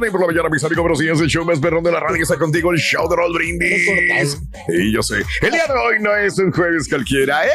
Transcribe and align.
De 0.00 0.06
martes 0.06 0.12
por 0.12 0.20
la 0.22 0.26
mañana, 0.28 0.48
mis 0.48 0.64
amigos, 0.64 0.82
buenos 0.82 0.98
días. 0.98 1.20
El 1.20 1.28
show 1.28 1.44
más 1.44 1.58
perrón 1.58 1.84
de 1.84 1.92
la 1.92 2.00
radio 2.00 2.22
está 2.22 2.38
contigo, 2.38 2.72
el 2.72 2.78
show 2.78 3.06
de 3.06 3.16
Raúl 3.16 3.34
Brindis. 3.34 4.40
Y 4.68 4.92
yo 4.94 5.02
sé, 5.02 5.16
el 5.42 5.50
día 5.50 5.64
de 5.66 5.74
hoy 5.74 6.00
no 6.00 6.16
es 6.16 6.38
un 6.38 6.50
jueves 6.52 6.88
cualquiera, 6.88 7.44
es 7.44 7.50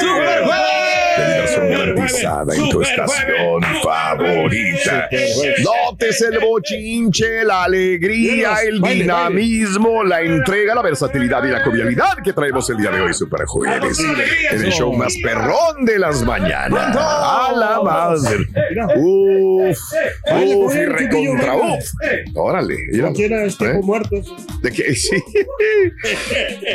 ¡Super 0.00 0.42
Televisión 1.16 1.70
garantizada 1.70 2.54
en 2.54 2.70
tu 2.70 2.82
estación 2.82 3.62
favorita. 3.82 5.08
Notes 5.62 6.22
el 6.22 6.38
bochinche, 6.40 7.44
la 7.44 7.64
alegría, 7.64 8.56
el 8.66 8.80
dinamismo, 8.80 10.04
la 10.04 10.22
entrega, 10.22 10.74
la 10.74 10.82
versatilidad 10.82 11.44
y 11.44 11.48
la 11.48 11.62
jovialidad 11.64 12.18
que 12.22 12.32
traemos 12.32 12.68
el 12.70 12.78
día 12.78 12.90
de 12.90 13.00
hoy, 13.00 13.14
Super 13.14 13.44
Jueves. 13.46 13.98
En 14.50 14.64
el 14.64 14.72
show 14.72 14.92
más 14.92 15.14
perrón 15.22 15.84
de 15.84 15.98
las 15.98 16.22
mañanas. 16.22 16.96
A 16.96 17.52
la 17.54 17.82
madre. 17.82 18.46
Uf, 18.96 19.78
uf, 20.32 20.74
y 20.74 20.84
recontra 20.86 21.54
uf. 21.62 21.90
Órale. 22.34 22.76
Cualquiera 23.00 23.44
es 23.44 23.56
tipo 23.56 23.70
¿Eh? 23.70 23.80
muerto. 23.82 24.16
De 24.62 24.70
que 24.70 24.94
sí. 24.94 25.16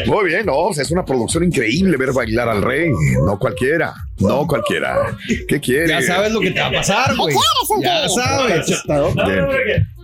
Muy 0.05 0.25
bien, 0.25 0.45
no, 0.45 0.71
es 0.71 0.91
una 0.91 1.05
producción 1.05 1.43
increíble 1.43 1.97
ver 1.97 2.13
bailar 2.13 2.49
al 2.49 2.61
rey. 2.61 2.89
No 3.25 3.37
cualquiera, 3.39 3.93
no 4.19 4.47
cualquiera. 4.47 5.15
¿Qué 5.47 5.59
quiere? 5.59 5.87
Ya 5.89 6.01
sabes 6.01 6.31
lo 6.31 6.39
que 6.39 6.51
te 6.51 6.59
va 6.59 6.67
a 6.67 6.71
pasar, 6.71 7.15
güey. 7.15 7.35
Ya 7.81 8.07
sabes. 8.09 8.83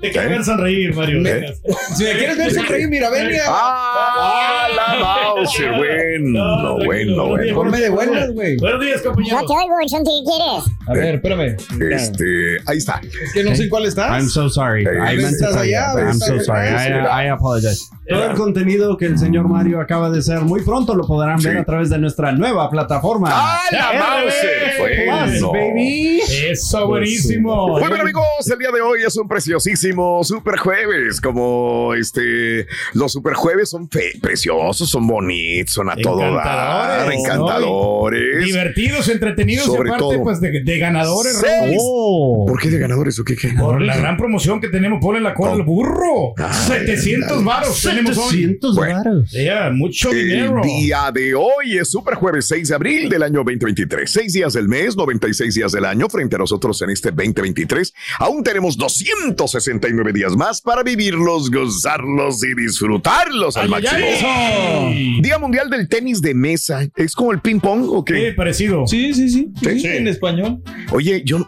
Te 0.02 0.11
quiero 0.11 0.30
ver 0.30 0.44
sonreír, 0.44 0.94
Mario. 0.94 1.25
¿Eh? 1.25 1.53
Si 1.95 2.03
me 2.03 2.11
quieres 2.11 2.38
ver 2.38 2.52
sonreír, 2.53 2.89
mira, 2.89 3.09
venga. 3.09 3.41
¡Ah, 3.47 4.67
la 4.75 5.00
Mauser! 5.00 5.72
Bueno, 5.78 6.75
bueno, 6.84 7.28
bueno. 7.30 7.56
Ponme 7.56 7.80
de 7.80 7.89
buenas, 7.89 8.31
güey. 8.34 8.58
Buenos 8.58 8.81
días, 8.81 8.97
No 9.06 9.11
compañeros. 9.11 9.41
te 9.47 9.53
oigo, 9.53 9.75
Chonti, 9.88 10.11
¿qué 10.25 10.31
quieres? 10.31 10.64
A 10.88 10.94
ver, 10.94 11.16
espérame. 11.16 11.56
Este, 11.94 12.58
ahí 12.66 12.78
está. 12.80 13.00
Es 13.23 13.31
que 13.34 13.44
no 13.45 13.56
sé 13.56 13.69
cuál 13.69 13.86
estás. 13.86 14.11
I'm 14.11 14.28
so 14.28 14.50
sorry. 14.50 14.81
I 14.84 15.16
meant 15.16 15.22
to 15.22 15.28
estás 15.28 15.53
tell 15.56 15.66
you. 15.69 15.78
allá, 15.78 15.94
I'm 15.97 16.19
so 16.19 16.38
sorry. 16.41 16.67
I, 16.67 17.25
I 17.25 17.30
apologize. 17.30 17.88
Todo 18.09 18.25
el 18.25 18.36
contenido 18.36 18.97
que 18.97 19.06
el 19.06 19.17
señor 19.17 19.47
Mario 19.47 19.80
acaba 19.80 20.09
de 20.09 20.19
hacer 20.19 20.41
muy 20.41 20.61
pronto 20.64 20.94
lo 20.95 21.08
podrán 21.08 21.38
ver 21.41 21.53
Sí. 21.53 21.59
a 21.59 21.64
través 21.64 21.89
de 21.89 21.97
nuestra 22.00 22.34
nueva 22.34 22.69
plataforma. 22.69 23.30
¡Ah, 23.31 23.61
la 23.72 23.91
Mauser! 24.03 24.73
Plus, 24.77 25.41
Bueno. 25.41 25.51
baby. 25.51 26.21
Eso, 26.51 26.87
buenísimo. 26.87 27.67
Muy 27.79 27.87
bien 27.87 28.01
amigos, 28.01 28.23
el 28.51 28.59
día 28.59 28.71
de 28.71 28.81
hoy 28.81 29.01
es 29.05 29.15
un 29.17 29.27
preciosísimo 29.27 30.23
super 30.23 30.57
jueves, 30.57 31.21
como 31.21 31.93
este, 31.93 32.67
los 32.93 33.11
super 33.11 33.33
jueves 33.33 33.69
son 33.69 33.89
fe- 33.89 34.13
preciosos, 34.21 34.89
son 34.89 35.07
bonitos, 35.07 35.73
son 35.73 35.89
a 35.89 35.95
todo 35.95 36.19
dar, 36.19 37.11
Encantadores, 37.13 37.19
encantadores. 37.19 38.45
Divertidos, 38.45 39.09
entretenidos 39.09 39.65
Sobre 39.65 39.89
y 39.89 39.93
aparte, 39.93 40.15
todo. 40.15 40.23
pues, 40.23 40.41
de, 40.41 40.61
de 40.63 40.77
ganadores. 40.77 41.38
Seis. 41.39 41.78
Oh. 41.79 42.45
¿Por 42.47 42.59
qué 42.59 42.69
de 42.69 42.79
ganadores 42.79 43.19
o 43.19 43.23
qué? 43.23 43.35
qué? 43.35 43.49
Por 43.57 43.81
la 43.81 43.97
gran 43.97 44.17
promoción 44.17 44.59
que 44.61 44.69
tenemos, 44.69 44.99
ponle 45.01 45.22
la 45.22 45.33
cola 45.33 45.51
Oh. 45.51 45.55
al 45.55 45.63
burro. 45.63 46.33
Ay, 46.38 46.53
700 46.85 47.44
varos 47.44 47.81
tenemos 47.81 48.17
hoy. 48.17 48.29
700 48.31 48.75
Bueno. 48.75 48.95
varos. 48.97 49.31
Ya, 49.31 49.69
mucho 49.72 50.11
El 50.11 50.28
dinero. 50.28 50.61
día 50.63 51.11
de 51.13 51.35
hoy 51.35 51.78
es 51.79 51.89
Super 51.91 52.16
Jueves 52.16 52.47
6 52.47 52.69
de 52.69 52.75
abril 52.75 53.09
del 53.09 53.23
año 53.23 53.39
2023. 53.44 53.92
Seis 54.05 54.33
días 54.33 54.53
del 54.53 54.67
mes, 54.67 54.95
96 54.95 55.53
días 55.55 55.71
del 55.71 55.85
año 55.85 56.09
frente 56.09 56.35
a 56.35 56.39
nosotros 56.39 56.81
en 56.81 56.89
este 56.89 57.09
2023. 57.11 57.93
Aún 58.19 58.43
tenemos 58.43 58.75
269 58.77 60.11
días 60.13 60.35
más 60.35 60.61
para 60.61 60.83
vivirlos, 60.83 61.49
gozarlos 61.51 62.43
y 62.43 62.53
disfrutarlos 62.55 63.55
al 63.57 63.69
máximo. 63.69 63.97
eso. 63.99 65.21
Día 65.21 65.37
Mundial 65.39 65.69
del 65.69 65.87
Tenis 65.87 66.21
de 66.21 66.33
Mesa. 66.33 66.87
¿Es 66.95 67.13
como 67.13 67.31
el 67.31 67.39
ping 67.41 67.59
pong 67.59 67.85
o 67.87 68.03
qué? 68.03 68.29
Sí, 68.29 68.35
parecido. 68.35 68.87
Sí, 68.87 69.13
sí, 69.13 69.29
sí. 69.29 69.47
Sí. 69.61 69.79
Sí, 69.79 69.87
En 69.87 70.07
español. 70.07 70.61
Oye, 70.91 71.21
yo, 71.25 71.47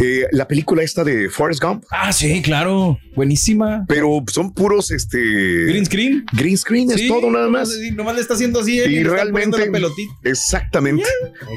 eh, 0.00 0.26
la 0.32 0.46
película 0.48 0.82
esta 0.82 1.04
de 1.04 1.28
Forrest 1.30 1.62
Gump, 1.62 1.84
Ah, 1.90 2.12
sí, 2.12 2.42
claro. 2.42 2.98
Buenísima. 3.14 3.84
pero 3.88 4.22
son 4.30 4.52
puros, 4.52 4.90
este... 4.90 5.18
Green 5.66 5.86
screen. 5.86 6.24
green 6.32 6.58
screen, 6.58 6.90
es 6.90 7.00
Sí, 7.00 7.08
todo 7.08 7.30
nada 7.30 7.48
más. 7.48 7.72
sí, 7.72 7.90
nomás 7.92 8.14
le 8.14 8.20
está 8.20 8.34
haciendo 8.34 8.60
así 8.60 8.78
Y 8.78 9.02
realmente- 9.04 9.58
la 9.66 9.72
pelotita. 9.72 10.12
Exactamente. 10.24 11.04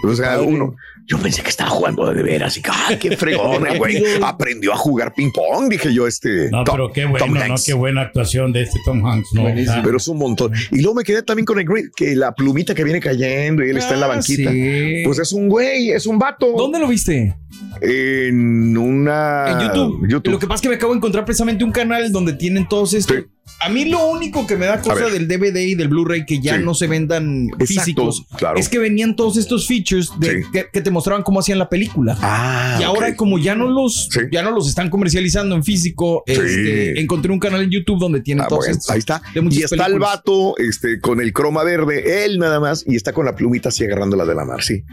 O 0.03 0.15
sea, 0.23 0.41
uno. 0.41 0.75
Yo 1.05 1.17
pensé 1.17 1.41
que 1.41 1.49
estaba 1.49 1.71
jugando 1.71 2.13
de 2.13 2.21
veras 2.21 2.55
y 2.57 2.61
que, 2.61 2.69
¡ay, 2.71 2.97
qué 2.97 3.17
fregón, 3.17 3.65
el 3.65 3.77
güey! 3.79 4.03
Aprendió 4.21 4.71
a 4.73 4.75
jugar 4.77 5.13
ping-pong, 5.15 5.67
dije 5.69 5.91
yo, 5.93 6.05
este. 6.05 6.51
No, 6.51 6.63
Tom- 6.63 6.75
pero 6.75 6.91
qué 6.93 7.01
Tom 7.01 7.11
bueno, 7.31 7.47
¿no? 7.47 7.55
Qué 7.65 7.73
buena 7.73 8.01
actuación 8.01 8.53
de 8.53 8.61
este 8.61 8.79
Tom 8.85 9.03
Hanks, 9.05 9.29
¿no? 9.33 9.41
Buenísimo. 9.41 9.77
Ah, 9.77 9.81
Pero 9.83 9.97
es 9.97 10.07
un 10.07 10.17
montón. 10.19 10.51
Y 10.71 10.81
luego 10.81 10.95
me 10.95 11.03
quedé 11.03 11.23
también 11.23 11.45
con 11.45 11.59
el 11.59 11.65
güey, 11.65 11.85
que 11.95 12.15
la 12.15 12.33
plumita 12.33 12.75
que 12.75 12.83
viene 12.83 12.99
cayendo 12.99 13.65
y 13.65 13.69
él 13.71 13.77
está 13.77 13.95
en 13.95 14.01
la 14.01 14.05
Ah, 14.05 14.09
banquita. 14.09 14.51
sí. 14.51 15.01
Pues 15.03 15.17
es 15.17 15.33
un 15.33 15.49
güey, 15.49 15.89
es 15.91 16.05
un 16.05 16.19
vato. 16.19 16.53
¿Dónde 16.55 16.79
lo 16.79 16.87
viste? 16.87 17.35
En 17.81 18.77
una. 18.77 19.47
En 19.51 19.59
YouTube. 20.09 20.31
Lo 20.31 20.39
que 20.39 20.45
pasa 20.47 20.55
es 20.55 20.61
que 20.61 20.69
me 20.69 20.75
acabo 20.75 20.93
de 20.93 20.97
encontrar 20.97 21.25
precisamente 21.25 21.63
un 21.63 21.71
canal 21.71 22.11
donde 22.11 22.33
tienen 22.33 22.67
todos 22.67 22.93
estos. 22.93 23.17
Sí. 23.17 23.23
A 23.61 23.67
mí 23.69 23.85
lo 23.85 24.07
único 24.09 24.47
que 24.47 24.55
me 24.55 24.65
da 24.65 24.79
cosa 24.81 25.07
del 25.09 25.27
DVD 25.27 25.57
y 25.57 25.75
del 25.75 25.89
Blu-ray 25.89 26.25
que 26.25 26.39
ya 26.39 26.57
Sí. 26.57 26.63
no 26.63 26.73
se 26.73 26.87
vendan 26.87 27.47
Exacto, 27.59 27.65
físicos 27.65 28.25
claro. 28.37 28.57
es 28.57 28.69
que 28.69 28.79
venían 28.79 29.15
todos 29.15 29.35
estos 29.37 29.67
features 29.67 30.11
de, 30.19 30.43
Sí. 30.43 30.49
que, 30.53 30.67
que 30.71 30.81
te 30.81 30.91
mostraban 30.91 31.23
cómo 31.23 31.39
hacían 31.41 31.59
la 31.59 31.67
película. 31.69 32.17
Ah, 32.21 32.77
y 32.79 32.83
ahora 32.83 33.15
como 33.15 33.37
ya 33.37 33.55
no 33.55 33.67
los 33.67 34.07
Sí. 34.11 34.21
ya 34.31 34.41
no 34.43 34.51
los 34.51 34.69
están 34.69 34.89
comercializando 34.89 35.55
en 35.55 35.63
físico, 35.63 36.23
este, 36.25 36.99
encontré 37.01 37.31
un 37.33 37.39
canal 37.39 37.61
en 37.63 37.69
YouTube 37.69 37.99
donde 37.99 38.21
tienen 38.21 38.45
Ah, 38.45 38.47
todos 38.47 38.59
bueno, 38.65 38.73
estos 38.77 38.89
ahí 38.91 38.99
está. 38.99 39.21
Y 39.35 39.63
está 39.63 39.85
el 39.87 39.99
vato 39.99 40.55
este, 40.57 40.99
con 41.01 41.19
el 41.19 41.33
croma 41.33 41.63
verde, 41.63 42.25
él 42.25 42.39
nada 42.39 42.59
más, 42.59 42.85
y 42.87 42.95
está 42.95 43.11
con 43.13 43.25
la 43.25 43.35
plumita 43.35 43.69
así 43.69 43.83
agarrándola 43.83 44.25
de 44.25 44.35
la 44.35 44.45
mar, 44.45 44.63
sí. 44.63 44.83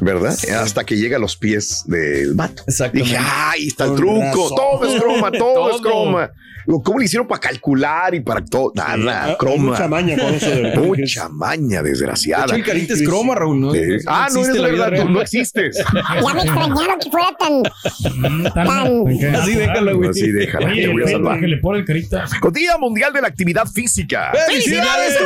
¿Verdad? 0.00 0.36
Hasta 0.60 0.84
que 0.84 0.96
llega 0.96 1.16
a 1.16 1.20
los 1.20 1.36
pies 1.36 1.84
del 1.86 2.34
vato. 2.34 2.62
Exactamente. 2.66 3.10
Dije, 3.10 3.22
¡ay, 3.24 3.66
está 3.68 3.84
el 3.86 3.94
truco! 3.94 4.20
razón. 4.22 4.48
Todo 4.56 4.84
es 4.94 5.00
croma, 5.02 5.30
todo, 5.38 5.70
es 5.70 5.76
Todo. 5.76 5.82
croma. 5.82 6.30
Digo, 6.66 6.82
¿Cómo 6.82 6.98
le 6.98 7.06
hicieron 7.06 7.26
para 7.26 7.40
calcular 7.40 8.14
y 8.14 8.20
para 8.20 8.44
todo? 8.44 8.72
Nada, 8.74 9.24
Hay 9.24 9.36
croma. 9.38 9.70
Mucha 9.72 9.88
maña 9.88 10.18
con 10.18 10.34
eso 10.34 10.50
de 10.50 10.76
Mucha 10.76 11.28
maña, 11.30 11.82
De 11.82 11.88
desgraciada. 11.90 12.44
hecho, 12.44 12.56
el 12.56 12.64
carita 12.64 12.92
es 12.92 13.02
croma, 13.02 13.34
Raúl, 13.34 13.58
¿no? 13.58 13.72
Sí. 13.72 13.80
Ah, 14.06 14.28
no, 14.34 14.40
es 14.42 14.48
la 14.48 14.68
vida 14.68 14.90
verdad, 14.90 15.02
tú 15.06 15.08
no 15.10 15.22
existes. 15.22 15.78
Ya 16.22 16.34
me 16.34 16.42
extrañaron 16.42 16.98
que 17.00 17.10
fuera 17.10 17.28
tan. 17.38 17.60
Mm, 17.60 18.44
tan- 18.52 19.34
Así 19.36 19.54
déjalo, 19.54 19.96
güey. 19.96 20.10
Así 20.10 20.30
déjala, 20.30 20.68
te 20.74 20.88
voy 20.88 21.02
a 21.04 21.08
salvar. 21.08 21.40
que 21.40 21.46
le 21.48 21.56
pone 21.56 21.78
el 21.78 21.84
carita. 21.86 22.26
Día 22.52 22.76
Mundial 22.76 23.12
de 23.14 23.22
la 23.22 23.28
Actividad 23.28 23.66
Física. 23.66 24.32
¡Felicidades, 24.48 25.16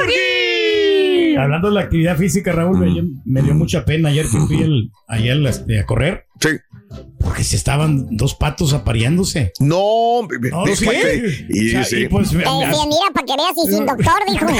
Hablando 1.36 1.68
de 1.68 1.74
la 1.74 1.80
actividad 1.82 2.16
física, 2.16 2.52
Raúl, 2.52 2.78
me, 2.78 2.86
dio- 2.86 3.04
me 3.24 3.42
dio 3.42 3.54
mucha 3.54 3.84
pena 3.84 4.08
ayer 4.10 4.26
que 4.30 4.38
fui 4.38 4.62
el- 4.62 4.90
ayer 5.08 5.36
este, 5.46 5.78
a 5.80 5.86
correr 5.86 6.26
Sí. 6.40 6.48
porque 7.20 7.44
se 7.44 7.56
estaban 7.56 8.08
dos 8.16 8.34
patos 8.34 8.72
apareándose. 8.72 9.52
No, 9.60 10.22
No, 10.50 10.64
déjate. 10.64 11.30
sí. 11.30 11.46
Y, 11.50 11.68
O 11.68 11.70
sea, 11.72 11.84
sí. 11.84 11.96
y 12.02 12.08
pues, 12.08 12.32
me- 12.32 12.42
Eh, 12.42 12.46
me- 12.46 12.66
decía, 12.66 12.84
mira, 12.86 13.10
para 13.14 13.26
que 13.26 13.34
veas 13.36 13.54
y 13.56 13.70
sin 13.70 13.86
doctor, 13.86 14.14
dijo. 14.28 14.46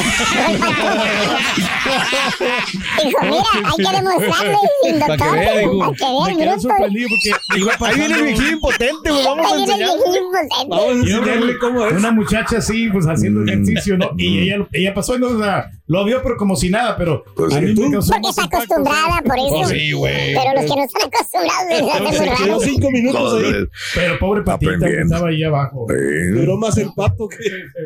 dijo, 3.04 3.18
mira, 3.22 3.44
hay 3.64 3.76
que 3.76 3.96
demostrarle 3.96 4.56
sin 4.82 4.98
Pa' 4.98 5.06
que 5.06 5.12
doctor. 5.12 5.32
vea, 5.38 5.58
dijo. 5.58 5.78
Para 5.78 5.92
que 5.96 6.36
vea 6.44 6.54
me 6.54 6.60
sorprendido 6.60 7.08
porque 7.08 7.30
iba 7.60 7.72
Ahí 7.80 7.96
viene 7.96 8.14
el 8.14 8.22
viejillo 8.22 8.50
impotente, 8.52 9.10
güey. 9.10 9.24
Vamos 9.24 9.46
a 9.46 9.54
Ahí 9.54 9.56
viene 9.66 9.74
el 9.74 9.80
enseñar. 9.80 9.96
viejillo 9.96 10.24
impotente. 10.26 10.54
Vamos 10.68 10.78
a 10.78 10.92
Y 10.92 11.10
yo, 11.10 11.18
enseñarle 11.18 11.58
cómo 11.58 11.86
es. 11.86 11.92
Una 11.94 12.10
muchacha 12.12 12.58
así, 12.58 12.88
pues 12.90 13.06
haciendo 13.06 13.40
Mm. 13.40 13.48
ejercicio, 13.48 13.98
¿no? 13.98 14.10
Y 14.16 14.38
ella, 14.40 14.66
ella 14.72 14.94
pasó 14.94 15.16
y 15.16 15.18
no, 15.20 15.28
o 15.28 15.38
sea, 15.42 15.70
lo 15.86 16.04
vio, 16.04 16.22
pero 16.22 16.36
como 16.36 16.56
si 16.56 16.70
nada, 16.70 16.96
pero 16.96 17.24
Pues 17.34 17.54
a 17.54 17.60
mí 17.60 17.74
me 17.74 17.90
causó 17.90 18.12
Porque 18.12 18.28
está 18.30 18.42
impacto, 18.44 18.74
acostumbrada, 18.74 19.22
por 19.22 19.36
eso. 19.38 19.48
Pues 19.50 19.68
sí, 19.68 19.92
güey. 19.92 20.34
Pero 20.34 20.60
los 20.60 20.70
que 20.70 20.76
no 20.76 20.84
están 20.84 21.02
acostumbrados 21.08 22.16
Se 22.38 22.44
quedó 22.44 22.60
cinco 22.60 22.90
minutos 22.90 23.42
ahí. 23.44 23.54
Pero 23.94 24.18
pobre 24.18 24.42
patita 24.42 24.78
que 24.78 25.00
estaba 25.00 25.28
ahí 25.28 25.42
abajo. 25.42 25.86
Eh, 25.92 26.30
Duró 26.34 26.56
más 26.56 26.76
el 26.78 26.90
pato 26.94 27.28
que. 27.28 27.36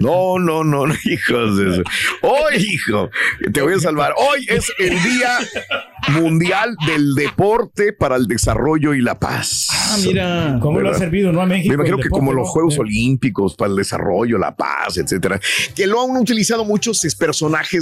No, 0.00 0.38
no, 0.38 0.62
no, 0.64 0.86
no, 0.86 0.94
hijos 1.04 1.56
de 1.56 1.70
eso. 1.70 1.82
Hoy, 2.22 2.56
hijo, 2.56 3.10
te 3.52 3.62
voy 3.62 3.74
a 3.74 3.78
salvar. 3.78 4.14
Hoy 4.16 4.46
es 4.48 4.70
el 4.78 4.90
día 4.90 5.38
Mundial 6.20 6.76
del 6.86 7.14
Deporte 7.14 7.92
para 7.92 8.16
el 8.16 8.26
Desarrollo 8.26 8.94
y 8.94 9.00
la 9.00 9.18
Paz. 9.18 9.68
Ah, 9.72 9.96
mira. 10.04 10.58
¿Cómo 10.60 10.80
lo 10.80 10.88
ha 10.88 10.90
¿Verdad? 10.92 11.04
servido, 11.04 11.32
no? 11.32 11.40
A 11.40 11.46
México. 11.46 11.68
Me 11.68 11.74
imagino 11.74 11.98
que 11.98 12.08
como 12.08 12.32
los. 12.32 12.46
Juegos 12.48 12.76
Eh, 12.76 12.80
Olímpicos 12.80 13.56
para 13.56 13.70
el 13.70 13.76
desarrollo, 13.76 14.38
la 14.38 14.54
paz, 14.54 14.96
etcétera, 14.98 15.40
que 15.74 15.86
lo 15.86 16.02
han 16.02 16.16
utilizado 16.16 16.64
muchos 16.64 17.04
es, 17.04 17.16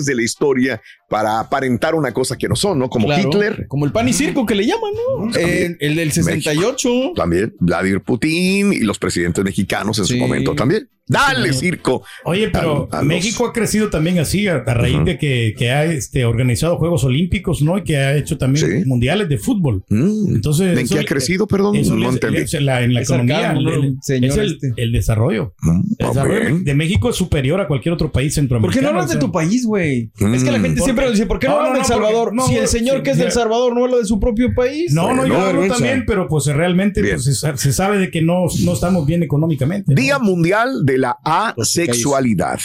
personajes 0.04 0.06
de 0.06 0.14
la 0.14 0.22
historia 0.22 0.82
para 1.08 1.40
aparentar 1.40 1.94
una 1.94 2.12
cosa 2.12 2.36
que 2.36 2.48
no 2.48 2.56
son, 2.56 2.78
¿no? 2.78 2.88
Como 2.88 3.06
Claro, 3.06 3.28
Hitler, 3.28 3.66
Como 3.68 3.84
el 3.84 3.92
pan 3.92 4.08
y 4.08 4.12
circo 4.12 4.46
que 4.46 4.54
le 4.54 4.66
llaman, 4.66 4.92
¿no? 4.94 5.36
Eh, 5.36 5.76
el 5.80 5.96
del 5.96 6.12
68. 6.12 7.12
también 7.14 7.54
Vladimir 7.58 8.00
Putin 8.00 8.72
y 8.72 8.80
los 8.80 8.98
presidentes 8.98 9.44
mexicanos 9.44 9.98
en 9.98 10.06
su 10.06 10.16
momento 10.16 10.54
también. 10.54 10.88
Dale, 11.06 11.52
circo. 11.52 12.02
Oye, 12.24 12.48
pero 12.48 12.88
A- 12.90 12.98
a 12.98 13.02
los- 13.02 13.06
México 13.08 13.46
ha 13.46 13.52
crecido 13.52 13.90
también 13.90 14.18
así 14.18 14.46
a, 14.48 14.56
a 14.66 14.74
raíz 14.74 15.04
de 15.04 15.18
que, 15.18 15.54
que 15.56 15.70
ha 15.70 15.84
este, 15.84 16.24
organizado 16.24 16.76
Juegos 16.78 17.04
Olímpicos, 17.04 17.62
¿no? 17.62 17.76
Y 17.78 17.84
que 17.84 17.96
ha 17.98 18.16
hecho 18.16 18.38
también 18.38 18.82
Sí. 18.82 18.88
mundiales 18.88 19.28
de 19.28 19.38
fútbol. 19.38 19.84
Mm. 19.88 20.34
Entonces, 20.36 20.72
¿En 20.72 20.78
eso 20.78 20.94
qué 20.94 21.00
ha 21.02 21.04
crecido, 21.04 21.46
perdón? 21.46 21.76
Eso 21.76 21.94
no 21.94 22.08
entendí. 22.10 22.44
la- 22.60 22.82
en 22.82 22.94
la 22.94 23.00
Es 23.02 23.08
economía 23.08 23.52
el- 23.52 23.96
Señor 24.02 24.30
es 24.30 24.36
el, 24.38 24.52
este. 24.54 24.72
el 24.76 24.92
desarrollo. 24.92 25.54
Mm, 25.60 25.80
El 25.98 26.06
ok. 26.06 26.14
desarrollo 26.14 26.58
de 26.62 26.74
México 26.74 27.10
es 27.10 27.16
superior 27.16 27.60
a 27.60 27.66
cualquier 27.66 27.92
otro 27.92 28.10
país 28.10 28.32
¿Por 28.34 28.40
centroamericano. 28.42 28.80
qué 28.80 28.82
no 28.82 28.88
hablas 28.98 29.10
o 29.10 29.14
de 29.14 29.20
tu 29.20 29.30
país, 29.32 29.66
güey? 29.66 30.10
Mm. 30.18 30.34
Es 30.34 30.44
que 30.44 30.50
la 30.50 30.60
gente 30.60 30.78
¿Por 30.78 30.84
siempre 30.84 31.04
nos 31.04 31.14
dice, 31.14 31.26
¿por 31.26 31.38
qué 31.38 31.46
no, 31.48 31.52
No, 31.54 31.58
hablan 31.60 31.72
no, 31.72 31.78
del 31.80 31.82
no, 31.82 31.94
Salvador? 31.94 32.24
porque- 32.30 32.36
no, 32.36 32.46
si 32.48 32.56
el 32.56 32.68
señor 32.68 32.96
sí, 32.98 33.02
que 33.02 33.10
es 33.10 33.18
del. 33.18 33.32
Salvador 33.32 33.74
no 33.74 33.84
habla 33.84 33.96
de 33.98 34.04
su 34.04 34.18
propio 34.20 34.54
país. 34.54 34.92
No, 34.92 35.12
no, 35.14 35.26
yo 35.26 35.38
hablo 35.40 35.66
también, 35.66 36.04
pero 36.06 36.28
pues 36.28 36.46
realmente 36.46 37.02
pues, 37.02 37.24
se, 37.24 37.34
sa- 37.34 37.56
se 37.56 37.72
sabe 37.72 37.98
de 37.98 38.10
que 38.10 38.22
no, 38.22 38.44
no 38.64 38.72
estamos 38.72 39.06
bien 39.06 39.22
económicamente. 39.22 39.94
Día 39.94 40.18
Mundial 40.18 40.84
de 40.84 40.93
la 40.98 41.18
Asexualidad. 41.24 42.60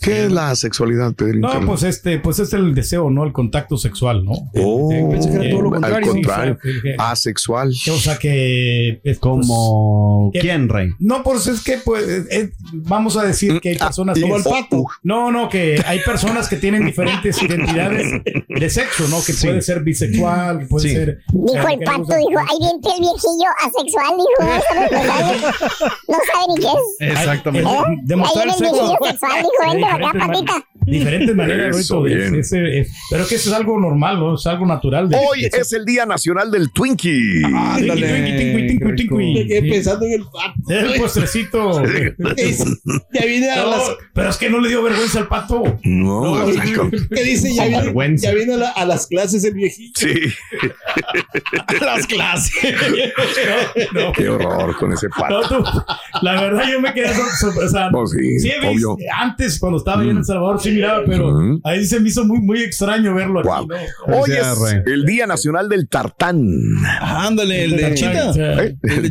¿Qué 0.00 0.24
es 0.26 0.32
la 0.32 0.54
sexualidad, 0.56 1.12
Pedrito? 1.14 1.52
No, 1.52 1.66
pues 1.66 1.82
este, 1.82 2.18
pues 2.18 2.38
es 2.38 2.52
el 2.54 2.74
deseo, 2.74 3.10
¿no? 3.10 3.24
El 3.24 3.32
contacto 3.32 3.76
sexual, 3.76 4.24
¿no? 4.24 4.32
Oh, 4.56 4.90
Eh, 4.92 5.06
pensé 5.10 5.30
que 5.30 5.36
era 5.36 5.50
todo 5.50 5.62
lo 5.62 5.74
al 5.84 6.00
contrario. 6.02 6.58
Sí, 6.62 6.72
sí, 6.72 6.78
sí. 6.82 6.88
Asexual. 6.98 7.68
O 7.68 7.96
sea 7.98 8.18
que 8.18 8.88
es, 8.90 8.98
pues, 9.04 9.18
Como 9.18 10.30
quién, 10.32 10.68
Rey. 10.68 10.90
no, 10.98 11.22
pues 11.22 11.46
es 11.46 11.62
que 11.62 11.78
pues 11.78 12.04
eh, 12.30 12.52
vamos 12.72 13.16
a 13.16 13.22
decir 13.24 13.60
que 13.60 13.70
hay 13.70 13.76
Ah, 13.80 13.86
personas 13.86 14.18
como 14.20 14.36
el 14.36 14.42
pato. 14.44 14.84
No, 15.02 15.30
no, 15.30 15.48
que 15.48 15.82
hay 15.86 16.00
personas 16.00 16.48
que 16.48 16.56
tienen 16.56 16.84
diferentes 16.86 17.42
identidades 17.42 18.22
de 18.48 18.70
sexo, 18.70 19.06
¿no? 19.08 19.18
Que 19.24 19.34
puede 19.34 19.60
ser 19.62 19.80
bisexual, 19.82 20.60
que 20.60 20.66
puede 20.66 20.88
Sí. 20.88 20.94
ser 20.94 21.20
Dijo 21.32 21.68
eh, 21.68 21.74
el 21.74 21.80
pato, 21.80 22.02
dijo, 22.16 22.40
ahí 22.40 22.58
viene 22.58 22.78
el 22.96 23.00
viejillo 23.00 23.50
asexual, 23.66 24.16
dijo, 24.16 24.30
no, 24.40 25.48
no 26.08 26.18
sabe, 26.32 26.46
ni 26.48 26.54
qué 26.56 26.66
es. 26.68 27.12
Exactamente. 27.18 27.68
Eh, 27.68 27.72
Ahí 27.86 27.96
demostrar 28.04 28.44
viene 28.46 28.58
el 28.58 28.58
sexo. 28.58 28.72
viejillo 28.72 29.10
sexual, 29.10 29.36
dijo, 29.42 29.50
acá, 29.94 30.12
Diferentes 30.12 30.26
patita. 30.28 30.52
man- 30.52 30.64
Diferentes 30.86 31.36
maneras, 31.36 31.76
Eso, 31.76 32.00
Roito, 32.00 32.08
de- 32.16 32.20
bien. 32.30 32.40
ese- 32.40 32.78
es- 32.80 32.92
pero 33.10 33.26
que 33.28 33.34
eso 33.36 33.50
es 33.50 33.56
algo 33.56 33.78
normal, 33.78 34.18
¿no? 34.18 34.34
Es 34.34 34.46
algo 34.46 34.66
natural. 34.66 35.08
de- 35.08 35.16
Hoy 35.16 35.42
de- 35.42 35.50
es 35.58 35.72
el 35.72 35.84
Día 35.84 36.06
Nacional 36.06 36.50
del 36.50 36.72
Twinkie. 36.72 37.42
Tiqui. 38.96 39.14
Me 39.14 39.46
quedé 39.46 39.62
pensando 39.70 40.06
en 40.06 40.12
el 40.12 40.22
pato. 40.24 40.54
El 40.68 41.00
postrecito. 41.00 41.82
Ya 43.12 43.24
viene 43.26 43.50
a 43.50 43.56
No, 43.56 43.70
las. 43.70 43.82
pero 44.14 44.30
es 44.30 44.36
que 44.36 44.48
no 44.50 44.58
le 44.60 44.68
dio 44.68 44.82
vergüenza 44.82 45.20
al 45.20 45.28
pato. 45.28 45.62
No, 45.84 46.20
o 46.22 46.52
sea, 46.52 46.64
con- 46.74 46.90
¿Qué 46.90 47.22
dice? 47.24 47.54
Ya 47.54 47.66
viene, 47.66 47.82
vergüenza. 47.84 48.28
ya 48.28 48.34
viene 48.34 48.54
a, 48.54 48.56
la- 48.56 48.70
a 48.70 48.84
las 48.84 49.06
clases 49.06 49.44
el 49.44 49.54
viejito. 49.54 50.00
sí, 50.00 50.12
Las 51.80 52.06
clases. 52.06 52.52
No, 53.92 54.12
qué 54.12 54.28
horror 54.28 54.76
con 54.78 54.92
ese 54.92 55.08
no, 55.08 55.14
pato. 55.18 55.62
tú- 55.62 55.64
la 56.22 56.40
verdad 56.40 56.64
yo 56.70 56.80
me 56.80 56.92
quedé 56.92 57.10
o 57.10 57.68
sea, 57.68 57.90
No, 57.90 58.06
sí, 58.06 58.50
obvio. 58.64 58.96
antes 59.16 59.58
cuando 59.58 59.78
estaba 59.80 60.02
ahí 60.02 60.08
en 60.10 60.16
Mm. 60.16 60.18
El 60.18 60.24
Salvador 60.24 60.60
sí 60.60 60.70
miraba, 60.70 61.02
pero 61.06 61.28
Ujú. 61.28 61.60
ahí 61.64 61.84
se 61.84 62.00
me 62.00 62.08
hizo 62.08 62.24
muy 62.24 62.40
muy 62.40 62.62
extraño 62.62 63.14
verlo 63.14 63.42
Guau. 63.42 63.64
aquí, 63.64 63.72
¿no? 64.06 64.16
Hoy 64.18 64.30
es 64.32 64.46
el 64.86 65.04
Día 65.04 65.26
Nacional 65.26 65.68
del 65.68 65.88
Tartán. 65.88 66.40
Ándale, 67.00 67.64
el 67.64 67.76
de 67.76 67.86
O 67.86 67.94
Chita. 67.94 68.32
¿Eh? 68.36 68.76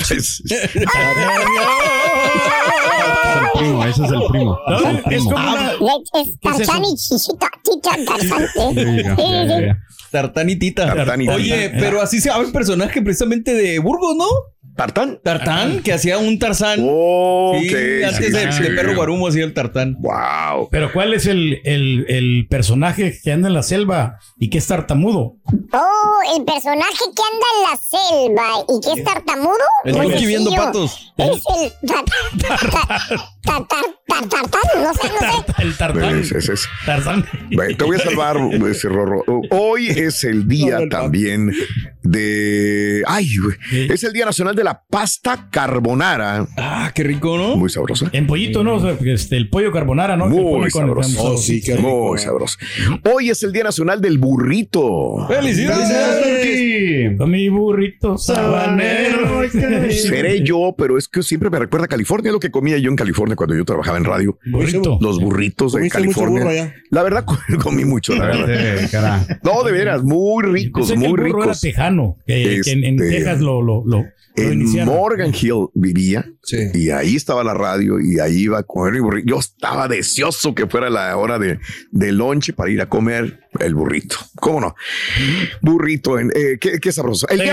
Primo, 3.58 3.84
ese 3.86 4.06
es 4.06 4.12
el 4.12 4.22
primo. 4.30 4.58
no, 4.68 4.90
Es 5.12 5.24
como 5.24 5.36
una- 5.36 5.72
Es 5.72 5.80
y 6.88 6.96
Chichita. 6.96 7.48
Tartán 10.12 10.50
y 10.50 10.56
Tita. 10.56 10.96
Tartán 10.96 11.22
y 11.22 11.30
Oye, 11.30 11.70
Tita. 11.70 11.80
pero 11.80 12.02
así 12.02 12.20
se 12.20 12.30
llama 12.30 12.46
el 12.46 12.52
personaje 12.52 13.02
precisamente 13.02 13.54
de 13.54 13.80
Burgos, 13.80 14.16
¿no? 14.18 14.26
¿Tartán? 14.76 15.20
Tartán, 15.24 15.82
que 15.82 15.92
hacía 15.92 16.18
un 16.18 16.40
Tarzán. 16.40 16.80
Ok. 16.82 17.58
sí, 17.64 18.04
antes 18.04 18.26
sí, 18.28 18.32
de, 18.32 18.52
sí. 18.54 18.64
de 18.64 18.70
Perro 18.72 18.96
Guarumo 18.96 19.28
hacía 19.28 19.44
el 19.44 19.54
Tartán. 19.54 19.98
Wow. 20.00 20.70
Pero 20.72 20.94
¿cuál 20.94 21.14
es 21.14 21.26
el, 21.26 21.60
el, 21.66 22.06
el 22.08 22.48
personaje 22.50 23.18
que 23.22 23.32
anda 23.34 23.50
en 23.50 23.56
la 23.56 23.64
selva 23.64 24.20
y 24.38 24.50
que 24.50 24.58
es 24.60 24.68
tartamudo? 24.68 25.36
Oh, 25.74 26.20
el 26.38 26.46
personaje 26.46 26.98
que 27.14 27.24
anda 27.34 27.46
en 27.58 27.72
la 27.72 27.78
selva 27.78 28.66
y 28.70 28.80
que 28.82 29.00
es 29.02 29.06
tartamudo. 29.06 29.58
El 29.84 29.98
Rocky 29.98 30.26
viendo 30.26 30.52
patos. 30.52 31.14
Es 31.18 31.28
el 31.28 31.88
tar- 31.90 32.06
tar- 32.40 32.58
tar- 33.44 33.68
tar- 33.68 34.30
tartán, 34.30 34.84
no 34.84 34.94
sé, 34.94 35.08
no 35.10 35.20
sé. 35.20 35.54
El 35.64 35.78
tartán. 35.78 36.20
Ese- 36.20 36.38
ese 36.38 36.54
es- 36.54 36.68
Tarzán. 36.86 37.26
Bueno, 37.52 37.76
Te 37.78 37.84
voy 37.84 37.98
a 37.98 38.00
salvar, 38.00 38.38
ese 38.70 38.88
Rorro. 38.88 39.24
Hoy 39.52 39.88
es 39.90 40.24
el 40.24 40.48
día 40.48 40.80
No, 40.80 40.90
también 40.90 41.52
de. 42.04 43.04
Ay, 43.08 43.28
güey. 43.38 43.92
Es 43.92 44.04
el 44.04 44.14
día 44.14 44.26
nacional 44.26 44.49
de 44.56 44.64
la 44.64 44.84
pasta 44.90 45.48
carbonara. 45.52 46.48
Ah, 46.58 46.92
qué 46.94 47.04
rico, 47.04 47.38
¿no? 47.38 47.56
Muy 47.56 47.70
sabrosa. 47.70 48.10
En 48.14 48.28
pollito, 48.28 48.64
¿no? 48.64 48.76
O 48.76 48.80
sea, 48.80 48.98
este, 49.14 49.38
el 49.38 49.50
pollo 49.50 49.72
carbonara, 49.72 50.16
¿no? 50.18 50.28
Muy 50.28 50.70
sabroso. 50.72 51.18
con- 51.18 51.34
Oh, 51.34 51.38
sí, 51.38 51.62
qué 51.62 51.76
rico. 51.76 51.88
Muy 52.10 52.20
sabroso. 52.20 52.58
Hoy 53.14 53.30
es 53.30 53.44
el 53.44 53.52
día 53.52 53.64
nacional 53.64 54.02
del 54.02 54.18
burrito. 54.18 55.26
¡Felicidades! 55.28 57.18
Con 57.18 57.32
mi 57.32 57.50
burrito 57.50 58.18
sabanero. 58.18 59.50
Seré 59.92 60.44
yo, 60.44 60.74
pero 60.78 60.98
es 60.98 61.08
que 61.08 61.24
siempre 61.24 61.50
me 61.50 61.60
recuerda 61.60 61.86
a 61.86 61.88
California, 61.90 62.32
lo 62.32 62.40
que 62.40 62.52
comía 62.52 62.78
yo 62.78 62.90
en 62.90 62.96
California 62.96 63.36
cuando 63.36 63.56
yo 63.56 63.66
trabajaba 63.66 63.98
en 63.98 64.06
radio. 64.06 64.38
Burrito. 64.52 64.98
Los 65.02 65.20
burritos 65.20 65.74
de 65.74 65.80
Comiste 65.80 66.00
mucho 66.04 66.20
burro 66.22 66.34
California. 66.34 66.64
allá. 66.64 66.74
La 66.92 67.04
verdad, 67.04 67.26
comí 67.64 67.86
mucho, 67.86 68.16
la 68.16 68.26
verdad. 68.26 69.40
No, 69.44 69.64
de 69.64 69.72
veras, 69.72 70.04
muy 70.04 70.44
ricos, 70.44 70.96
muy 70.96 71.08
burro 71.08 71.26
era 71.28 71.36
ricos. 71.44 71.62
tejano, 71.62 72.18
que, 72.26 72.62
que 72.64 72.72
en, 72.72 72.84
en 72.84 72.96
Este, 73.02 73.18
Texas 73.18 73.40
lo, 73.42 73.62
lo, 73.62 73.84
lo, 73.86 74.04
lo 74.04 74.06
En 74.48 74.62
iniciaron. 74.62 74.94
Morgan 74.96 75.34
Hill 75.34 75.68
vivía 75.74 76.26
Sí. 76.44 76.58
y 76.74 76.90
ahí 76.90 77.16
estaba 77.16 77.44
la 77.44 77.54
radio 77.54 78.00
y 78.00 78.20
ahí 78.20 78.38
iba 78.44 78.60
a 78.60 78.64
comer. 78.64 79.02
Yo 79.26 79.40
estaba 79.40 79.88
deseoso 79.88 80.56
que 80.56 80.66
fuera 80.68 80.90
la 80.90 81.16
hora 81.18 81.38
de, 81.40 81.60
de 81.92 82.12
lonche 82.12 82.54
para 82.54 82.72
ir 82.72 82.82
a 82.82 82.90
comer 82.90 83.40
el 83.60 83.74
burrito. 83.76 84.16
¿Cómo 84.36 84.60
no? 84.62 84.76
Burrito, 85.62 86.20
en, 86.20 86.32
eh, 86.36 86.58
qué, 86.60 86.80
qué 86.80 86.92
sabroso. 86.92 87.28
El 87.30 87.40
Sí, 87.40 87.44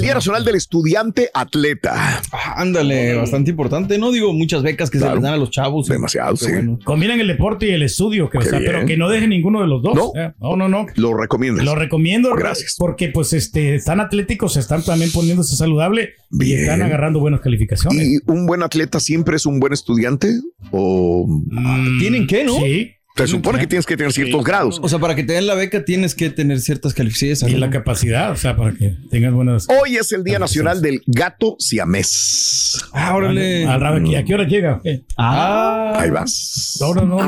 día. 0.00 0.14
Nacional 0.14 0.44
del 0.44 0.54
Estudiante 0.56 1.30
Atleta. 1.32 1.94
Ah, 2.32 2.54
ándale, 2.56 3.14
bastante 3.14 3.50
importante, 3.50 3.98
¿no? 3.98 4.12
Digo, 4.12 4.32
muchas 4.32 4.62
becas 4.62 4.90
que 4.90 4.98
Claro. 4.98 5.12
se 5.12 5.16
les 5.16 5.22
dan 5.24 5.34
a 5.34 5.36
los 5.36 5.50
chavos. 5.50 5.86
Demasiado, 5.88 6.34
Qué 6.36 6.44
sí. 6.44 6.52
bueno. 6.52 6.78
Combinan 6.84 7.20
el 7.20 7.28
deporte 7.28 7.66
y 7.66 7.70
el 7.70 7.82
estudio, 7.82 8.28
que, 8.30 8.38
o 8.38 8.42
sea, 8.42 8.58
pero 8.58 8.84
que 8.86 8.96
no 8.96 9.08
dejen 9.08 9.30
ninguno 9.30 9.60
de 9.62 9.66
los 9.68 9.82
dos. 9.82 9.94
No. 9.94 10.12
¿eh? 10.14 10.32
no, 10.40 10.56
no, 10.56 10.68
no. 10.68 10.86
Lo 10.96 11.14
recomiendas. 11.14 11.64
Lo 11.64 11.74
recomiendo 11.74 12.34
Gracias. 12.34 12.76
porque 12.78 13.08
pues 13.08 13.32
este 13.32 13.74
están 13.74 14.00
atléticos, 14.00 14.56
están 14.56 14.84
también 14.84 15.10
poniéndose 15.12 15.56
saludable 15.56 16.14
Bien. 16.30 16.58
y 16.58 16.62
están 16.62 16.82
agarrando 16.82 17.20
buenas 17.20 17.40
calificaciones. 17.40 18.06
¿Y 18.06 18.18
un 18.30 18.46
buen 18.46 18.62
atleta 18.62 19.00
siempre 19.00 19.36
es 19.36 19.46
un 19.46 19.60
buen 19.60 19.72
estudiante? 19.72 20.28
¿O 20.70 21.26
Mm, 21.28 21.98
¿Tienen 22.00 22.26
qué, 22.26 22.44
no? 22.44 22.56
Sí. 22.58 22.92
Se 23.16 23.26
supone 23.28 23.58
que 23.58 23.66
tienes 23.66 23.86
que 23.86 23.96
tener 23.96 24.12
ciertos 24.12 24.44
grados? 24.44 24.78
O 24.82 24.88
sea, 24.88 24.98
para 24.98 25.14
que 25.14 25.22
te 25.24 25.32
den 25.32 25.46
la 25.46 25.54
beca 25.54 25.84
tienes 25.84 26.14
que 26.14 26.30
tener 26.30 26.60
ciertas 26.60 26.92
calificaciones. 26.94 27.54
Y 27.54 27.58
la 27.58 27.70
capacidad, 27.70 28.30
o 28.30 28.36
sea, 28.36 28.56
para 28.56 28.72
que 28.72 28.96
tengas 29.10 29.32
buenas. 29.32 29.66
Hoy 29.68 29.96
es 29.96 30.12
el 30.12 30.22
Día 30.24 30.38
Nacional 30.38 30.82
del 30.82 31.02
Gato 31.06 31.56
Siamés. 31.58 32.78
Ah, 32.92 33.14
órale. 33.14 33.66
Al 33.66 33.80
rabo, 33.80 33.96
¿a 34.16 34.22
qué 34.22 34.34
hora 34.34 34.44
llega? 34.44 34.80
¿Qué? 34.82 35.04
Ah, 35.16 35.94
Ahí 35.96 36.10
vas. 36.10 36.76
No, 36.80 36.94
no, 36.94 37.04
no. 37.06 37.20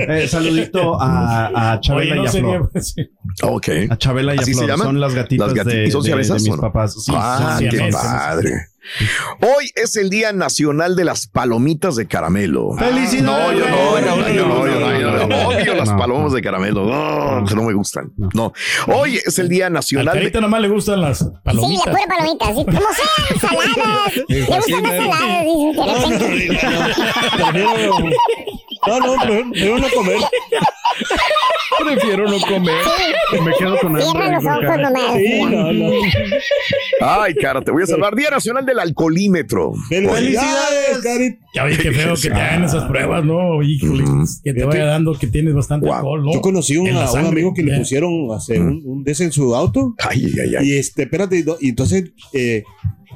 Eh, 0.00 0.28
saludito 0.28 1.00
a, 1.00 1.72
a 1.72 1.80
Chabela 1.80 2.12
Oye, 2.12 2.16
no 2.16 2.24
y 2.24 2.26
a 2.26 2.30
sería, 2.30 2.48
Flor. 2.56 2.70
pues, 2.72 2.94
sí. 2.94 3.02
Ok. 3.42 3.68
A 3.90 3.96
Chabela 3.98 4.34
y 4.34 4.38
a. 4.38 4.76
Son 4.78 5.00
las 5.00 5.14
gatitas 5.14 5.48
Las 5.52 5.66
gati- 5.66 5.70
de, 5.72 5.86
¿Y 5.86 5.90
son 5.90 6.02
de- 6.02 6.08
de 6.08 6.24
siamesas 6.24 6.42
mis 6.42 6.54
no? 6.54 6.60
papás. 6.60 6.94
Sí, 7.04 7.12
ah, 7.14 7.56
sí, 7.58 7.68
qué 7.68 7.88
padre. 7.92 8.50
Hoy 9.40 9.70
es 9.74 9.96
el 9.96 10.10
Día 10.10 10.32
Nacional 10.32 10.96
de 10.96 11.04
las 11.04 11.26
Palomitas 11.26 11.96
de 11.96 12.06
Caramelo. 12.06 12.72
¡Felicidades! 12.78 13.22
No, 13.22 13.52
yo 13.52 13.68
no, 13.68 14.00
no, 14.00 14.28
yo 14.28 14.46
no, 14.46 14.66
no, 14.66 14.80
no. 14.80 14.98
No, 15.18 15.26
no, 15.26 15.48
Odio 15.48 15.74
las 15.74 15.90
no. 15.90 15.96
palomas 15.98 16.32
de 16.32 16.42
caramelo. 16.42 16.84
No, 16.86 17.40
no 17.42 17.62
me 17.62 17.72
gustan. 17.74 18.12
No. 18.34 18.52
Hoy 18.88 19.20
es 19.24 19.38
el 19.38 19.48
Día 19.48 19.66
Al 19.66 19.72
Nacional 19.72 20.14
de... 20.14 20.20
carita 20.20 20.40
nomás 20.40 20.60
le 20.60 20.68
gustan 20.68 21.00
las 21.00 21.18
Sí, 21.18 21.24
palomitas. 21.44 21.84
pura 21.86 22.06
palomita, 22.08 22.46
sí, 22.46 22.64
como 22.64 22.80
sean, 22.92 23.40
saladas. 23.40 24.12
Le 24.28 24.42
gustan 24.44 24.82
las 24.82 24.92
saladas, 24.96 25.46
No, 28.86 29.00
no, 29.00 29.14
prefiero, 29.16 29.50
prefiero 29.50 29.78
no 29.78 29.88
comer. 29.90 30.18
Prefiero 31.84 32.28
no 32.28 32.38
comer. 32.40 32.74
Me 33.44 33.52
quedo 33.58 33.78
con 33.78 34.00
Cierra 34.00 34.30
los 34.32 34.44
ojos 34.44 34.78
nomás. 34.80 35.12
Sí, 35.16 35.42
no, 35.44 35.72
no. 35.72 35.90
Ay, 37.00 37.34
cara, 37.34 37.60
te 37.62 37.70
voy 37.70 37.82
a 37.82 37.86
salvar. 37.86 38.14
Día 38.14 38.30
Nacional 38.30 38.64
del 38.66 38.78
Alcoholímetro. 38.78 39.72
¡Felicidades, 39.88 40.98
Cari! 41.02 41.38
Ya 41.54 41.64
oye, 41.64 41.78
qué 41.78 41.92
feo 41.92 42.14
que 42.14 42.28
te 42.30 42.34
hagan 42.34 42.64
esas 42.64 42.84
pruebas, 42.84 43.24
¿no? 43.24 43.62
Híjole, 43.62 44.04
que 44.44 44.52
te 44.54 44.64
vaya 44.64 44.84
dando 44.86 45.14
que 45.18 45.26
tienes 45.26 45.54
bastante 45.54 45.86
Wow. 45.86 45.94
alcohol, 45.96 46.24
¿no? 46.24 46.32
Yo 46.32 46.40
conocí 46.40 46.76
un, 46.76 46.88
a 46.90 47.10
un 47.12 47.26
amigo 47.26 47.52
que 47.54 47.62
le 47.62 47.78
pusieron 47.78 48.28
hace 48.34 48.58
un, 48.60 48.82
un 48.84 49.04
des 49.04 49.20
en 49.20 49.32
su 49.32 49.54
auto. 49.54 49.94
Ay, 49.98 50.26
ay, 50.42 50.56
ay. 50.56 50.68
Y 50.68 50.76
este, 50.78 51.02
espérate, 51.04 51.44
y 51.60 51.68
entonces, 51.68 52.12
eh, 52.32 52.62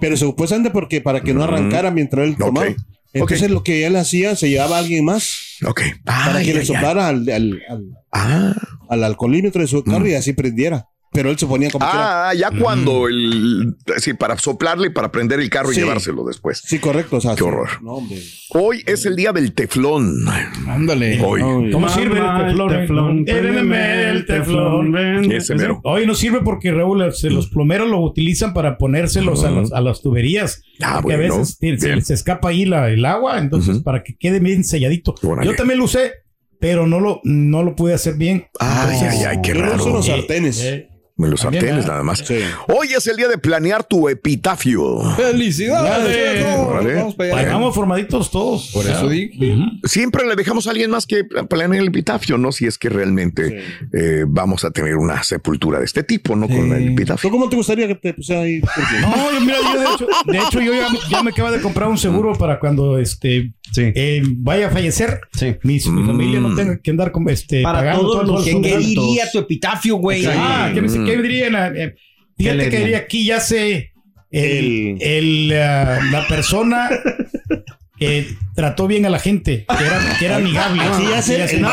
pero 0.00 0.16
supuestamente 0.16 0.70
porque 0.70 1.00
para 1.00 1.20
que 1.20 1.34
no 1.34 1.42
arrancara 1.44 1.90
mientras 1.90 2.26
él 2.26 2.36
tomaba. 2.36 2.68
Ok. 2.68 2.76
Entonces 3.14 3.42
Ok. 3.42 3.50
lo 3.50 3.62
que 3.62 3.84
él 3.86 3.96
hacía, 3.96 4.36
se 4.36 4.48
llevaba 4.48 4.76
a 4.76 4.78
alguien 4.80 5.04
más 5.04 5.58
Ok. 5.66 5.82
para 6.04 6.42
que 6.42 6.54
le 6.54 6.64
soplara 6.64 7.08
al, 7.08 7.28
al, 7.28 7.62
al, 7.68 7.84
Ah, 8.12 8.54
al 8.88 9.04
alcoholímetro 9.04 9.62
de 9.62 9.68
su 9.68 9.82
carro 9.84 10.06
y 10.06 10.14
así 10.14 10.32
prendiera. 10.32 10.86
Pero 11.12 11.30
él 11.30 11.38
se 11.38 11.46
ponía 11.46 11.70
como 11.70 11.84
que 11.84 11.92
era- 11.94 12.30
ah, 12.30 12.34
ya 12.34 12.50
cuando 12.58 13.06
el. 13.06 13.76
Sí, 13.98 14.14
para 14.14 14.38
soplarle, 14.38 14.90
para 14.90 15.12
prender 15.12 15.40
el 15.40 15.50
carro 15.50 15.70
y 15.70 15.74
llevárselo 15.74 16.24
después. 16.24 16.62
Sí, 16.64 16.78
correcto. 16.78 17.16
O 17.16 17.20
sea, 17.20 17.34
Qué 17.34 17.44
horror. 17.44 17.68
No, 17.82 17.92
hombre. 17.96 18.16
Hoy 18.54 18.82
es 18.86 19.04
el 19.04 19.14
día 19.16 19.32
del 19.32 19.52
teflón. 19.52 20.24
Ándale. 20.66 21.20
Hoy. 21.22 21.40
¿Cómo 21.70 21.80
Mamá, 21.86 21.88
sirve 21.94 22.18
el 22.18 22.46
teflón? 22.46 22.70
el 22.72 22.76
eh? 22.76 22.80
teflón, 22.80 23.24
Préndeme 23.26 24.08
el 24.10 24.26
teflón. 24.26 25.32
Ese 25.32 25.54
mero. 25.54 25.80
Hoy 25.84 26.06
no 26.06 26.14
sirve 26.14 26.40
porque, 26.40 26.72
Raúl, 26.72 27.04
los 27.24 27.48
plomeros 27.50 27.88
lo 27.90 28.00
utilizan 28.00 28.54
para 28.54 28.78
ponérselos 28.78 29.44
a, 29.44 29.50
las, 29.50 29.72
a 29.72 29.80
las 29.82 30.00
tuberías. 30.00 30.62
Ah, 30.80 31.00
porque 31.02 31.16
bueno. 31.16 31.34
a 31.34 31.38
veces 31.38 31.58
tiene- 31.58 32.00
se, 32.02 32.14
escapa 32.14 32.48
ahí 32.48 32.64
la- 32.64 32.88
el 32.88 33.04
agua, 33.04 33.38
entonces 33.38 33.80
para 33.80 34.02
que 34.02 34.16
quede 34.16 34.40
bien 34.40 34.64
selladito. 34.64 35.14
Yo 35.44 35.54
también 35.56 35.78
lo 35.78 35.84
usé, 35.84 36.12
pero 36.58 36.86
no 36.86 37.00
lo, 37.00 37.20
no 37.24 37.62
lo 37.62 37.74
pude 37.76 37.92
hacer 37.94 38.14
bien. 38.14 38.46
Ay, 38.58 38.94
Entonces, 38.94 39.20
ay, 39.20 39.24
ay, 39.30 39.38
qué 39.42 39.48
Yo 39.54 39.60
no 39.60 39.66
uso 39.74 39.76
raro. 39.84 39.92
los 39.94 40.06
sartenes. 40.06 40.60
eh, 40.62 40.88
En 41.24 41.30
los 41.30 41.40
También, 41.40 41.62
sartenes 41.62 41.84
¿verdad? 41.84 41.92
nada 41.92 42.02
más. 42.04 42.18
Sí. 42.20 42.38
Hoy 42.68 42.88
es 42.96 43.06
el 43.06 43.16
día 43.16 43.28
de 43.28 43.38
planear 43.38 43.84
tu 43.84 44.08
epitafio. 44.08 45.00
¡Felicidades! 45.16 46.44
Vamos 46.96 47.14
para 47.14 47.38
allá. 47.38 47.52
Vamos 47.52 47.74
formaditos 47.74 48.30
todos. 48.30 48.70
Por 48.72 48.86
eso 48.86 49.08
dije. 49.08 49.56
Siempre 49.84 50.26
le 50.26 50.34
dejamos 50.36 50.66
a 50.66 50.70
alguien 50.70 50.90
más 50.90 51.06
que 51.06 51.24
planear 51.24 51.82
el 51.82 51.88
epitafio, 51.88 52.38
¿no? 52.38 52.52
Si 52.52 52.66
es 52.66 52.78
que 52.78 52.88
realmente 52.88 53.42
Sí. 53.42 53.86
eh, 53.92 54.24
vamos 54.26 54.64
a 54.64 54.70
tener 54.70 54.96
una 54.96 55.22
sepultura 55.22 55.78
de 55.78 55.84
este 55.84 56.02
tipo, 56.02 56.36
¿no? 56.36 56.46
Con 56.48 56.72
el 56.72 56.86
¿Tú 56.86 56.92
epitafio. 56.92 57.30
cómo 57.30 57.48
te 57.48 57.56
gustaría 57.56 57.86
que 57.88 57.94
te 57.94 58.14
pusiera 58.14 58.42
ahí? 58.42 58.60
No, 59.00 59.32
yo, 59.32 59.40
mira, 59.40 59.56
yo 59.72 59.78
de 59.80 59.86
hecho, 59.94 60.06
de 60.26 60.38
hecho 60.38 60.60
yo 60.60 60.74
ya, 60.74 60.86
ya 61.10 61.22
me 61.22 61.30
acabo 61.30 61.50
de 61.50 61.60
comprar 61.60 61.88
un 61.88 61.98
seguro 61.98 62.32
para 62.34 62.58
cuando 62.58 62.98
este 62.98 63.52
Sí. 63.72 63.90
eh, 63.94 64.22
vaya 64.36 64.66
a 64.66 64.70
fallecer, 64.70 65.20
Sí. 65.32 65.54
mi, 65.62 65.74
mi 65.78 66.02
Mm. 66.02 66.06
familia 66.06 66.40
no 66.40 66.54
tenga 66.54 66.78
que 66.78 66.90
andar 66.90 67.10
con, 67.10 67.26
este, 67.30 67.62
Para 67.62 67.78
pagando 67.78 68.02
todos 68.02 68.12
todo- 68.12 68.22
los 68.22 68.34
todo 68.34 68.44
¿Quién 68.44 68.56
el 68.58 68.62
qué 68.62 68.68
funeral. 68.70 68.94
diría 69.06 69.24
tu 69.32 69.38
epitafio, 69.38 69.96
güey? 69.96 70.26
Ah, 70.26 70.70
¿qué, 70.74 70.82
me- 70.82 70.88
Mm. 70.88 71.04
Qué 71.16 71.22
dirían? 71.22 71.76
Eh, 71.76 71.94
Fíjate 72.36 72.68
que 72.70 72.78
diría 72.78 72.98
aquí 72.98 73.24
ya 73.26 73.40
sé 73.40 73.92
el, 74.30 74.96
El- 75.00 75.52
el, 75.52 75.60
ah, 75.62 76.00
la 76.10 76.26
persona 76.26 76.88
que 77.98 78.26
trató 78.54 78.86
bien 78.88 79.06
a 79.06 79.10
la 79.10 79.18
gente, 79.18 79.64
que 79.78 79.84
era, 79.84 80.16
que 80.18 80.24
era 80.26 80.36
amigable. 80.36 80.82
Aquí 80.82 81.04
ya 81.10 81.22
sé 81.22 81.46
sé. 81.46 81.56
el- 81.56 81.62
No, 81.62 81.68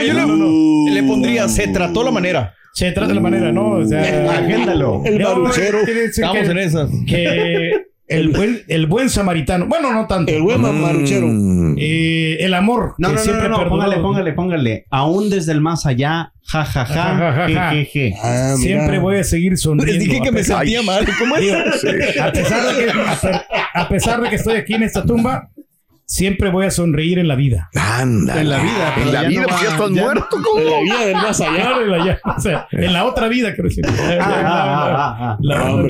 yo 0.00 0.14
No, 0.14 0.26
no, 0.26 0.90
le, 0.92 1.02
pondría, 1.02 1.48
se 1.48 1.68
trató 1.68 2.02
la 2.02 2.10
manera. 2.10 2.54
Se 2.72 2.90
trata 2.90 3.08
de 3.08 3.14
la 3.14 3.20
manera, 3.20 3.52
¿no? 3.52 3.70
O 3.72 3.86
sea, 3.86 4.00
Agéndalo. 4.38 5.02
El 5.04 5.20
Estamos 5.20 5.54
que- 5.54 6.50
en 6.50 6.58
esas. 6.58 6.90
que 7.06 7.72
el 8.14 8.28
buen, 8.30 8.62
el 8.68 8.86
buen 8.86 9.10
samaritano, 9.10 9.66
bueno, 9.66 9.92
no 9.92 10.06
tanto. 10.06 10.32
El 10.32 10.42
buen 10.42 10.60
maruchero. 10.60 11.26
Mm. 11.26 11.76
Eh, 11.78 12.36
el 12.40 12.54
amor. 12.54 12.94
No, 12.98 13.08
que 13.08 13.14
no, 13.14 13.20
siempre 13.20 13.48
no, 13.48 13.62
no, 13.62 13.68
póngale, 13.68 13.98
póngale, 13.98 14.32
póngale. 14.32 14.86
Aún 14.90 15.30
desde 15.30 15.52
el 15.52 15.60
más 15.60 15.86
allá, 15.86 16.32
ja, 16.46 16.64
ja, 16.64 16.84
Ja, 16.86 16.94
ja, 16.94 17.16
ja, 17.16 17.32
ja, 17.32 17.48
ja. 17.48 17.70
je, 17.72 17.84
je, 17.84 18.10
je. 18.10 18.14
Ah. 18.22 18.54
Siempre 18.56 18.98
voy 18.98 19.16
a 19.16 19.24
seguir 19.24 19.56
sonriendo. 19.58 19.92
Les 19.92 20.04
dije 20.04 20.20
que 20.22 20.32
me 20.32 20.44
sentía 20.44 20.82
mal. 20.82 21.06
¿Cómo 21.18 21.36
es? 21.36 21.42
Digo, 21.42 21.56
Sí. 21.80 22.18
a 22.18 22.32
pesar 22.32 22.74
de 22.74 22.84
que 22.84 22.92
a 23.74 23.88
pesar 23.88 24.20
de 24.20 24.30
que 24.30 24.36
estoy 24.36 24.56
aquí 24.56 24.74
en 24.74 24.82
esta 24.84 25.04
tumba, 25.04 25.50
siempre 26.06 26.50
voy 26.50 26.66
a 26.66 26.70
sonreír 26.70 27.18
en 27.18 27.28
la 27.28 27.34
vida. 27.36 27.70
Anda. 27.74 28.40
En 28.40 28.48
la 28.50 28.58
vida, 28.62 28.94
En 28.98 29.12
la 29.12 29.22
vida, 29.24 29.42
no 29.42 29.48
pues 29.48 29.60
ya 29.62 29.68
estás 29.70 29.90
ya- 29.92 30.02
muerto. 30.02 30.36
En 30.36 30.42
¿cómo? 30.42 30.60
la 30.64 30.80
vida 30.82 31.06
del 31.06 31.14
más 31.16 31.40
allá. 31.40 31.76
En 31.82 31.90
la, 31.90 32.06
ya, 32.06 32.20
o 32.36 32.40
sea, 32.40 32.68
en 32.72 32.92
la 32.92 33.04
otra 33.04 33.28
vida, 33.28 33.54
decir. 33.68 33.84
Ah, 33.86 34.18
ah, 34.20 35.16
ah, 35.20 35.38
No, 35.40 35.86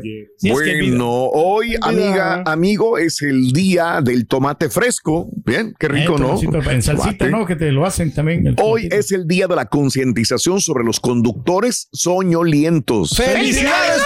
que. 0.00 0.28
Bueno, 0.50 1.08
hoy, 1.32 1.76
amiga, 1.80 2.42
amigo, 2.46 2.98
es 2.98 3.22
el 3.22 3.52
día 3.52 4.00
del 4.02 4.26
tomate 4.26 4.68
fresco. 4.70 5.28
Bien, 5.44 5.74
qué 5.78 5.88
rico, 5.88 6.16
Eh, 6.16 6.20
¿no? 6.20 6.26
tomatito 6.38 6.70
En 6.70 6.82
salsita. 6.82 7.28
¿no? 7.28 7.46
Que 7.46 7.56
te 7.56 7.70
lo 7.72 7.86
hacen 7.86 8.12
también. 8.12 8.46
el 8.46 8.54
Hoy 8.62 8.82
tomatito. 8.88 8.96
es 8.96 9.12
el 9.12 9.26
día 9.28 9.46
de 9.46 9.56
la 9.56 9.66
concientización 9.66 10.60
sobre 10.60 10.84
los 10.84 11.00
conductores 11.00 11.88
soñolientos. 11.92 13.10
¡Felicidades, 13.16 14.02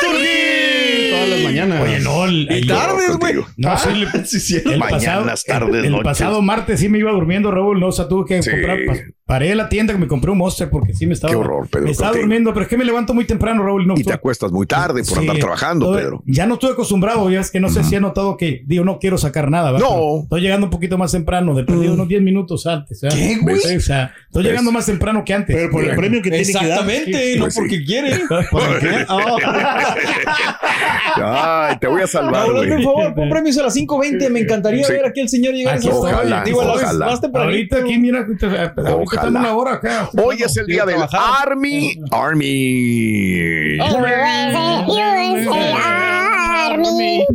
mañanas. 1.46 1.82
Oye, 1.82 2.00
no, 2.00 2.24
el, 2.24 2.48
Y 2.50 2.66
tardes, 2.66 3.16
güey. 3.18 3.34
No, 3.56 3.76
sí, 3.78 3.88
le- 3.94 4.72
el 4.72 4.78
Mañanas, 4.78 5.44
pasado, 5.44 5.66
tardes, 5.66 5.84
el, 5.84 5.94
el 5.94 6.02
pasado 6.02 6.42
martes 6.42 6.80
sí 6.80 6.88
me 6.88 6.98
iba 6.98 7.10
durmiendo, 7.12 7.50
Raúl. 7.50 7.80
No, 7.80 7.88
o 7.88 7.92
sea, 7.92 8.08
tuve 8.08 8.26
que 8.26 8.42
Sí. 8.42 8.50
comprar. 8.50 8.78
Paré 9.26 9.52
la 9.56 9.68
tienda 9.68 9.92
que 9.92 9.98
me 9.98 10.06
compré 10.06 10.30
un 10.30 10.38
Monster 10.38 10.70
porque 10.70 10.94
sí 10.94 11.04
me 11.04 11.14
estaba. 11.14 11.32
Qué 11.32 11.36
horror, 11.36 11.66
Pedro, 11.68 11.86
Me 11.86 11.90
estaba 11.90 12.10
contigo. 12.10 12.22
durmiendo, 12.22 12.52
pero 12.52 12.62
es 12.62 12.68
que 12.68 12.76
me 12.76 12.84
levanto 12.84 13.12
muy 13.12 13.24
temprano, 13.24 13.64
Raúl. 13.64 13.84
No, 13.84 13.94
Y 13.96 14.04
te 14.04 14.12
acuestas 14.12 14.52
muy 14.52 14.66
tarde 14.66 15.02
por 15.02 15.14
Sí, 15.14 15.18
andar 15.18 15.38
trabajando, 15.38 15.86
todo- 15.86 15.96
Pedro. 15.96 16.22
Ya 16.26 16.46
no 16.46 16.54
estoy 16.54 16.70
acostumbrado, 16.70 17.28
ya 17.28 17.40
es 17.40 17.50
que 17.50 17.58
no 17.58 17.68
sé 17.68 17.82
si 17.82 17.96
he 17.96 18.00
notado 18.00 18.36
que, 18.36 18.62
digo, 18.66 18.84
no 18.84 19.00
quiero 19.00 19.18
sacar 19.18 19.50
nada. 19.50 19.72
¿verdad? 19.72 19.84
No. 19.88 19.94
Pero 19.96 20.22
Estoy 20.22 20.40
llegando 20.42 20.66
un 20.66 20.70
poquito 20.70 20.96
más 20.96 21.10
temprano, 21.10 21.56
de 21.56 21.64
perdido 21.64 21.94
unos 21.94 22.06
10 22.06 22.22
minutos 22.22 22.68
antes. 22.68 23.00
¿verdad? 23.00 23.16
¿Qué, 23.18 23.38
güey? 23.40 23.56
O 23.76 23.80
sea, 23.80 24.14
estoy 24.26 24.44
¿Ves? 24.44 24.52
llegando 24.52 24.70
más 24.70 24.86
temprano 24.86 25.24
que 25.24 25.34
antes. 25.34 25.56
Pero 25.56 25.70
por 25.72 25.82
el 25.84 25.96
premio 25.96 26.22
que 26.22 26.30
tiene 26.30 26.46
que 26.46 26.52
dar. 26.52 26.62
Exactamente, 26.64 27.34
no 27.36 27.42
Pues 27.46 27.54
sí. 27.54 27.60
porque 27.60 27.84
quiere. 27.84 28.20
¿Por 28.52 28.78
qué? 28.78 29.06
Oh. 29.08 29.38
Ay, 31.18 31.76
te 31.80 31.86
voy 31.86 32.02
a 32.02 32.06
salvar, 32.06 32.50
güey. 32.52 32.70
un 32.70 32.82
favor, 32.82 33.14
pon 33.14 33.28
premios 33.30 33.56
a 33.58 33.62
las 33.62 33.74
5.20. 33.74 34.28
Me 34.30 34.40
encantaría 34.40 34.84
Sí. 34.84 34.92
ver 34.92 35.06
aquí 35.06 35.20
el 35.20 35.28
señor 35.28 35.54
llegar 35.54 35.74
a 35.74 35.78
Aquí 35.78 35.88
Ojalá, 35.90 36.44
Digo, 36.44 36.60
ojalá. 36.60 37.06
más. 37.06 37.20
Ahorita 37.34 37.78
aquí, 37.78 37.98
mira, 37.98 38.20
ahorita 38.20 38.46
ahorita 38.46 39.15
Ojalá. 39.16 39.38
estamos 39.38 39.40
una 39.40 39.56
hora 39.56 39.72
acá. 39.74 40.10
Hoy 40.22 40.42
es 40.42 40.56
el 40.56 40.66
día 40.66 40.84
del 40.84 40.96
trabajar. 40.96 41.48
Army. 41.48 41.94
Army. 42.10 43.78
USA, 43.80 44.84
USA 44.86 46.05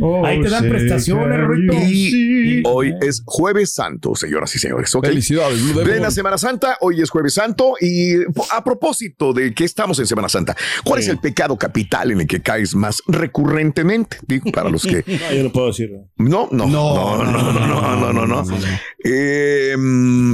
Oh, 0.00 0.24
Ahí 0.24 0.40
te 0.40 0.48
dan 0.48 0.68
prestaciones, 0.68 1.40
Rito. 1.46 1.74
Y, 1.88 2.62
hoy 2.64 2.94
es 3.00 3.22
Jueves 3.24 3.74
Santo, 3.74 4.14
señoras 4.14 4.54
y 4.54 4.58
señores. 4.58 4.94
Okay. 4.94 5.10
Felicidades. 5.10 5.60
Plena 5.82 6.10
Semana 6.10 6.38
Santa, 6.38 6.76
hoy 6.80 7.00
es 7.00 7.10
Jueves 7.10 7.34
Santo. 7.34 7.74
Y 7.80 8.14
a 8.50 8.64
propósito 8.64 9.32
de 9.32 9.54
que 9.54 9.64
estamos 9.64 9.98
en 9.98 10.06
Semana 10.06 10.28
Santa, 10.28 10.56
¿cuál 10.84 11.00
es 11.00 11.08
el 11.08 11.18
pecado 11.18 11.56
capital 11.56 12.10
en 12.10 12.20
el 12.20 12.26
que 12.26 12.40
caes 12.40 12.74
más 12.74 13.02
recurrentemente? 13.06 14.18
Digo, 14.26 14.50
para 14.52 14.70
los 14.70 14.82
que. 14.82 15.04
no, 15.06 15.34
yo 15.34 15.42
no 15.44 15.52
puedo 15.52 15.66
decirlo. 15.68 16.08
No, 16.16 16.48
no, 16.50 16.66
no, 16.66 17.24
no, 17.24 17.24
no, 17.24 17.32
no, 17.32 17.52
no, 17.52 18.12
no. 18.12 18.12
no, 18.12 18.26
no, 18.26 18.42
no 18.42 18.56
eh, 19.04 19.74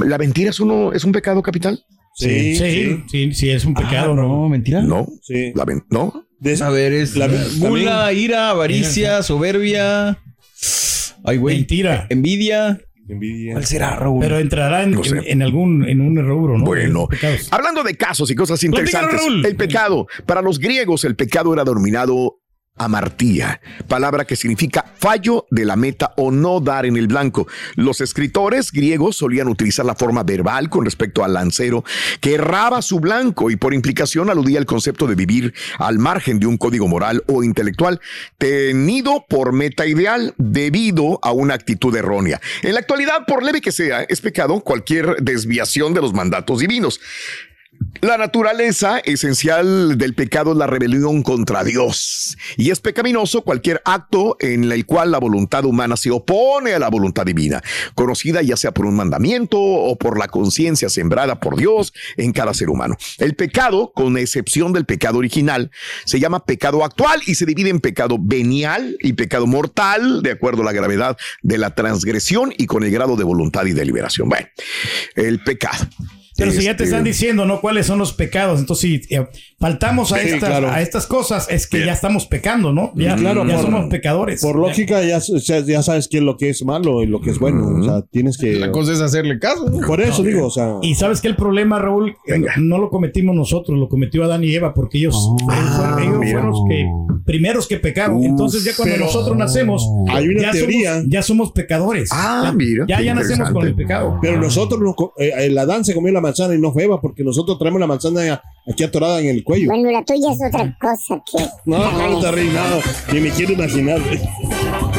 ¿La 0.05 0.17
mentira 0.17 0.51
es, 0.51 0.59
uno, 0.59 0.93
es 0.93 1.03
un 1.03 1.11
pecado 1.11 1.41
capital? 1.41 1.83
Sí, 2.13 2.55
sí, 2.55 2.55
sí, 2.55 3.03
sí, 3.07 3.33
sí 3.33 3.49
es 3.49 3.63
un 3.65 3.73
ah, 3.77 3.81
pecado, 3.81 4.11
ah, 4.11 4.15
no, 4.15 4.49
mentira. 4.49 4.81
No, 4.81 5.07
sí. 5.21 5.53
la, 5.55 5.65
no, 5.89 6.28
de- 6.39 6.63
A 6.63 6.69
ver, 6.69 6.93
es 6.93 7.15
La- 7.15 7.27
gula, 7.57 8.11
ira, 8.13 8.49
avaricia, 8.49 9.21
soberbia. 9.23 10.17
Ay, 11.23 11.37
güey. 11.37 11.57
Mentira. 11.57 12.07
Envidia. 12.09 12.79
Envidia. 13.07 13.53
¿Cuál 13.53 13.65
será, 13.65 13.95
Raúl? 13.95 14.21
Pero 14.21 14.37
entrará 14.39 14.83
en, 14.83 14.91
No 14.91 15.03
sé. 15.03 15.17
en- 15.17 15.23
en 15.27 15.41
algún 15.41 15.87
en 15.87 15.99
un 15.99 16.15
rubro, 16.15 16.57
¿no? 16.57 16.63
Bueno, 16.63 17.07
hablando 17.51 17.83
de 17.83 17.95
casos 17.95 18.29
y 18.31 18.35
cosas 18.35 18.63
interesantes, 18.63 19.19
Raúl. 19.19 19.45
el 19.45 19.55
pecado, 19.55 20.07
para 20.25 20.41
los 20.41 20.59
griegos 20.59 21.03
el 21.05 21.15
pecado 21.15 21.51
era 21.53 21.63
denominado 21.63 22.39
amartía, 22.79 23.61
palabra 23.87 24.25
que 24.25 24.35
significa 24.35 24.93
fallo 24.97 25.45
de 25.51 25.65
la 25.65 25.75
meta 25.75 26.13
o 26.17 26.31
no 26.31 26.59
dar 26.59 26.85
en 26.85 26.97
el 26.97 27.07
blanco. 27.07 27.47
Los 27.75 28.01
escritores 28.01 28.71
griegos 28.71 29.17
solían 29.17 29.47
utilizar 29.47 29.85
la 29.85 29.95
forma 29.95 30.23
verbal 30.23 30.69
con 30.69 30.85
respecto 30.85 31.23
al 31.23 31.33
lancero 31.33 31.83
que 32.21 32.35
erraba 32.35 32.81
su 32.81 32.99
blanco 32.99 33.51
y 33.51 33.55
por 33.55 33.73
implicación 33.73 34.29
aludía 34.29 34.59
al 34.59 34.65
concepto 34.65 35.05
de 35.05 35.15
vivir 35.15 35.53
al 35.77 35.99
margen 35.99 36.39
de 36.39 36.47
un 36.47 36.57
código 36.57 36.87
moral 36.87 37.23
o 37.27 37.43
intelectual 37.43 37.99
tenido 38.37 39.25
por 39.27 39.53
meta 39.53 39.85
ideal 39.85 40.33
debido 40.37 41.19
a 41.21 41.31
una 41.31 41.53
actitud 41.53 41.95
errónea. 41.95 42.39
En 42.63 42.73
la 42.73 42.79
actualidad, 42.79 43.25
por 43.27 43.43
leve 43.43 43.61
que 43.61 43.71
sea, 43.71 44.03
es 44.03 44.21
pecado 44.21 44.61
cualquier 44.61 45.17
desviación 45.21 45.93
de 45.93 46.01
los 46.01 46.13
mandatos 46.13 46.59
divinos. 46.59 46.99
La 48.01 48.17
naturaleza 48.17 48.99
esencial 48.99 49.97
del 49.97 50.13
pecado 50.13 50.53
es 50.53 50.57
la 50.57 50.67
rebelión 50.67 51.21
contra 51.21 51.65
Dios. 51.65 52.37
Y 52.55 52.71
es 52.71 52.79
pecaminoso 52.79 53.41
cualquier 53.41 53.81
acto 53.83 54.37
en 54.39 54.71
el 54.71 54.85
cual 54.85 55.11
la 55.11 55.17
voluntad 55.17 55.65
humana 55.65 55.97
se 55.97 56.09
opone 56.09 56.73
a 56.73 56.79
la 56.79 56.89
voluntad 56.89 57.25
divina, 57.25 57.61
conocida 57.95 58.41
ya 58.41 58.55
sea 58.55 58.73
por 58.73 58.85
un 58.85 58.95
mandamiento 58.95 59.59
o 59.59 59.97
por 59.97 60.17
la 60.17 60.29
conciencia 60.29 60.87
sembrada 60.87 61.41
por 61.41 61.57
Dios 61.57 61.91
en 62.15 62.31
cada 62.31 62.53
ser 62.53 62.69
humano. 62.69 62.95
El 63.17 63.35
pecado, 63.35 63.91
con 63.93 64.17
excepción 64.17 64.71
del 64.71 64.85
pecado 64.85 65.17
original, 65.17 65.69
se 66.05 66.21
llama 66.21 66.45
pecado 66.45 66.85
actual 66.85 67.21
y 67.25 67.35
se 67.35 67.45
divide 67.45 67.69
en 67.69 67.81
pecado 67.81 68.17
venial 68.17 68.97
y 69.01 69.13
pecado 69.13 69.45
mortal, 69.45 70.23
de 70.23 70.31
acuerdo 70.31 70.61
a 70.61 70.65
la 70.65 70.73
gravedad 70.73 71.17
de 71.41 71.57
la 71.57 71.75
transgresión 71.75 72.53
y 72.57 72.65
con 72.65 72.83
el 72.83 72.91
grado 72.91 73.17
de 73.17 73.25
voluntad 73.25 73.65
y 73.65 73.73
deliberación. 73.73 74.29
Bueno, 74.29 74.47
el 75.15 75.43
pecado. 75.43 75.85
Pero 76.39 76.51
si 76.51 76.63
ya 76.63 76.75
te 76.75 76.83
Este, 76.83 76.83
están 76.85 77.03
diciendo, 77.03 77.45
¿no? 77.45 77.61
¿Cuáles 77.61 77.85
son 77.85 77.99
los 77.99 78.13
pecados? 78.13 78.59
Entonces, 78.59 79.05
si 79.07 79.15
eh, 79.15 79.27
faltamos 79.59 80.11
a, 80.11 80.17
Sí, 80.19 80.29
estas, 80.29 80.49
claro. 80.49 80.69
a 80.71 80.81
estas 80.81 81.05
cosas, 81.07 81.47
es 81.49 81.67
que 81.67 81.85
ya 81.85 81.93
estamos 81.93 82.25
pecando, 82.25 82.73
¿no? 82.73 82.91
Ya, 82.95 83.15
Claro, 83.15 83.45
ya 83.45 83.55
por- 83.55 83.65
somos 83.65 83.85
pecadores. 83.89 84.41
Por 84.41 84.55
lógica, 84.57 85.01
ya, 85.03 85.19
ya, 85.19 85.83
sabes 85.83 86.07
qué 86.07 86.17
es 86.17 86.23
lo 86.23 86.37
que 86.37 86.49
es 86.49 86.63
malo 86.65 87.03
y 87.03 87.07
lo 87.07 87.21
que 87.21 87.29
es 87.31 87.39
bueno. 87.39 87.67
O 87.79 87.83
sea, 87.83 88.01
tienes 88.03 88.37
que. 88.37 88.53
La 88.53 88.71
cosa 88.71 88.93
es 88.93 89.01
hacerle 89.01 89.39
caso. 89.39 89.69
¿no? 89.69 89.85
Por 89.85 90.01
eso 90.01 90.23
digo, 90.23 90.47
o 90.47 90.51
sea. 90.51 90.75
Y 90.81 90.95
sabes 90.95 91.21
que 91.21 91.27
el 91.27 91.35
problema, 91.35 91.79
Raúl, 91.79 92.15
Eh, 92.27 92.41
no 92.57 92.77
lo 92.77 92.89
cometimos 92.89 93.35
nosotros, 93.35 93.77
lo 93.77 93.87
cometió 93.89 94.23
Adán 94.23 94.43
y 94.43 94.53
Eva, 94.55 94.73
porque 94.73 94.97
ellos, 94.99 95.15
ellos 95.41 95.75
fueron, 95.75 95.99
ellos 96.03 96.31
fueron 96.31 96.47
los 96.49 96.59
que 96.69 96.85
primeros 97.29 97.67
que 97.67 97.77
pecaron. 97.77 98.23
Entonces, 98.23 98.63
ya 98.63 98.75
cuando 98.75 98.95
pero 98.95 99.05
nosotros 99.05 99.37
nacemos, 99.37 99.87
hay 100.09 100.29
una 100.29 100.41
ya, 100.41 100.51
teoría. 100.51 100.93
Somos, 100.95 101.09
ya 101.09 101.21
somos 101.21 101.51
pecadores. 101.51 102.09
Ah, 102.11 102.41
ya, 102.45 102.51
mira, 102.51 102.85
Ya, 102.87 103.13
nacemos 103.13 103.51
con 103.51 103.67
el 103.67 103.75
pecado. 103.75 104.17
Pero 104.19 104.39
nosotros, 104.41 104.81
nos 104.81 104.95
eh, 105.19 105.31
el 105.37 105.57
Adán 105.57 105.85
se 105.85 105.93
comió 105.93 106.11
la 106.11 106.21
manzana 106.21 106.55
y 106.55 106.57
no 106.57 106.73
fue 106.73 106.85
Eva, 106.85 106.99
porque 106.99 107.23
nosotros 107.23 107.59
traemos 107.59 107.79
la 107.79 107.85
manzana 107.85 108.41
aquí 108.67 108.83
atorada 108.83 109.21
en 109.21 109.27
el 109.27 109.43
cuello. 109.43 109.67
Bueno, 109.67 109.91
la 109.91 110.03
tuya 110.03 110.31
es 110.31 110.39
otra 110.43 110.75
cosa 110.81 111.23
que. 111.31 111.37
No, 111.65 111.77
no, 111.91 112.09
no 112.09 112.19
te 112.19 112.31
ríes 112.31 112.51
nada. 112.51 112.81
Ni 113.13 113.19
me 113.19 113.29
quiero 113.29 113.53
imaginar. 113.53 114.01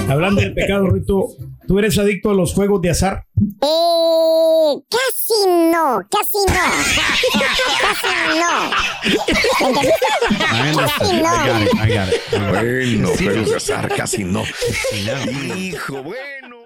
Hablando 0.08 0.40
del 0.40 0.54
pecado, 0.54 0.88
Rito, 0.88 1.26
¿tú 1.70 1.78
eres 1.78 1.96
adicto 1.98 2.30
a 2.30 2.34
los 2.34 2.52
juegos 2.52 2.82
de 2.82 2.90
azar? 2.90 3.26
Eh, 3.62 4.74
casi 4.90 5.46
no, 5.70 6.02
casi 6.10 6.38
no. 6.48 6.66
casi 7.80 8.08
no. 8.40 8.50
Casi 10.36 11.12
no. 11.22 11.30
Bueno, 12.50 13.08
juegos 13.16 13.50
de 13.50 13.56
azar, 13.56 13.88
casi 13.96 14.24
no. 14.24 14.42
Hijo, 15.56 16.02
bueno. 16.02 16.56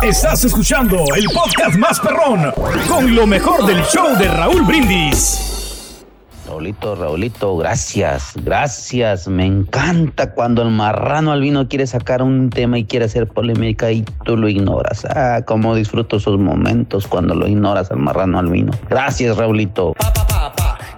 Estás 0.00 0.44
escuchando 0.44 1.04
el 1.16 1.24
podcast 1.24 1.76
más 1.76 1.98
perrón 1.98 2.52
con 2.86 3.16
lo 3.16 3.26
mejor 3.26 3.66
del 3.66 3.82
show 3.86 4.16
de 4.16 4.28
Raúl 4.28 4.62
Brindis. 4.62 5.63
Raulito, 6.46 6.94
Raulito, 6.94 7.56
gracias, 7.56 8.32
gracias. 8.42 9.26
Me 9.28 9.46
encanta 9.46 10.32
cuando 10.32 10.62
el 10.62 10.70
marrano 10.70 11.32
albino 11.32 11.68
quiere 11.68 11.86
sacar 11.86 12.22
un 12.22 12.50
tema 12.50 12.78
y 12.78 12.84
quiere 12.84 13.06
hacer 13.06 13.26
polémica 13.26 13.90
y 13.90 14.02
tú 14.24 14.36
lo 14.36 14.48
ignoras. 14.48 15.04
Ah, 15.06 15.42
cómo 15.46 15.74
disfruto 15.74 16.16
esos 16.16 16.38
momentos 16.38 17.06
cuando 17.06 17.34
lo 17.34 17.48
ignoras 17.48 17.90
al 17.90 17.98
marrano 17.98 18.38
albino. 18.38 18.72
Gracias, 18.90 19.36
Raulito. 19.36 19.94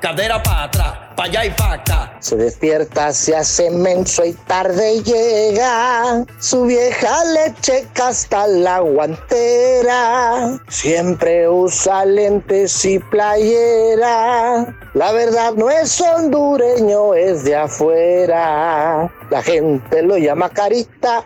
cadera 0.01 0.43
para 0.43 0.65
atrás, 0.65 0.95
para 1.17 1.31
allá 1.31 1.47
y 1.47 1.51
para 1.51 1.73
acá. 1.73 2.17
Se 2.21 2.37
despierta, 2.37 3.13
se 3.13 3.35
hace 3.35 3.71
menso 3.71 4.25
y 4.25 4.33
tarde 4.33 5.03
llega. 5.03 6.25
Su 6.39 6.67
vieja 6.67 7.25
le 7.33 7.55
checa 7.61 8.09
hasta 8.09 8.47
la 8.47 8.81
guantera. 8.81 10.59
Siempre 10.69 11.49
usa 11.49 12.05
lentes 12.05 12.85
y 12.85 12.99
playera. 12.99 14.75
La 14.95 15.13
verdad 15.13 15.55
no 15.55 15.71
es 15.71 16.01
hondureño, 16.01 17.15
es 17.15 17.45
de 17.45 17.57
afuera. 17.57 19.11
La 19.31 19.43
gente 19.43 20.03
lo 20.03 20.19
llama 20.19 20.51
carita. 20.51 21.25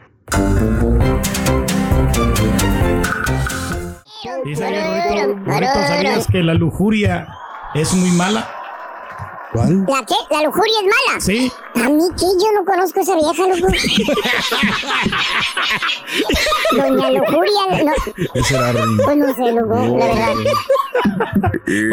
Dice 4.44 4.64
que, 4.64 5.66
¿sabías 5.86 6.26
que 6.30 6.42
la 6.42 6.54
lujuria 6.54 7.28
es 7.74 7.92
muy 7.92 8.10
mala? 8.10 8.59
¿Cuál? 9.52 9.84
¿La 9.88 10.04
qué? 10.06 10.14
¿La 10.30 10.44
lujuria 10.44 10.74
es 10.80 10.84
mala? 10.84 11.20
Sí. 11.20 11.50
A 11.74 11.88
mí 11.88 12.04
que 12.16 12.24
yo 12.24 12.52
no 12.56 12.64
conozco 12.64 13.00
a 13.00 13.02
esa 13.02 13.16
vieja, 13.16 13.48
loco. 13.48 13.66
Doña 16.76 17.10
Lujuria, 17.10 17.82
no. 17.84 17.92
Ese 18.34 18.54
era. 18.54 18.72
Pues 19.04 19.16
no 19.16 19.34
sé, 19.34 19.52
loco, 19.52 19.98
la 19.98 20.06
verdad. 20.06 20.34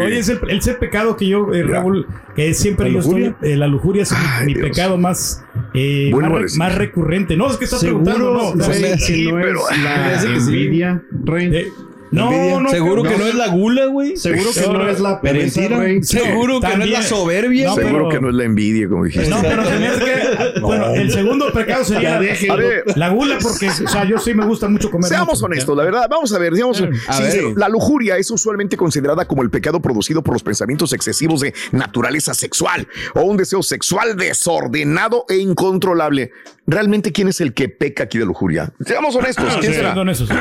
Oye, 0.06 0.20
es 0.20 0.30
el, 0.30 0.40
ese 0.50 0.74
pecado 0.76 1.16
que 1.18 1.28
yo, 1.28 1.52
eh, 1.54 1.64
Raúl, 1.64 2.08
que 2.36 2.54
siempre 2.54 2.86
¿La 2.88 2.94
yo 2.94 3.00
estoy, 3.00 3.26
lujuria? 3.26 3.54
eh, 3.54 3.58
la 3.58 3.68
lujuria 3.68 4.04
es 4.04 4.12
mi, 4.12 4.18
mi 4.48 4.54
Dios. 4.54 4.70
pecado 4.70 4.98
más, 4.98 5.44
eh, 5.74 6.12
más, 6.58 6.76
recurrente. 6.76 7.36
No, 7.38 7.50
es 7.50 7.58
que 7.58 7.66
está 7.66 7.80
preguntando, 7.80 8.54
no. 8.56 8.64
¿sabes? 8.64 8.82
que 8.82 8.98
Sí, 9.00 9.32
no 9.32 9.40
pero- 9.42 9.70
es 9.70 9.80
la 9.84 10.20
sí. 10.20 10.28
envidia, 10.28 11.02
Rey. 11.24 11.68
No, 12.12 12.32
Envidia. 12.32 12.60
no. 12.62 12.70
Seguro 12.70 13.04
que 13.04 13.12
no, 13.12 13.18
no 13.18 13.26
es 13.28 13.36
la 13.36 13.48
gula, 13.48 13.86
güey. 13.88 14.16
Seguro 14.18 14.50
que 14.54 14.62
No, 14.62 14.90
es 14.90 15.00
la 15.00 15.20
pereza, 15.22 15.60
mentira. 15.62 15.80
Rey. 15.80 16.04
Seguro 16.04 16.60
que 16.62 16.78
no 16.78 16.84
es 16.84 16.90
la 16.90 17.02
soberbia. 17.04 17.68
No, 17.68 17.74
güey. 17.74 17.86
Seguro 17.86 18.04
pero- 18.08 18.16
que 18.18 18.22
no 18.22 18.30
es 18.30 18.36
la 18.36 18.44
envidia, 18.46 18.88
como 18.90 19.04
dijiste. 19.06 19.30
No, 19.30 19.42
pero 19.42 19.66
se 19.66 19.78
me 19.78 19.88
hace 19.88 20.00
que, 20.06 20.60
bueno, 20.62 20.94
el 20.94 21.12
segundo 21.12 21.52
pecado 21.52 21.84
sería 21.84 22.20
la 22.96 23.10
gula, 23.10 23.38
porque, 23.42 23.68
o 23.70 23.88
sea, 23.88 24.06
yo 24.06 24.18
sí 24.20 24.34
me 24.34 24.46
gusta 24.46 24.68
mucho 24.70 24.90
comer. 24.90 25.10
Seamos 25.10 25.36
mucho. 25.36 25.46
honestos, 25.46 25.78
la 25.78 25.84
verdad. 25.84 26.08
Vamos 26.10 26.32
a 26.34 26.38
ver, 26.40 26.54
digamos, 26.54 26.82
A 27.08 27.14
sincero, 27.14 27.50
ver. 27.50 27.58
la 27.58 27.70
lujuria 27.70 28.18
es 28.18 28.30
usualmente 28.32 28.78
considerada 28.78 29.26
como 29.26 29.42
el 29.44 29.50
pecado 29.50 29.82
producido 29.82 30.22
por 30.24 30.34
los 30.34 30.44
pensamientos 30.44 30.94
excesivos 30.94 31.42
de 31.42 31.54
naturaleza 31.72 32.34
sexual 32.34 32.88
o 33.16 33.22
un 33.22 33.38
deseo 33.38 33.62
sexual 33.64 34.16
desordenado 34.16 35.26
e 35.30 35.38
incontrolable. 35.38 36.32
¿Realmente 36.70 37.14
quién 37.14 37.30
es 37.30 37.40
el 37.40 37.54
que 37.54 37.70
peca 37.70 38.04
aquí 38.04 38.18
de 38.18 38.26
lujuria? 38.26 38.74
Seamos 38.86 39.16
honestos, 39.16 39.46
¿quién 39.62 39.72
Sí, 39.72 39.80
será? 39.80 39.96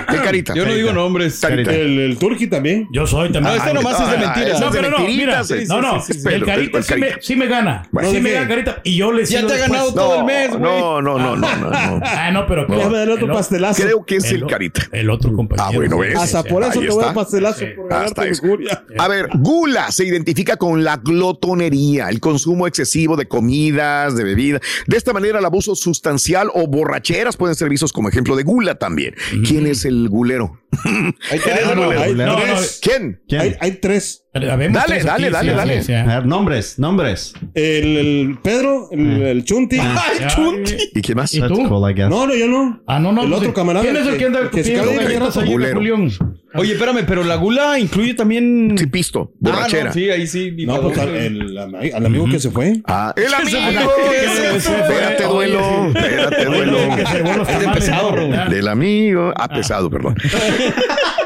¿Qué 0.08 0.16
carita? 0.16 0.54
Yo 0.54 0.66
no 0.66 0.74
digo 0.74 0.92
nombres. 0.92 1.38
Carita. 1.38 1.72
El, 1.72 2.00
el 2.00 2.18
turqui 2.18 2.48
también. 2.48 2.88
Yo 2.92 3.06
soy 3.06 3.30
también. 3.30 3.56
No, 3.56 3.62
este 3.62 3.72
nomás 3.74 4.00
es 4.00 4.10
de 4.10 4.16
Ah, 4.26 4.32
mentiras. 4.34 4.60
No, 4.60 4.70
pero 4.72 4.90
no, 4.90 4.98
mira, 5.06 5.44
sí, 5.44 5.54
no, 5.68 5.80
no, 5.80 6.00
sí, 6.00 6.14
sí, 6.14 6.20
sí, 6.22 6.28
el 6.28 6.44
carita 6.44 6.78
el 6.78 6.84
sí 6.84 6.94
me, 6.94 7.00
carita. 7.00 7.18
sí 7.22 7.36
me 7.36 7.46
gana. 7.46 7.88
Bueno, 7.92 8.10
sí 8.10 8.20
me 8.20 8.32
gana 8.32 8.48
carita. 8.48 8.80
Y 8.82 8.96
yo 8.96 9.12
le 9.12 9.24
Ya 9.24 9.46
te 9.46 9.52
ha 9.52 9.56
después. 9.56 9.70
ganado 9.70 9.94
todo 9.94 10.18
el 10.18 10.24
mes, 10.24 10.50
güey. 10.50 10.60
No, 10.62 11.00
no, 11.00 11.16
no, 11.16 11.36
no, 11.36 11.56
no, 11.56 11.70
no. 11.70 12.00
Ah, 12.04 12.30
no, 12.32 12.44
pero 12.48 12.66
Déjame 12.66 12.98
dar 12.98 13.10
otro 13.10 13.26
el 13.26 13.32
pastelazo. 13.32 13.80
Creo 13.80 14.04
que 14.04 14.16
es 14.16 14.24
el, 14.32 14.46
carita. 14.46 14.82
El 14.90 15.10
otro 15.10 15.32
compañero. 15.32 15.64
Ah, 15.68 15.70
bueno, 15.72 15.98
¿ves? 15.98 16.16
Hasta 16.18 16.42
por 16.42 16.64
eso 16.64 16.80
te 16.80 16.88
voy 16.88 17.04
a 17.04 17.14
pastelazo 17.14 17.64
por 17.76 17.92
Hasta 17.92 18.22
ganarte 18.24 18.42
lujuria. 18.42 18.84
A 18.98 19.06
ver, 19.06 19.28
gula 19.34 19.92
se 19.92 20.04
identifica 20.04 20.56
con 20.56 20.82
la 20.82 20.96
glotonería, 20.96 22.08
el 22.08 22.18
consumo 22.18 22.66
excesivo 22.66 23.16
de 23.16 23.28
comidas, 23.28 24.16
de 24.16 24.24
bebidas. 24.24 24.60
De 24.88 24.96
esta 24.96 25.12
manera, 25.12 25.38
el 25.38 25.44
abuso 25.44 25.76
sustancial 25.76 26.15
o 26.54 26.66
borracheras 26.66 27.36
pueden 27.36 27.54
ser 27.56 27.68
vistos 27.68 27.92
como 27.92 28.08
ejemplo 28.08 28.36
de 28.36 28.42
gula 28.42 28.74
también. 28.76 29.14
¿Quién 29.46 29.66
es 29.66 29.84
el 29.84 30.08
gulero? 30.08 30.60
Hay 31.30 31.38
tres. 31.38 31.60
Ah, 31.64 31.74
no, 31.74 31.90
hay 31.90 32.14
no, 32.14 32.36
tres. 32.36 32.80
¿Quién? 32.82 33.20
Hay, 33.38 33.54
hay 33.60 33.70
tres. 33.80 34.24
Dale, 34.34 34.68
tres 34.68 35.04
dale, 35.06 35.26
aquí, 35.28 35.32
dale, 35.32 35.50
sí, 35.50 35.56
dale. 35.56 35.80
sí, 35.80 35.86
sí. 35.86 35.92
A 35.94 36.04
ver, 36.04 36.26
nombres, 36.26 36.78
nombres. 36.78 37.32
El, 37.54 37.96
el 37.96 38.38
Pedro, 38.42 38.88
el, 38.92 39.22
el 39.22 39.44
Chunti. 39.44 39.78
Ay, 39.80 40.64
¿Y 40.94 41.00
quién 41.00 41.16
más? 41.16 41.32
¿Y 41.32 41.40
That's 41.40 41.50
tú? 41.52 41.66
cool. 41.66 41.94
No, 42.10 42.26
no, 42.26 42.34
yo 42.34 42.46
no. 42.46 42.82
Ah, 42.86 42.98
no, 42.98 43.12
no. 43.12 43.22
El 43.22 43.32
otro 43.32 43.54
camarada 43.54 43.82
¿Quién 43.84 43.96
es 43.96 44.06
el 44.06 44.12
que- 44.12 44.18
que 44.18 44.24
anda 44.26 44.50
que 44.50 44.62
se 44.64 44.70
pidiendo 44.70 44.90
cae 44.90 44.98
de 44.98 45.04
galletas 45.04 45.36
ahí, 45.38 45.48
Gulero. 45.50 45.76
Julián? 45.76 46.10
Oye, 46.58 46.72
espérame, 46.72 47.04
pero 47.06 47.22
la 47.24 47.36
gula 47.36 47.78
incluye 47.78 48.14
también. 48.14 48.74
Sí, 48.78 48.86
pisto, 48.86 49.30
Ah, 49.34 49.36
borrachera. 49.40 49.84
no, 49.86 49.92
sí, 49.92 50.10
ahí 50.10 50.26
sí. 50.26 50.54
No, 50.66 50.80
pues 50.80 50.98
al, 50.98 51.08
el- 51.14 51.58
amigo 52.06 52.26
que 52.30 52.38
se 52.40 52.50
fue. 52.50 52.80
Ah, 52.86 53.12
el 53.16 53.32
amigo. 53.34 53.90
que 54.10 54.60
se 54.60 54.70
fue. 54.70 54.80
Espérate, 54.94 55.24
duelo. 55.24 55.60
Espérate, 55.88 56.44
duelo. 56.44 56.78
Es 56.96 57.60
de 57.60 57.68
pesado. 57.74 58.14
Ah. 58.34 58.48
Del 58.48 58.68
amigo. 58.68 59.32
Ah, 59.36 59.48
pesado, 59.48 59.90
perdón. 59.90 60.16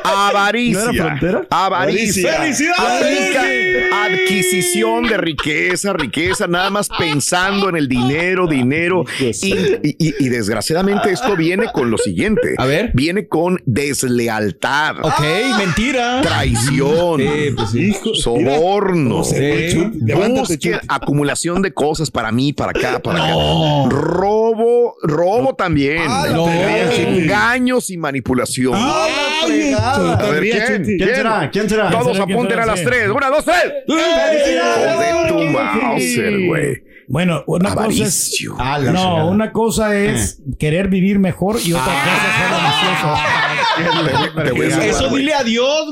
Avaricia. 0.04 0.84
¿No 0.84 0.90
era 0.92 1.04
frontera? 1.06 1.46
Avaricia. 1.50 2.32
¡Felicidades! 2.40 3.36
Adquisición 3.92 5.04
de 5.06 5.16
riqueza, 5.16 5.92
riqueza, 5.92 6.46
nada 6.46 6.70
más 6.70 6.88
pensando 6.98 7.68
en 7.68 7.76
el 7.76 7.88
dinero, 7.88 8.46
dinero. 8.46 9.04
Y, 9.20 9.26
y- 9.48 9.96
y- 9.98 10.14
y 10.18 10.28
desgraciadamente 10.28 11.10
esto 11.12 11.36
viene 11.36 11.66
con 11.72 11.90
lo 11.90 11.98
siguiente. 11.98 12.54
A 12.58 12.66
ver. 12.66 12.90
Viene 12.94 13.28
con 13.28 13.60
deslealtad, 13.66 14.96
Ok, 15.02 15.20
mentira. 15.58 16.20
traición, 16.22 17.20
Sí, 17.20 17.50
pues. 17.56 17.74
Hijo, 17.74 18.14
soborno. 18.14 19.18
No 19.18 19.24
sé, 19.24 19.70
Sí. 19.70 19.90
Búsqueda, 20.30 20.80
acumulación 20.88 21.62
de 21.62 21.72
cosas 21.72 22.10
para 22.10 22.32
mí, 22.32 22.52
para 22.52 22.70
acá, 22.70 23.00
para 23.00 23.24
acá. 23.24 23.34
Robo, 23.88 24.96
robo 25.02 25.54
también. 25.54 26.02
no. 26.32 26.48
Engaños 26.50 27.90
y 27.90 27.96
manipulación. 27.96 28.74
A 29.94 30.30
ver, 30.30 30.42
¿quién? 30.42 30.84
¿Quién 30.84 31.14
será? 31.14 31.50
¿Quién 31.50 31.68
será? 31.68 31.90
Todos 31.90 32.18
apunten 32.20 32.58
a 32.58 32.66
las 32.66 32.82
tres. 32.82 33.08
Una, 33.08 33.28
dos, 33.28 33.44
tres. 33.44 33.72
Tu 35.28 35.38
Mauser, 35.44 36.46
güey. 36.46 36.82
Bueno, 37.10 37.42
una 37.48 37.74
cosa 37.74 38.04
es. 38.04 38.38
Ah, 38.58 38.78
No, 38.78 39.26
una 39.28 39.50
cosa 39.50 39.96
es 39.98 40.40
querer 40.60 40.88
vivir 40.88 41.18
mejor 41.18 41.56
y 41.64 41.72
otra 41.72 41.84
cosa 41.84 42.16
es 42.16 42.36
ser 42.36 42.54
ambicioso. 42.54 43.40
Te 44.44 44.50
voy 44.52 44.66
a 44.66 44.70
salvar, 44.70 44.88
Eso 44.88 45.08
güey. 45.10 45.22
dile 45.22 45.34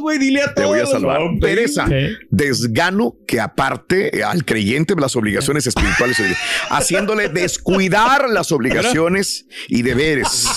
güey. 0.01 0.19
Dile 0.19 0.43
a 0.43 0.55
Te 0.55 0.63
todos. 0.63 0.69
voy 0.69 0.81
a 0.81 0.87
salvar. 0.87 1.21
Pereza, 1.41 1.87
desgano 2.31 3.17
que 3.27 3.41
aparte 3.41 4.17
eh, 4.19 4.23
al 4.23 4.45
creyente 4.45 4.95
las 4.97 5.17
obligaciones 5.17 5.67
espirituales, 5.67 6.21
eh, 6.21 6.35
haciéndole 6.71 7.29
descuidar 7.29 8.29
las 8.31 8.53
obligaciones 8.53 9.47
y 9.69 9.83
deberes. 9.83 10.49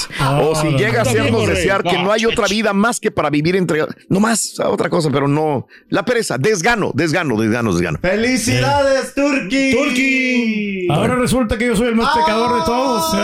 o 0.42 0.56
si 0.56 0.70
no, 0.70 0.78
llega 0.78 1.02
a 1.02 1.04
no. 1.06 1.10
hacernos 1.10 1.42
No, 1.44 1.48
desear 1.48 1.84
que 1.84 1.94
no. 1.94 2.04
no 2.06 2.12
hay 2.12 2.26
otra 2.26 2.48
vida 2.48 2.74
más 2.74 3.00
que 3.00 3.10
para 3.12 3.30
vivir 3.30 3.56
entre... 3.56 3.84
No 4.10 4.20
más, 4.20 4.60
otra 4.60 4.90
cosa, 4.90 5.10
pero 5.12 5.28
no. 5.28 5.68
La 5.90 6.04
pereza, 6.06 6.38
desgano, 6.38 6.92
desgano, 6.94 7.36
desgano, 7.42 7.74
desgano. 7.74 7.98
¡Felicidades, 8.02 9.14
Turki! 9.16 9.72
Turki. 9.72 10.51
Ahora 10.90 11.16
resulta 11.16 11.58
que 11.58 11.68
yo 11.68 11.76
soy 11.76 11.88
el 11.90 11.96
más 11.96 12.16
pecador 12.16 12.60
de 12.60 12.66
todos. 12.66 13.14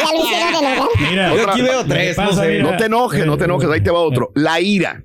Enojar. 0.00 0.88
Mira, 1.10 1.34
Yo 1.34 1.50
aquí 1.50 1.62
veo 1.62 1.84
tres, 1.84 2.16
pasa, 2.16 2.30
no 2.30 2.42
sé. 2.42 2.48
mira. 2.48 2.62
No 2.70 2.76
te 2.76 2.84
enojes, 2.86 3.26
no 3.26 3.36
te 3.36 3.44
enojes, 3.44 3.70
ahí 3.70 3.80
te 3.82 3.90
va 3.90 4.00
otro. 4.00 4.30
La 4.34 4.60
ira. 4.60 5.02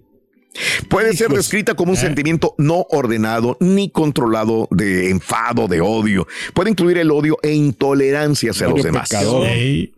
Puede 0.90 1.14
ser 1.16 1.30
descrita 1.30 1.76
como 1.76 1.92
un 1.92 1.98
sentimiento 1.98 2.56
no 2.58 2.86
ordenado 2.90 3.56
ni 3.60 3.90
controlado 3.92 4.68
de 4.72 5.10
enfado, 5.12 5.68
de 5.68 5.80
odio. 5.80 6.28
Puede 6.54 6.72
incluir 6.72 6.98
el 6.98 7.12
odio 7.12 7.38
e 7.44 7.54
intolerancia 7.54 8.52
hacia 8.52 8.68
los 8.68 8.82
demás. 8.84 9.10
pecador. 9.10 9.48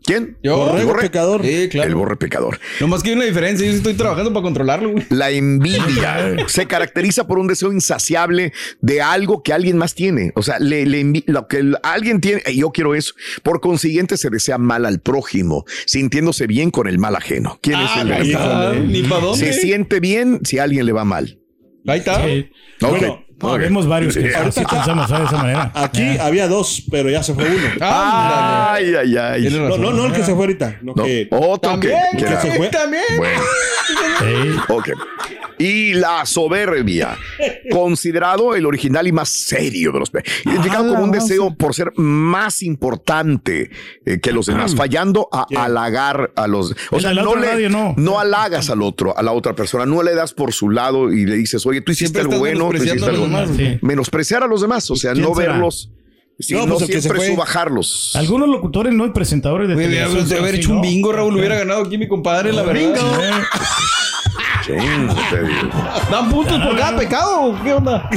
¿Quién? 0.04 0.38
Yo. 0.44 0.78
¿El 0.78 0.86
borre? 0.86 1.02
pecador. 1.04 1.42
Sí, 1.44 1.54
El 1.54 1.70
claro. 1.70 1.98
borre 1.98 2.18
pecador. 2.18 2.60
Nomás 2.82 3.02
que 3.02 3.10
hay 3.12 3.16
una 3.16 3.26
diferencia. 3.26 3.66
Yo 3.66 3.74
estoy 3.74 3.94
trabajando 3.94 4.34
para 4.34 4.44
controlarlo, 4.44 4.92
güey. 4.92 5.06
La 5.10 5.30
envidia 5.32 6.36
se 6.48 6.66
caracteriza 6.68 7.26
por 7.28 7.40
un 7.40 7.48
deseo 7.48 7.72
insaciable 7.72 8.52
de 8.82 9.02
algo 9.02 9.44
que 9.44 9.54
alguien 9.54 9.78
más 9.78 9.96
tiene. 9.96 10.32
O 10.36 10.44
sea, 10.44 10.60
le, 10.60 10.86
lo 11.28 11.48
que 11.48 11.58
el- 11.58 11.78
alguien 11.84 12.20
tiene, 12.20 12.42
eh, 12.46 12.56
yo 12.56 12.72
quiero 12.72 12.94
eso. 12.94 13.14
Por 13.42 13.62
consiguiente, 13.62 14.18
se 14.18 14.30
desea 14.30 14.58
mal 14.58 14.86
al 14.86 15.00
prójimo, 15.00 15.66
sintiéndose 15.86 16.46
bien 16.46 16.72
con 16.72 16.88
el 16.88 17.00
mal 17.00 17.16
ajeno. 17.16 17.58
¿Quién 17.62 17.80
es 17.80 17.90
el 17.98 18.12
ahí 18.12 18.32
está. 18.32 18.74
Ni 18.74 19.04
para 19.04 19.22
dónde. 19.26 19.54
Se 19.54 19.60
siente 19.60 20.00
bien 20.02 20.40
si 20.43 20.60
a 20.60 20.63
alguien 20.63 20.86
le 20.86 20.91
va 20.91 21.06
mal. 21.06 21.39
Ahí 21.88 21.99
está. 21.99 22.23
sí. 22.25 22.49
Ok. 22.82 22.89
Bueno, 22.91 23.25
No, 23.41 23.58
vemos 23.58 23.88
varios 23.88 24.15
que 24.15 24.34
así 24.36 24.63
pensamos 24.65 25.10
de 25.10 25.23
esa 25.23 25.38
manera. 25.38 25.71
Aquí 25.75 26.17
había 26.19 26.47
dos, 26.47 26.84
pero 26.91 27.10
ya 27.10 27.23
se 27.23 27.34
fue 27.34 27.45
uno. 27.45 27.67
Ah, 27.82 28.73
Ay, 28.73 28.93
ay, 28.95 29.17
ay. 29.17 29.49
No, 29.51 29.77
no, 29.77 29.91
no 29.91 30.06
el 30.06 30.13
que 30.13 30.19
se 30.23 30.32
fue 30.34 30.41
ahorita. 30.43 30.77
No, 30.82 30.93
No, 30.95 31.04
que 31.04 31.27
otro 31.32 31.80
que, 31.80 31.89
También, 31.89 32.01
que 32.17 32.38
se 32.38 32.51
fue. 32.58 32.67
también. 32.69 33.04
Bueno, 33.17 33.41
Sí. 34.19 34.60
ok. 34.69 34.89
Y 35.58 35.93
la 35.93 36.25
soberbia, 36.25 37.17
considerado 37.71 38.56
el 38.56 38.65
original 38.65 39.08
y 39.08 39.12
más 39.12 39.30
serio 39.30 39.91
de 39.91 39.99
los 39.99 40.10
pe- 40.10 40.23
identificado 40.45 40.89
como 40.89 41.04
un 41.04 41.12
deseo 41.12 41.56
por 41.56 41.73
ser 41.75 41.91
más 41.97 42.63
importante 42.63 43.69
eh, 44.06 44.19
que 44.19 44.32
los 44.32 44.47
demás, 44.47 44.75
fallando 44.75 45.27
a 45.32 45.45
¿Quién? 45.47 45.60
halagar 45.62 46.32
a 46.36 46.47
los, 46.47 46.75
o 46.91 46.99
sea, 46.99 47.13
no 47.13 47.36
le, 47.36 47.47
radio, 47.47 47.69
no. 47.69 47.93
no 47.97 48.19
halagas 48.19 48.69
al 48.69 48.82
otro, 48.82 49.15
a 49.17 49.21
la 49.21 49.32
otra 49.34 49.54
persona, 49.56 49.86
no 49.86 50.01
le 50.04 50.15
das 50.15 50.34
por 50.34 50.51
su 50.51 50.69
lado 50.69 51.12
y 51.12 51.25
le 51.25 51.36
dices, 51.36 51.63
oye, 51.65 51.82
tú 51.82 51.91
hiciste 51.91 52.19
Siempre 52.19 52.36
algo 52.38 52.39
bueno, 52.39 52.69
tú 52.69 52.84
hiciste 52.84 53.06
algo 53.10 53.27
demás. 53.39 53.50
Sí. 53.58 53.80
menospreciar 53.82 54.44
a 54.44 54.48
los 54.48 54.62
demás, 54.62 54.89
o 54.91 54.96
sea, 54.96 55.13
¿Quién 55.13 55.26
no 55.26 55.34
será? 55.36 55.54
verlos, 55.54 55.91
sino 56.39 56.65
No, 56.65 56.74
pues 56.76 56.86
que 56.88 56.94
se 56.94 57.02
siempre 57.02 57.20
fue. 57.20 57.28
subajarlos. 57.36 58.12
Algunos 58.15 58.50
locutores 58.50 58.94
no 58.94 59.06
y 59.06 59.12
presentadores 59.12 59.67
de 59.67 59.76
Güey, 59.76 59.88
televisión 59.88 60.17
haber, 60.17 60.28
de 60.30 60.38
haber 60.38 60.50
así, 60.54 60.60
hecho 60.62 60.70
un 60.72 60.76
¿no? 60.78 60.82
bingo, 60.82 61.12
Raúl, 61.12 61.36
hubiera 61.38 61.56
ganado 61.56 61.84
aquí 61.84 61.98
mi 61.98 62.08
compadre, 62.08 62.52
la 62.54 62.63
verdad. 62.63 62.82
Digo. 62.82 62.96
¿Dan 66.10 66.30
puntos 66.30 66.60
por 66.60 66.78
cada 66.78 66.98
pecado? 66.98 67.56
¿Qué 67.64 67.74
onda? 67.74 68.10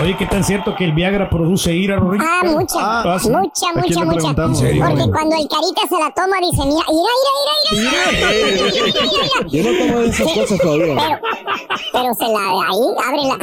Oye, 0.00 0.16
¿qué 0.16 0.26
tan 0.26 0.42
cierto 0.44 0.74
que 0.74 0.84
el 0.84 0.92
Viagra 0.92 1.28
produce 1.30 1.72
ira, 1.72 1.96
Rorín? 1.96 2.20
Ah, 2.22 2.40
mucha, 2.44 2.76
Ah, 2.78 3.18
mucha, 3.22 3.68
¿A 3.68 3.72
quién 3.82 4.04
mucha, 4.04 4.04
mucha. 4.04 4.34
Porque 4.34 5.08
cuando 5.10 5.36
el 5.36 5.48
carita 5.48 5.82
se 5.88 5.98
la 5.98 6.10
toma, 6.14 6.36
dice, 6.40 6.62
mira, 6.66 6.84
ira, 6.88 7.12
ira, 7.20 7.32
ira, 7.72 7.90
ira. 9.04 9.24
yo 9.48 9.62
no 9.62 9.70
tomo 9.78 9.94
esas 10.00 10.32
cosas 10.32 10.58
todavía. 10.58 10.94
Pero, 10.96 11.18
pero 11.92 12.14
se 12.14 12.26
la, 12.28 12.40
ahí, 12.68 12.86
abre 13.06 13.22
la. 13.22 13.36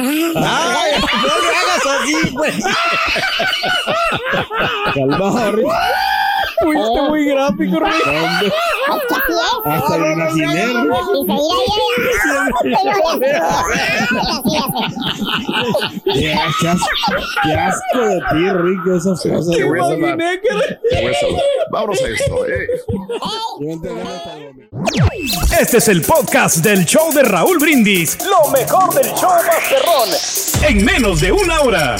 Ah, 0.46 0.74
Ay, 0.82 0.90
no 1.22 1.34
le 1.42 1.50
hagas 1.56 1.84
así, 2.00 2.18
güey. 2.34 2.52
Calmado, 4.94 5.52
Rick. 5.52 5.66
Fuiste 6.62 7.02
muy 7.08 7.24
gráfico. 7.26 7.76
Hombre, 7.76 7.96
es 7.96 8.02
que 8.04 8.10
así 8.10 8.46
es. 8.46 8.52
Hasta 9.64 9.98
me 9.98 10.12
imaginé, 10.12 10.64
Qué 16.14 16.32
asco, 16.34 16.84
qué 17.42 17.52
asco 17.52 17.98
de 18.00 18.20
ti, 18.30 18.50
Rick, 18.50 18.86
esas 18.96 19.20
cosas. 19.22 19.56
Te 19.56 19.62
a 19.62 19.66
salvar. 19.66 19.94
Imaginé 19.98 20.40
que 20.40 20.48
Te. 20.90 21.16
Vámonos 21.70 22.00
a 22.02 22.08
esto. 22.08 22.46
eh. 22.46 22.66
Este 25.60 25.78
es 25.78 25.88
el 25.88 26.02
podcast 26.02 26.56
del 26.58 26.84
show 26.84 27.12
de 27.12 27.22
Raúl 27.22 27.58
Brindis. 27.58 28.18
Lo 28.24 28.50
mejor 28.50 28.94
del 28.94 29.06
show 29.14 29.30
Masterrón. 29.46 30.08
En 30.68 30.84
menos 30.84 31.20
de 31.20 31.32
una 31.32 31.60
hora. 31.60 31.96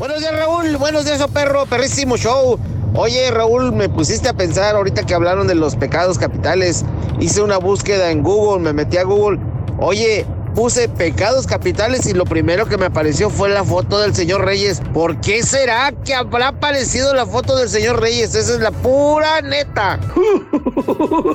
Buenos 0.00 0.20
días, 0.20 0.34
Raúl. 0.34 0.78
Buenos 0.78 1.04
días, 1.04 1.20
oh 1.20 1.28
perro. 1.28 1.66
Perrísimo 1.66 2.16
show. 2.16 2.58
Oye, 2.94 3.30
Raúl, 3.30 3.70
me 3.72 3.90
pusiste 3.90 4.30
a 4.30 4.32
pensar 4.32 4.74
ahorita 4.74 5.04
que 5.04 5.12
hablaron 5.12 5.46
de 5.46 5.54
los 5.54 5.76
pecados 5.76 6.18
capitales. 6.18 6.86
Hice 7.18 7.42
una 7.42 7.58
búsqueda 7.58 8.10
en 8.10 8.22
Google, 8.22 8.62
me 8.62 8.72
metí 8.72 8.96
a 8.96 9.02
Google. 9.02 9.38
Oye, 9.78 10.24
puse 10.54 10.88
pecados 10.88 11.46
capitales 11.46 12.06
y 12.06 12.14
lo 12.14 12.24
primero 12.24 12.64
que 12.64 12.78
me 12.78 12.86
apareció 12.86 13.28
fue 13.28 13.50
la 13.50 13.62
foto 13.62 13.98
del 13.98 14.14
señor 14.14 14.42
Reyes. 14.42 14.80
¿Por 14.94 15.20
qué 15.20 15.42
será 15.42 15.92
que 16.02 16.14
habrá 16.14 16.48
aparecido 16.48 17.12
la 17.14 17.26
foto 17.26 17.54
del 17.58 17.68
señor 17.68 18.00
Reyes? 18.00 18.34
Esa 18.34 18.54
es 18.54 18.60
la 18.60 18.70
pura 18.70 19.42
neta. 19.42 20.00
perro, 20.14 21.34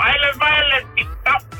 ahí 0.00 0.14
les 0.22 0.40
va 0.40 0.48
el 0.56 1.15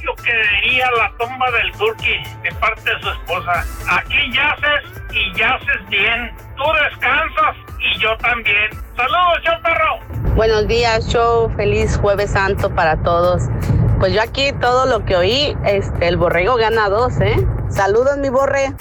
epitafio 0.06 0.14
que 0.16 0.32
diría 0.66 0.86
la 0.96 1.10
tumba 1.18 1.50
del 1.50 1.72
turqui 1.72 2.22
de 2.42 2.52
parte 2.60 2.82
de 2.82 3.00
su 3.00 3.10
esposa. 3.10 3.64
Aquí 3.90 4.32
yaces 4.32 5.02
y 5.12 5.38
yaces 5.38 5.88
bien. 5.88 6.34
Tú 6.56 6.64
descansas 6.84 7.56
y 7.78 7.98
yo 7.98 8.16
también. 8.18 8.70
Saludos, 8.96 9.38
yo 9.44 9.52
perro. 9.62 10.34
Buenos 10.34 10.68
días, 10.68 11.06
show. 11.08 11.50
Feliz 11.56 11.98
Jueves 11.98 12.30
Santo 12.30 12.74
para 12.74 12.96
todos. 13.02 13.42
Pues 13.98 14.12
yo 14.12 14.22
aquí 14.22 14.52
todo 14.60 14.86
lo 14.86 15.04
que 15.04 15.16
oí, 15.16 15.56
este, 15.64 16.08
el 16.08 16.16
borrego 16.16 16.56
gana 16.56 16.88
dos, 16.88 17.20
¿eh? 17.20 17.36
Saludos, 17.70 18.18
mi 18.18 18.28
borre. 18.28 18.74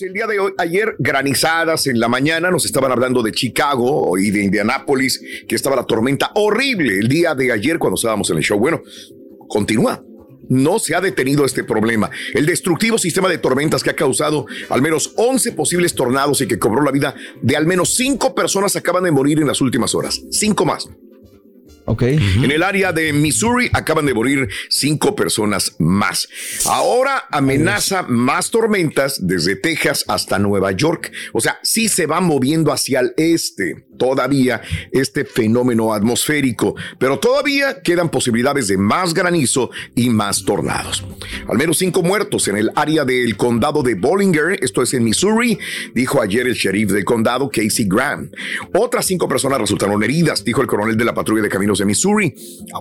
El 0.00 0.12
día 0.12 0.26
de 0.26 0.38
hoy, 0.38 0.52
ayer, 0.58 0.94
granizadas 0.98 1.86
en 1.86 1.98
la 1.98 2.08
mañana, 2.08 2.50
nos 2.50 2.66
estaban 2.66 2.92
hablando 2.92 3.22
de 3.22 3.32
Chicago 3.32 4.18
y 4.18 4.30
de 4.30 4.42
Indianápolis, 4.42 5.22
que 5.48 5.54
estaba 5.54 5.76
la 5.76 5.84
tormenta 5.84 6.32
horrible 6.34 6.98
el 6.98 7.08
día 7.08 7.34
de 7.34 7.50
ayer 7.50 7.78
cuando 7.78 7.94
estábamos 7.94 8.28
en 8.30 8.36
el 8.36 8.42
show. 8.42 8.58
Bueno, 8.58 8.82
continúa. 9.48 10.02
No 10.48 10.78
se 10.78 10.94
ha 10.94 11.00
detenido 11.00 11.44
este 11.44 11.64
problema. 11.64 12.10
El 12.34 12.46
destructivo 12.46 12.98
sistema 12.98 13.28
de 13.28 13.38
tormentas 13.38 13.82
que 13.82 13.90
ha 13.90 13.96
causado 13.96 14.46
al 14.68 14.82
menos 14.82 15.12
11 15.16 15.52
posibles 15.52 15.94
tornados 15.94 16.40
y 16.40 16.46
que 16.46 16.58
cobró 16.58 16.82
la 16.82 16.92
vida 16.92 17.14
de 17.42 17.56
al 17.56 17.66
menos 17.66 17.94
5 17.94 18.34
personas 18.34 18.76
acaban 18.76 19.04
de 19.04 19.10
morir 19.10 19.40
en 19.40 19.46
las 19.46 19.60
últimas 19.60 19.94
horas. 19.94 20.20
5 20.30 20.64
más. 20.64 20.88
Ok. 21.86 22.02
En 22.02 22.50
el 22.50 22.62
área 22.62 22.92
de 22.92 23.12
Missouri 23.12 23.70
acaban 23.72 24.06
de 24.06 24.14
morir 24.14 24.48
cinco 24.68 25.14
personas 25.14 25.76
más. 25.78 26.28
Ahora 26.66 27.24
amenaza 27.30 28.02
más 28.02 28.50
tormentas 28.50 29.26
desde 29.26 29.56
Texas 29.56 30.04
hasta 30.08 30.38
Nueva 30.38 30.72
York. 30.72 31.12
O 31.32 31.40
sea, 31.40 31.58
sí 31.62 31.88
se 31.88 32.06
va 32.06 32.20
moviendo 32.20 32.72
hacia 32.72 33.00
el 33.00 33.14
este 33.16 33.86
todavía 33.96 34.60
este 34.92 35.24
fenómeno 35.24 35.92
atmosférico, 35.92 36.74
pero 36.98 37.18
todavía 37.18 37.82
quedan 37.82 38.10
posibilidades 38.10 38.68
de 38.68 38.76
más 38.76 39.14
granizo 39.14 39.70
y 39.94 40.10
más 40.10 40.44
tornados. 40.44 41.04
Al 41.48 41.58
menos 41.58 41.78
cinco 41.78 42.02
muertos 42.02 42.48
en 42.48 42.56
el 42.56 42.70
área 42.74 43.04
del 43.04 43.36
condado 43.36 43.82
de 43.82 43.94
Bollinger, 43.94 44.58
esto 44.62 44.82
es 44.82 44.94
en 44.94 45.04
Missouri, 45.04 45.58
dijo 45.94 46.20
ayer 46.20 46.46
el 46.46 46.54
sheriff 46.54 46.92
del 46.92 47.04
condado, 47.04 47.50
Casey 47.50 47.86
Graham. 47.88 48.30
Otras 48.74 49.06
cinco 49.06 49.28
personas 49.28 49.60
resultaron 49.60 50.02
heridas, 50.02 50.44
dijo 50.44 50.60
el 50.60 50.66
coronel 50.66 50.96
de 50.96 51.04
la 51.04 51.14
patrulla 51.14 51.42
de 51.42 51.48
caminos 51.48 51.75
de 51.78 51.84
Missouri. 51.84 52.34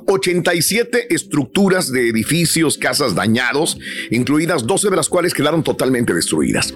87 0.08 1.14
estructuras 1.14 1.92
de 1.92 2.10
edificios, 2.10 2.78
casas 2.78 3.16
dañados, 3.16 3.78
incluidas 4.12 4.66
12 4.66 4.90
de 4.90 4.96
las 4.96 5.10
cuales 5.10 5.34
quedaron 5.34 5.64
totalmente 5.64 6.14
destruidas. 6.14 6.74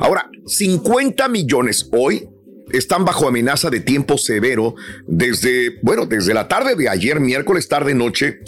Ahora, 0.00 0.30
50 0.46 1.28
millones 1.28 1.88
hoy 1.92 2.28
están 2.72 3.04
bajo 3.04 3.28
amenaza 3.28 3.70
de 3.70 3.80
tiempo 3.80 4.18
severo 4.18 4.74
desde, 5.06 5.78
bueno, 5.82 6.06
desde 6.06 6.34
la 6.34 6.48
tarde 6.48 6.74
de 6.74 6.88
ayer, 6.88 7.20
miércoles, 7.20 7.68
tarde, 7.68 7.94
noche, 7.94 8.40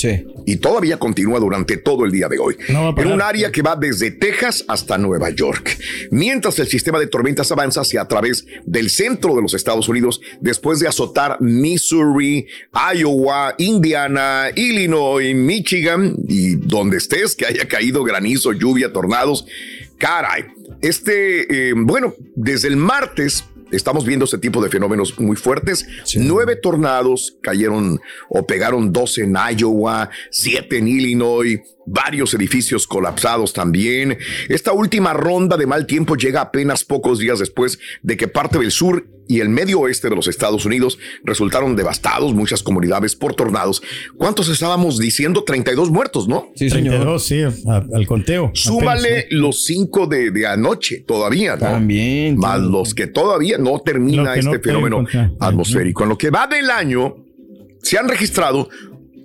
y 0.46 0.56
todavía 0.56 0.98
continúa 0.98 1.38
durante 1.40 1.76
todo 1.76 2.04
el 2.04 2.12
día 2.12 2.28
de 2.28 2.38
hoy. 2.38 2.56
en 2.68 3.12
un 3.12 3.22
área 3.22 3.50
que 3.50 3.62
va 3.62 3.76
desde 3.76 4.11
Texas 4.11 4.64
hasta 4.68 4.98
Nueva 4.98 5.30
York. 5.30 5.76
Mientras 6.11 6.59
el 6.59 6.68
sistema 6.68 6.98
de 6.98 7.06
tormentas 7.06 7.50
avanza 7.52 7.83
hacia 7.83 8.02
a 8.02 8.09
través 8.09 8.46
del 8.64 8.90
centro 8.90 9.35
de 9.35 9.42
los 9.42 9.54
Estados 9.54 9.88
Unidos, 9.88 10.20
después 10.40 10.80
de 10.80 10.88
azotar 10.88 11.40
Missouri, 11.40 12.46
Iowa, 12.94 13.54
Indiana, 13.59 14.46
Illinois, 14.54 15.35
Michigan 15.35 16.16
y 16.28 16.56
donde 16.56 16.98
estés, 16.98 17.35
que 17.37 17.46
haya 17.46 17.66
caído 17.66 18.04
granizo, 18.04 18.52
lluvia, 18.52 18.92
tornados. 18.92 19.46
Caray, 19.98 20.44
este, 20.80 21.68
eh, 21.70 21.74
bueno, 21.76 22.14
desde 22.35 22.68
el 22.68 22.76
martes 22.76 23.44
estamos 23.70 24.04
viendo 24.04 24.24
ese 24.24 24.38
tipo 24.38 24.62
de 24.62 24.68
fenómenos 24.68 25.18
muy 25.18 25.37
fuertes. 25.37 25.87
Nueve 26.16 26.56
tornados 26.56 27.37
cayeron 27.40 28.00
o 28.28 28.46
pegaron 28.46 28.92
12 28.92 29.22
en 29.24 29.37
Iowa, 29.56 30.11
siete 30.30 30.78
en 30.78 30.88
Illinois, 30.88 31.61
varios 31.92 32.33
edificios 32.35 32.87
colapsados 32.87 33.53
también. 33.53 34.16
Esta 34.48 34.72
última 34.72 35.12
ronda 35.12 35.57
de 35.57 35.66
mal 35.66 35.87
tiempo 35.87 36.14
llega 36.16 36.40
apenas 36.40 36.85
pocos 36.85 37.18
días 37.18 37.38
después 37.40 37.79
de 38.03 38.16
que 38.16 38.29
parte 38.29 38.59
del 38.59 38.70
sur 38.70 39.07
y 39.26 39.38
el 39.40 39.48
medio 39.48 39.81
oeste 39.81 40.09
de 40.09 40.16
los 40.16 40.26
Estados 40.26 40.64
Unidos 40.64 40.98
resultaron 41.24 41.76
devastados, 41.76 42.35
muchas 42.35 42.62
comunidades 42.64 43.14
por 43.14 43.35
tornados. 43.35 43.81
¿Cuántos 44.16 44.48
estábamos 44.48 44.98
diciendo? 44.98 45.44
32 45.44 45.90
muertos, 45.90 46.26
¿no? 46.26 46.48
Sí, 46.57 46.68
señor. 46.68 46.94
32, 46.94 47.24
sí, 47.24 47.42
a- 47.42 47.85
al 47.94 48.07
conteo. 48.07 48.50
Súmale 48.55 49.26
los 49.31 49.62
cinco 49.64 50.07
de, 50.09 50.31
de 50.33 50.46
anoche 50.48 51.05
todavía, 51.07 51.53
¿no? 51.55 51.61
También. 51.61 52.37
Más 52.38 52.61
los 52.61 52.92
que 52.94 53.07
todavía 53.07 53.57
no 53.59 53.79
termina 53.81 54.24
no 54.24 54.35
este 54.35 54.59
fenómeno 54.59 55.05
atmosférico. 55.38 56.03
En 56.05 56.09
lo 56.09 56.18
que 56.18 56.31
va 56.31 56.46
del 56.48 56.68
año, 56.70 57.14
se 57.83 57.98
han 57.98 58.09
registrado 58.09 58.68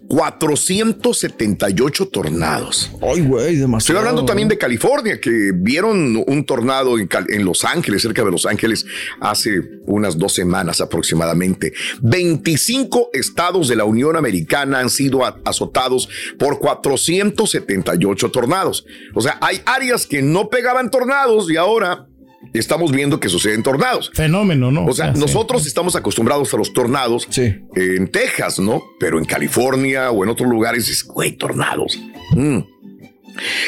478 0.07 2.07
tornados. 2.09 2.91
Ay, 3.01 3.21
güey, 3.21 3.55
demasiado. 3.57 3.77
Estoy 3.77 3.95
hablando 3.97 4.25
también 4.25 4.47
de 4.47 4.57
California, 4.57 5.19
que 5.19 5.51
vieron 5.53 6.23
un 6.27 6.45
tornado 6.45 6.97
en, 6.99 7.07
Cal- 7.07 7.25
en 7.29 7.45
Los 7.45 7.63
Ángeles, 7.65 8.01
cerca 8.01 8.23
de 8.23 8.31
Los 8.31 8.45
Ángeles, 8.45 8.85
hace 9.19 9.61
unas 9.85 10.17
dos 10.17 10.33
semanas 10.33 10.81
aproximadamente. 10.81 11.73
25 12.01 13.09
estados 13.13 13.67
de 13.67 13.75
la 13.75 13.85
Unión 13.85 14.15
Americana 14.15 14.79
han 14.79 14.89
sido 14.89 15.21
azotados 15.45 16.09
por 16.37 16.59
478 16.59 18.31
tornados. 18.31 18.85
O 19.13 19.21
sea, 19.21 19.37
hay 19.41 19.61
áreas 19.65 20.05
que 20.05 20.21
no 20.21 20.49
pegaban 20.49 20.91
tornados 20.91 21.49
y 21.51 21.57
ahora 21.57 22.07
estamos 22.53 22.91
viendo 22.91 23.19
que 23.19 23.29
suceden 23.29 23.63
tornados. 23.63 24.11
Fenómeno, 24.13 24.71
¿no? 24.71 24.85
O 24.85 24.93
sea, 24.93 25.13
sí. 25.13 25.19
nosotros 25.19 25.65
estamos 25.65 25.95
acostumbrados 25.95 26.53
a 26.53 26.57
los 26.57 26.73
tornados 26.73 27.27
en 27.37 28.07
Texas, 28.09 28.59
¿no? 28.59 28.83
Pero 28.99 29.19
en 29.19 29.25
California 29.25 30.11
o 30.11 30.23
en 30.23 30.29
otros 30.29 30.49
lugares 30.49 30.89
es, 30.89 31.03
güey, 31.03 31.33
tornados. 31.33 31.99
Mm. 32.31 32.59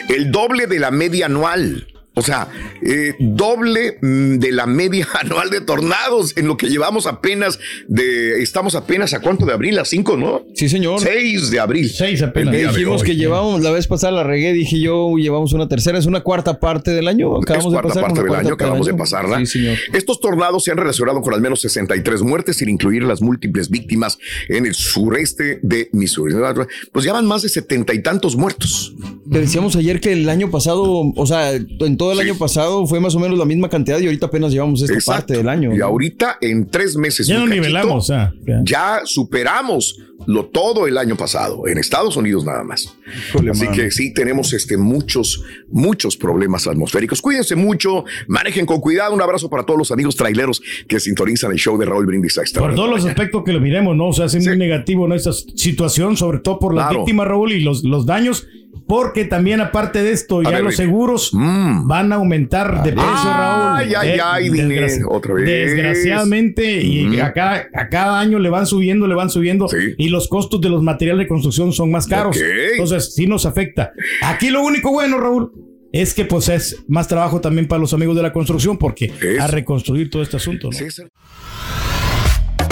El 0.09 0.31
doble 0.31 0.67
de 0.67 0.79
la 0.79 0.91
media 0.91 1.25
anual. 1.25 1.87
O 2.17 2.23
sea, 2.23 2.47
eh, 2.82 3.13
doble 3.19 3.99
mm, 4.01 4.39
de 4.39 4.51
la 4.51 4.65
media 4.65 5.08
anual 5.21 5.51
de 5.51 5.62
tornados 5.62 6.36
en 6.36 6.47
lo 6.47 6.58
que 6.58 6.67
llevamos 6.67 7.06
apenas 7.06 7.60
de. 7.88 8.41
Estamos 8.41 8.73
apenas 8.73 9.13
a 9.13 9.21
cuánto 9.21 9.45
de 9.45 9.53
abril, 9.53 9.77
a 9.77 9.86
5, 9.86 10.17
¿no? 10.17 10.43
Sí, 10.56 10.67
señor. 10.67 10.99
6 10.99 11.51
de 11.51 11.60
abril. 11.60 11.91
6 11.91 12.23
apenas. 12.23 12.56
El 12.56 12.62
de 12.63 12.67
Dijimos 12.69 13.03
que 13.03 13.15
llevamos, 13.15 13.62
la 13.62 13.69
vez 13.69 13.86
pasada 13.86 14.13
la 14.13 14.23
regué, 14.23 14.51
dije 14.51 14.80
yo, 14.80 15.15
llevamos 15.15 15.53
una 15.53 15.67
tercera, 15.67 15.99
es 15.99 16.08
una 16.08 16.21
cuarta 16.21 16.60
parte 16.60 16.89
del 16.89 17.08
año. 17.08 17.38
Acabamos 17.38 17.67
es 17.67 17.71
de 17.71 17.75
cuarta 17.75 17.89
pasar 17.89 18.03
parte 18.03 18.19
del 18.21 18.27
cuarta 18.30 18.47
año, 18.47 18.53
acabamos 18.56 18.88
de 18.88 18.93
año. 18.93 18.99
pasarla. 18.99 19.38
Sí, 19.41 19.45
señor. 19.45 19.77
Estos 19.93 20.19
tornados 20.19 20.63
se 20.63 20.71
han 20.71 20.77
relacionado 20.77 21.21
con 21.21 21.36
al 21.36 21.41
menos 21.41 21.62
63 21.62 22.23
muertes, 22.23 22.58
sin 22.58 22.69
incluir 22.69 23.03
las 23.03 23.21
múltiples 23.21 23.69
víctimas 23.69 24.17
en 24.49 24.65
el 24.65 24.73
sureste 24.73 25.60
de 25.62 25.91
Missouri. 25.93 26.34
Pues 26.91 27.06
ya 27.06 27.13
van 27.13 27.27
más 27.27 27.43
de 27.43 27.49
setenta 27.49 27.93
y 27.93 28.01
tantos 28.01 28.36
muertos. 28.36 28.95
Te 29.32 29.39
decíamos 29.39 29.75
ayer 29.75 29.99
que 29.99 30.13
el 30.13 30.27
año 30.30 30.49
pasado, 30.49 31.13
o 31.15 31.25
sea, 31.27 31.53
en 31.53 31.97
todo 31.97 32.06
el 32.13 32.19
año 32.19 32.35
pasado 32.37 32.85
fue 32.87 32.99
más 32.99 33.15
o 33.15 33.19
menos 33.19 33.37
la 33.37 33.45
misma 33.45 33.69
cantidad 33.69 33.99
y 33.99 34.05
ahorita 34.05 34.27
apenas 34.27 34.51
llevamos 34.51 34.81
esta 34.81 34.93
Exacto. 34.95 35.19
parte 35.19 35.33
del 35.37 35.49
año. 35.49 35.75
Y 35.75 35.81
ahorita 35.81 36.37
en 36.41 36.69
tres 36.69 36.95
meses. 36.95 37.27
Ya 37.27 37.35
y 37.35 37.37
no 37.37 37.43
un 37.43 37.49
cachito, 37.49 37.67
nivelamos, 37.67 38.09
ah, 38.11 38.33
ya. 38.45 38.61
Ya 38.63 39.01
superamos 39.05 39.97
lo 40.25 40.45
todo 40.47 40.87
el 40.87 40.97
año 40.97 41.15
pasado, 41.15 41.67
en 41.67 41.77
Estados 41.77 42.17
Unidos 42.17 42.43
nada 42.43 42.63
más. 42.63 42.91
Híjole, 43.29 43.51
Así 43.51 43.65
mano. 43.65 43.75
que 43.77 43.91
sí, 43.91 44.13
tenemos 44.13 44.51
este, 44.51 44.75
muchos, 44.75 45.43
muchos 45.69 46.17
problemas 46.17 46.67
atmosféricos. 46.67 47.21
Cuídense 47.21 47.55
mucho, 47.55 48.03
manejen 48.27 48.65
con 48.65 48.81
cuidado. 48.81 49.13
Un 49.13 49.21
abrazo 49.21 49.49
para 49.49 49.63
todos 49.63 49.77
los 49.77 49.91
amigos 49.91 50.15
traileros 50.15 50.61
que 50.87 50.99
sintonizan 50.99 51.51
el 51.51 51.57
show 51.57 51.77
de 51.77 51.85
Raúl 51.85 52.07
Brindis 52.07 52.37
a 52.39 52.43
esta 52.43 52.59
Por 52.59 52.73
todos 52.75 52.87
la 52.89 52.95
los 52.95 53.03
mañana. 53.03 53.11
aspectos 53.11 53.43
que 53.45 53.53
lo 53.53 53.61
miremos, 53.61 53.95
¿no? 53.95 54.07
O 54.09 54.13
sea, 54.13 54.25
es 54.25 54.35
muy 54.45 54.57
negativo 54.57 55.07
¿no? 55.07 55.13
esta 55.15 55.31
situación, 55.31 56.17
sobre 56.17 56.39
todo 56.39 56.59
por 56.59 56.73
las 56.73 56.87
Claro. 56.87 56.99
víctimas, 57.01 57.27
Raúl, 57.27 57.51
y 57.53 57.61
los, 57.61 57.83
los 57.83 58.05
daños, 58.05 58.47
porque 58.88 59.26
también 59.26 59.60
aparte 59.62 60.02
de 60.02 60.12
esto, 60.12 60.41
ya 60.41 60.52
ver, 60.52 60.63
los 60.63 60.76
seguros 60.76 61.32
van 61.34 62.12
a 62.13 62.15
aumentar 62.15 62.84
de 62.84 62.93
precio, 62.93 63.06
Raúl. 63.06 63.78
Ay, 63.78 63.93
ay, 63.97 64.10
Eh, 64.10 64.19
ay, 64.23 64.50
desgraci- 64.50 65.06
otra 65.10 65.34
vez. 65.34 65.45
Desgraciadamente, 65.45 66.82
y 66.82 67.06
Mm. 67.08 67.21
a, 67.21 67.34
cada, 67.34 67.67
a 67.73 67.89
cada 67.89 68.19
año 68.19 68.39
le 68.39 68.50
van 68.50 68.65
subiendo, 68.65 69.08
le 69.08 69.15
van 69.15 69.30
subiendo, 69.30 69.67
y 69.97 70.10
los 70.10 70.28
costos 70.28 70.62
de 70.62 70.69
los 70.69 70.82
materiales 70.84 71.26
de 71.26 71.28
construcción 71.28 71.73
son 71.73 71.91
más 71.91 72.08
caros. 72.08 72.38
Entonces, 72.71 73.13
sí 73.13 73.28
nos 73.28 73.45
afecta. 73.45 73.91
Aquí 74.21 74.50
lo 74.50 74.63
único 74.63 74.91
bueno, 74.91 75.19
Raúl, 75.19 75.52
es 75.91 76.13
que 76.13 76.26
pues 76.26 76.50
es 76.50 76.84
más 76.88 77.08
trabajo 77.08 77.39
también 77.41 77.67
para 77.67 77.80
los 77.80 77.93
amigos 77.93 78.15
de 78.15 78.21
la 78.21 78.34
construcción, 78.34 78.78
porque 78.78 79.12
a 79.39 79.47
reconstruir 79.47 80.10
todo 80.10 80.21
este 80.21 80.38
asunto. 80.38 80.69
¿no? 80.71 80.78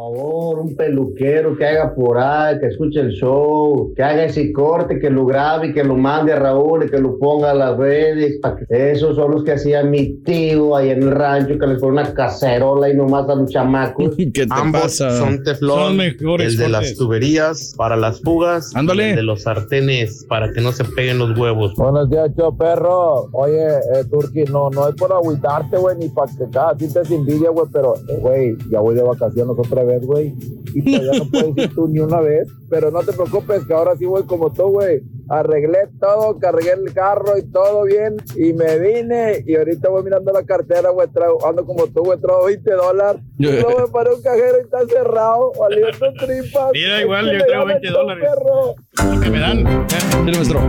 Por 0.00 0.16
favor, 0.16 0.60
un 0.60 0.76
peluquero 0.76 1.54
que 1.58 1.66
haga 1.66 1.94
por 1.94 2.16
ahí, 2.16 2.58
que 2.58 2.68
escuche 2.68 3.00
el 3.00 3.10
show, 3.10 3.92
que 3.94 4.02
haga 4.02 4.24
ese 4.24 4.50
corte, 4.50 4.98
que 4.98 5.10
lo 5.10 5.26
grabe 5.26 5.68
y 5.68 5.72
que 5.74 5.84
lo 5.84 5.94
mande 5.94 6.32
a 6.32 6.38
Raúl 6.38 6.84
y 6.84 6.88
que 6.88 6.98
lo 6.98 7.18
ponga 7.18 7.50
a 7.50 7.54
las 7.54 7.76
redes. 7.76 8.40
Que... 8.66 8.92
Esos 8.92 9.16
son 9.16 9.32
los 9.32 9.44
que 9.44 9.52
hacía 9.52 9.82
mi 9.82 10.14
tío 10.22 10.74
ahí 10.74 10.88
en 10.88 11.02
el 11.02 11.10
rancho, 11.10 11.58
que 11.58 11.66
les 11.66 11.78
pone 11.78 12.00
una 12.00 12.14
cacerola 12.14 12.88
y 12.88 12.96
nomás 12.96 13.28
a 13.28 13.34
los 13.34 13.50
chamacos. 13.50 14.16
Ambos 14.50 14.96
son 14.96 15.42
teflón. 15.44 16.00
el 16.00 16.56
de 16.56 16.68
las 16.70 16.94
tuberías 16.94 17.74
para 17.76 17.94
las 17.94 18.22
fugas. 18.22 18.74
Ándale. 18.74 19.08
y 19.08 19.10
El 19.10 19.16
de 19.16 19.22
los 19.24 19.42
sartenes 19.42 20.24
para 20.30 20.50
que 20.50 20.62
no 20.62 20.72
se 20.72 20.84
peguen 20.84 21.18
los 21.18 21.38
huevos. 21.38 21.74
Buenos 21.74 22.08
días, 22.08 22.30
yo 22.38 22.56
perro. 22.56 23.28
Oye, 23.32 23.66
eh, 23.66 24.04
Turki, 24.10 24.44
no, 24.44 24.70
no 24.70 24.88
es 24.88 24.94
por 24.94 25.12
agüitarte, 25.12 25.76
güey, 25.76 25.98
ni 25.98 26.08
para 26.08 26.32
que 26.32 26.48
cada 26.50 26.74
sientas 26.78 27.10
envidia, 27.10 27.50
güey, 27.50 27.66
pero, 27.70 27.96
eh, 27.96 28.16
güey, 28.18 28.56
ya 28.70 28.80
voy 28.80 28.94
de 28.94 29.02
vacaciones 29.02 29.54
otra 29.58 29.84
vez, 29.84 29.89
güey. 29.98 30.34
Y 30.74 30.82
todavía 30.98 31.18
no 31.24 31.30
puedes 31.30 31.56
ir 31.56 31.74
tú 31.74 31.88
ni 31.88 31.98
una 31.98 32.20
vez. 32.20 32.48
Pero 32.68 32.90
no 32.90 33.00
te 33.02 33.12
preocupes, 33.12 33.64
que 33.66 33.74
ahora 33.74 33.96
sí 33.96 34.04
voy 34.06 34.22
como 34.24 34.52
tú, 34.52 34.68
güey. 34.68 35.02
Arreglé 35.28 35.88
todo, 36.00 36.38
cargué 36.38 36.72
el 36.72 36.92
carro 36.92 37.36
y 37.36 37.42
todo 37.50 37.84
bien. 37.84 38.16
Y 38.36 38.52
me 38.52 38.78
vine. 38.78 39.42
Y 39.46 39.56
ahorita 39.56 39.88
voy 39.88 40.04
mirando 40.04 40.32
la 40.32 40.44
cartera, 40.44 40.90
güey. 40.90 41.08
Ando 41.46 41.64
como 41.66 41.86
tú, 41.88 42.04
güey. 42.04 42.18
Traigo 42.20 42.44
20 42.46 42.70
dólares. 42.72 43.22
Y 43.38 43.44
luego 43.46 43.80
me 43.80 43.92
paré 43.92 44.14
un 44.14 44.22
cajero 44.22 44.58
y 44.58 44.62
está 44.62 44.78
cerrado. 44.86 45.52
Valiendo 45.58 46.12
tripas. 46.18 46.70
Mira, 46.72 47.00
igual, 47.02 47.32
yo 47.32 47.44
traigo 47.44 47.66
me 47.66 47.72
20 47.74 47.86
gana, 47.88 47.98
dólares. 47.98 48.24
perro. 48.30 49.14
Lo 49.14 49.20
que 49.20 49.30
me 49.30 49.38
dan. 49.40 49.86
Dile, 50.24 50.36
maestro. 50.36 50.60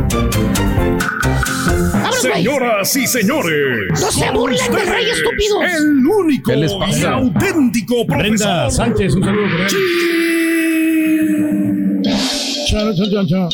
Señoras 2.22 2.96
y 2.96 3.08
señores. 3.08 4.00
No 4.00 4.12
se 4.12 4.30
burlen 4.32 4.72
del 4.72 4.88
rey, 4.88 5.06
estúpidos. 5.10 5.64
El 5.76 6.06
único 6.06 6.52
¿Qué 6.52 6.58
les 6.58 6.72
y 6.72 6.78
pasa? 6.78 7.12
auténtico 7.14 8.06
Brenda 8.06 8.68
profesor. 8.68 8.72
Sánchez, 8.72 9.16
un 9.16 9.24
saludo. 9.24 9.48
Brenda. 9.48 9.68
Chao, 12.68 12.94
chao, 12.96 13.06
chao, 13.12 13.28
chao. 13.28 13.50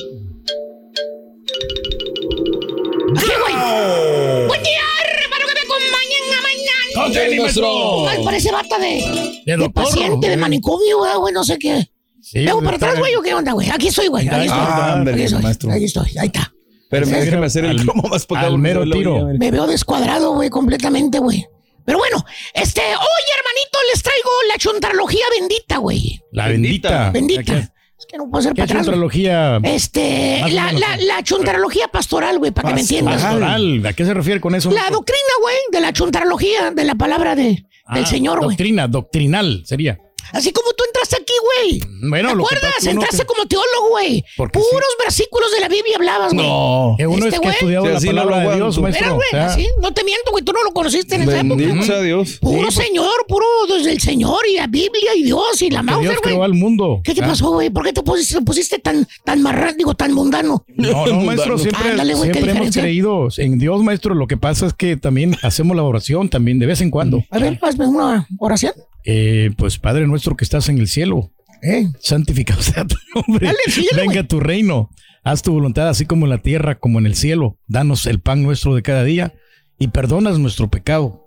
Aquí, 3.16 3.32
güey. 3.42 4.48
Buen 4.48 4.64
día, 4.64 4.82
hermano, 5.24 5.46
que 5.48 5.54
me 5.54 5.62
acompañen 5.62 6.24
a 6.34 6.42
mañana. 6.42 7.54
Con. 7.54 8.10
Ay, 8.10 8.24
parece 8.24 8.52
bata 8.52 8.78
de, 8.80 9.42
De 9.46 9.58
de 9.58 9.70
paciente, 9.70 10.30
de 10.30 10.38
manicomio, 10.38 11.20
güey, 11.20 11.34
no 11.34 11.44
sé 11.44 11.58
qué. 11.58 11.90
Sí, 12.22 12.40
¿Vengo 12.40 12.60
pues, 12.60 12.66
para 12.66 12.78
atrás, 12.78 13.00
güey, 13.00 13.16
o 13.16 13.22
qué 13.22 13.34
onda, 13.34 13.54
güey? 13.54 13.70
Aquí 13.70 13.88
estoy, 13.88 14.08
güey. 14.08 14.28
Aquí 14.28 14.46
estoy. 14.48 14.60
Ah, 14.60 15.02
Aquí 15.08 15.22
estoy, 15.24 15.42
maestro. 15.42 15.72
Ahí 15.72 15.84
estoy, 15.86 16.10
ahí 16.20 16.28
está. 16.28 16.52
Pero 16.90 17.06
Sí, 17.06 17.12
déjame 17.12 17.46
hacer 17.48 17.66
el 17.66 17.84
promo 17.84 18.04
más 18.10 18.26
para 18.26 18.48
al 18.48 18.58
mero 18.58 18.84
tiro. 18.90 19.28
Me 19.38 19.52
veo 19.52 19.68
descuadrado, 19.68 20.34
güey, 20.34 20.50
completamente, 20.50 21.20
güey. 21.20 21.46
Pero 21.86 21.98
bueno, 22.00 22.24
este, 22.54 22.82
oye, 22.82 23.32
hermanito, 23.38 23.80
les 23.94 24.04
traigo 24.04 24.30
la 24.50 24.58
chontarología 24.58 25.24
bendita, 25.40 25.78
güey. 25.78 26.22
La 26.32 26.48
bendita. 26.48 27.12
Bendita. 27.12 27.72
Es 28.00 28.06
que 28.06 28.18
no 28.18 28.30
puedo 28.30 28.42
ser 28.44 28.54
¿Qué 28.54 28.62
para 28.62 28.66
atrás. 28.66 28.86
güey. 28.86 28.94
chontrología? 28.94 29.60
Este, 29.64 30.42
la, 30.52 30.72
la, 30.74 30.98
la 30.98 31.24
chontarología 31.24 31.88
pastoral, 31.88 32.38
güey, 32.40 32.52
para 32.52 32.70
que 32.70 32.76
me 32.76 32.82
entiendas. 32.82 33.22
Pastoral. 33.22 33.86
¿A 33.86 33.94
qué 33.94 34.06
se 34.06 34.14
refiere 34.14 34.40
con 34.42 34.54
eso? 34.56 34.70
La 34.72 34.90
doctrina, 34.92 35.22
güey, 35.42 35.56
de 35.72 35.80
la 35.82 35.94
chontarología, 35.94 36.72
de 36.72 36.84
la 36.84 36.96
palabra 36.96 37.36
de, 37.36 37.66
Ah, 37.86 37.96
del 37.96 38.06
Señor, 38.06 38.38
güey. 38.40 38.50
Doctrina, 38.50 38.88
doctrinal 38.88 39.64
sería. 39.66 39.98
Así 40.34 40.52
como 40.52 40.72
tú 40.74 40.84
entraste 40.88 41.16
aquí, 41.18 41.34
güey. 41.42 41.82
Bueno, 42.10 42.30
¿Te 42.30 42.36
lo 42.36 42.46
que 42.46 42.56
acuerdas? 42.56 42.86
entraste 42.86 43.18
te- 43.20 43.26
como 43.26 43.46
teólogo, 43.48 43.90
güey. 43.92 44.24
Puros 44.36 44.90
versículos 45.04 45.52
de 45.52 45.60
la 45.62 45.68
Biblia 45.70 45.96
hablabas, 45.98 46.34
güey. 46.34 46.48
No. 46.48 46.96
Que 46.98 47.08
uno 47.08 47.26
Este 47.26 47.30
es 47.30 47.34
que 47.34 47.38
ha 47.38 47.40
güey. 47.42 47.54
estudiado 47.54 47.86
Sí, 47.86 47.92
la 47.92 47.98
así 47.98 48.08
no 48.08 48.14
palabra 48.16 48.50
de. 48.50 48.56
Dios, 48.56 48.80
maestro. 48.80 49.16
Güey, 49.16 49.28
o 49.28 49.32
sea, 49.32 49.46
así, 49.48 49.68
no 49.82 49.94
te 49.94 50.04
miento, 50.04 50.32
güey, 50.32 50.44
tú 50.44 50.54
no 50.54 50.64
lo 50.64 50.72
conociste 50.72 51.16
en 51.16 51.22
esa 51.24 51.40
época. 51.42 51.84
Sea 51.84 52.02
Dios. 52.02 52.38
Puro 52.42 52.72
señor, 52.72 53.26
puro 53.28 53.46
desde 53.70 53.92
el 53.92 54.02
Señor 54.02 54.40
y 54.50 54.56
la 54.56 54.68
Biblia 54.68 55.16
y 55.16 55.24
Dios 55.24 55.62
y 55.62 55.70
la 55.70 55.84
Mauser, 55.84 56.02
Dios 56.10 56.22
güey. 56.22 56.34
creó 56.34 56.44
al 56.44 56.54
mundo. 56.54 57.02
¿Qué 57.04 57.14
te 57.14 57.24
Ah. 57.24 57.28
pasó, 57.28 57.52
güey? 57.52 57.70
¿Por 57.70 57.84
qué 57.86 57.94
te 57.94 58.02
pusiste, 58.04 58.36
te 58.36 58.42
pusiste 58.42 58.80
tan, 58.80 59.08
tan 59.24 59.42
marrán, 59.42 59.76
digo, 59.78 59.94
tan 59.96 60.14
mundano? 60.14 60.64
No, 60.76 61.06
no, 61.08 61.22
maestro, 61.22 61.58
siempre, 61.58 61.92
Ándale, 61.92 62.14
güey, 62.14 62.32
¿qué 62.32 62.40
siempre 62.42 62.52
hemos 62.62 62.76
creído 62.76 63.28
en 63.38 63.60
Dios, 63.60 63.82
maestro. 63.84 64.14
Lo 64.16 64.28
que 64.28 64.38
pasa 64.38 64.66
es 64.68 64.74
que 64.74 64.98
también 64.98 65.36
hacemos 65.44 65.76
la 65.76 65.84
oración 65.84 66.30
también 66.30 66.60
de 66.60 66.66
vez 66.66 66.82
en 66.82 66.92
cuando. 66.92 67.24
A 67.32 67.40
ver, 67.40 67.60
hazme 67.62 67.88
una 67.88 68.28
oración. 68.40 68.74
Eh, 69.10 69.52
pues 69.58 69.80
Padre 69.80 70.06
nuestro 70.06 70.36
que 70.36 70.44
estás 70.44 70.68
en 70.68 70.78
el 70.80 70.88
cielo, 70.90 71.32
¿Eh? 71.64 71.88
santificado 72.02 72.62
sea 72.62 72.86
tu 72.86 72.98
nombre. 73.16 73.52
Venga 73.96 74.28
tu 74.28 74.40
reino. 74.42 74.90
Haz 75.24 75.42
tu 75.42 75.54
voluntad 75.54 75.88
así 75.90 76.06
como 76.06 76.26
en 76.26 76.30
la 76.32 76.38
tierra, 76.40 76.76
como 76.80 77.00
en 77.00 77.06
el 77.06 77.16
cielo. 77.16 77.58
Danos 77.68 78.06
el 78.06 78.20
pan 78.20 78.44
nuestro 78.44 78.76
de 78.76 78.82
cada 78.82 79.04
día 79.06 79.34
y 79.80 79.88
perdonas 79.90 80.40
nuestro 80.40 80.70
pecado. 80.70 81.24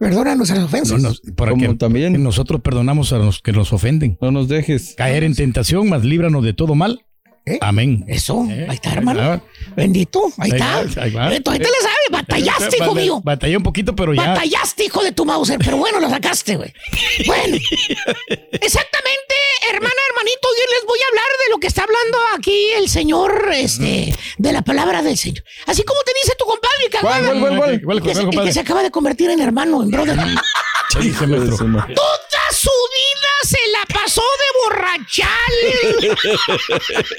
Perdónanos 0.00 0.50
las 0.50 0.58
ofensas. 0.64 1.00
No 1.00 1.08
nos- 1.10 1.20
para 1.36 1.54
que 1.54 1.74
también 1.74 2.20
nosotros 2.24 2.60
perdonamos 2.60 3.12
a 3.12 3.18
los 3.18 3.40
que 3.40 3.52
nos 3.52 3.72
ofenden. 3.72 4.18
No 4.20 4.32
nos 4.32 4.48
dejes 4.48 4.94
caer 4.96 5.22
en 5.22 5.34
tentación, 5.36 5.88
mas 5.88 6.04
líbranos 6.04 6.42
de 6.44 6.54
todo 6.54 6.74
mal. 6.74 7.00
Amén. 7.60 8.04
Eso, 8.06 8.46
ahí 8.48 8.74
está, 8.74 8.92
hermano. 8.92 9.42
Bendito, 9.74 10.32
ahí, 10.38 10.52
Ahí 10.52 10.60
está. 10.86 11.02
ahí 11.02 11.10
va. 11.10 11.34
Eh, 11.34 11.40
tú 11.40 11.50
ahorita 11.50 11.68
le 11.68 11.76
sabes, 11.76 11.96
batallaste, 12.10 12.76
hijo 12.76 12.94
mío. 12.94 13.20
Batallé 13.24 13.56
un 13.56 13.62
poquito, 13.64 13.96
pero 13.96 14.14
ya. 14.14 14.28
Batallaste, 14.28 14.84
hijo 14.84 15.02
de 15.02 15.10
tu 15.12 15.24
Mauser, 15.24 15.58
pero 15.58 15.76
bueno, 15.76 15.98
lo 15.98 16.08
sacaste, 16.08 16.56
güey. 16.56 16.72
Bueno, 17.26 17.56
exactamente, 18.52 19.34
hermana, 19.72 19.94
hermanito, 20.10 20.48
hoy 20.48 20.56
les 20.74 20.84
voy 20.86 20.98
a 21.00 21.08
hablar 21.10 21.24
de 21.44 21.50
lo 21.52 21.58
que 21.58 21.66
está 21.66 21.82
hablando 21.84 22.18
aquí 22.36 22.70
el 22.76 22.88
señor, 22.88 23.50
este, 23.52 24.14
de 24.38 24.52
la 24.52 24.62
palabra 24.62 25.02
del 25.02 25.16
Señor. 25.18 25.42
Así 25.66 25.82
como 25.84 26.00
te 26.02 26.12
dice 26.22 26.34
tu 26.38 26.44
compadre, 26.44 26.88
que 26.90 26.98
¿Cuál, 26.98 27.24
acaba- 27.24 27.40
cuál, 27.40 27.40
cuál, 27.40 27.56
cuál? 27.58 27.82
¿Cuál, 27.84 27.98
el 27.98 28.02
que 28.04 28.08
se- 28.10 28.14
cuál, 28.14 28.24
el 28.24 28.30
que 28.30 28.36
compadre? 28.36 28.52
se 28.52 28.60
acaba 28.60 28.82
de 28.82 28.90
convertir 28.90 29.30
en 29.30 29.40
hermano, 29.40 29.82
en 29.82 29.90
brother. 29.90 30.16
Dice 31.00 31.26
maestro. 31.26 31.56
Toda 31.94 32.42
su 32.52 32.70
vida 32.70 33.32
se 33.44 33.58
la 33.70 33.82
pasó 33.92 34.20
de 34.22 34.46
borrachales. 34.76 36.18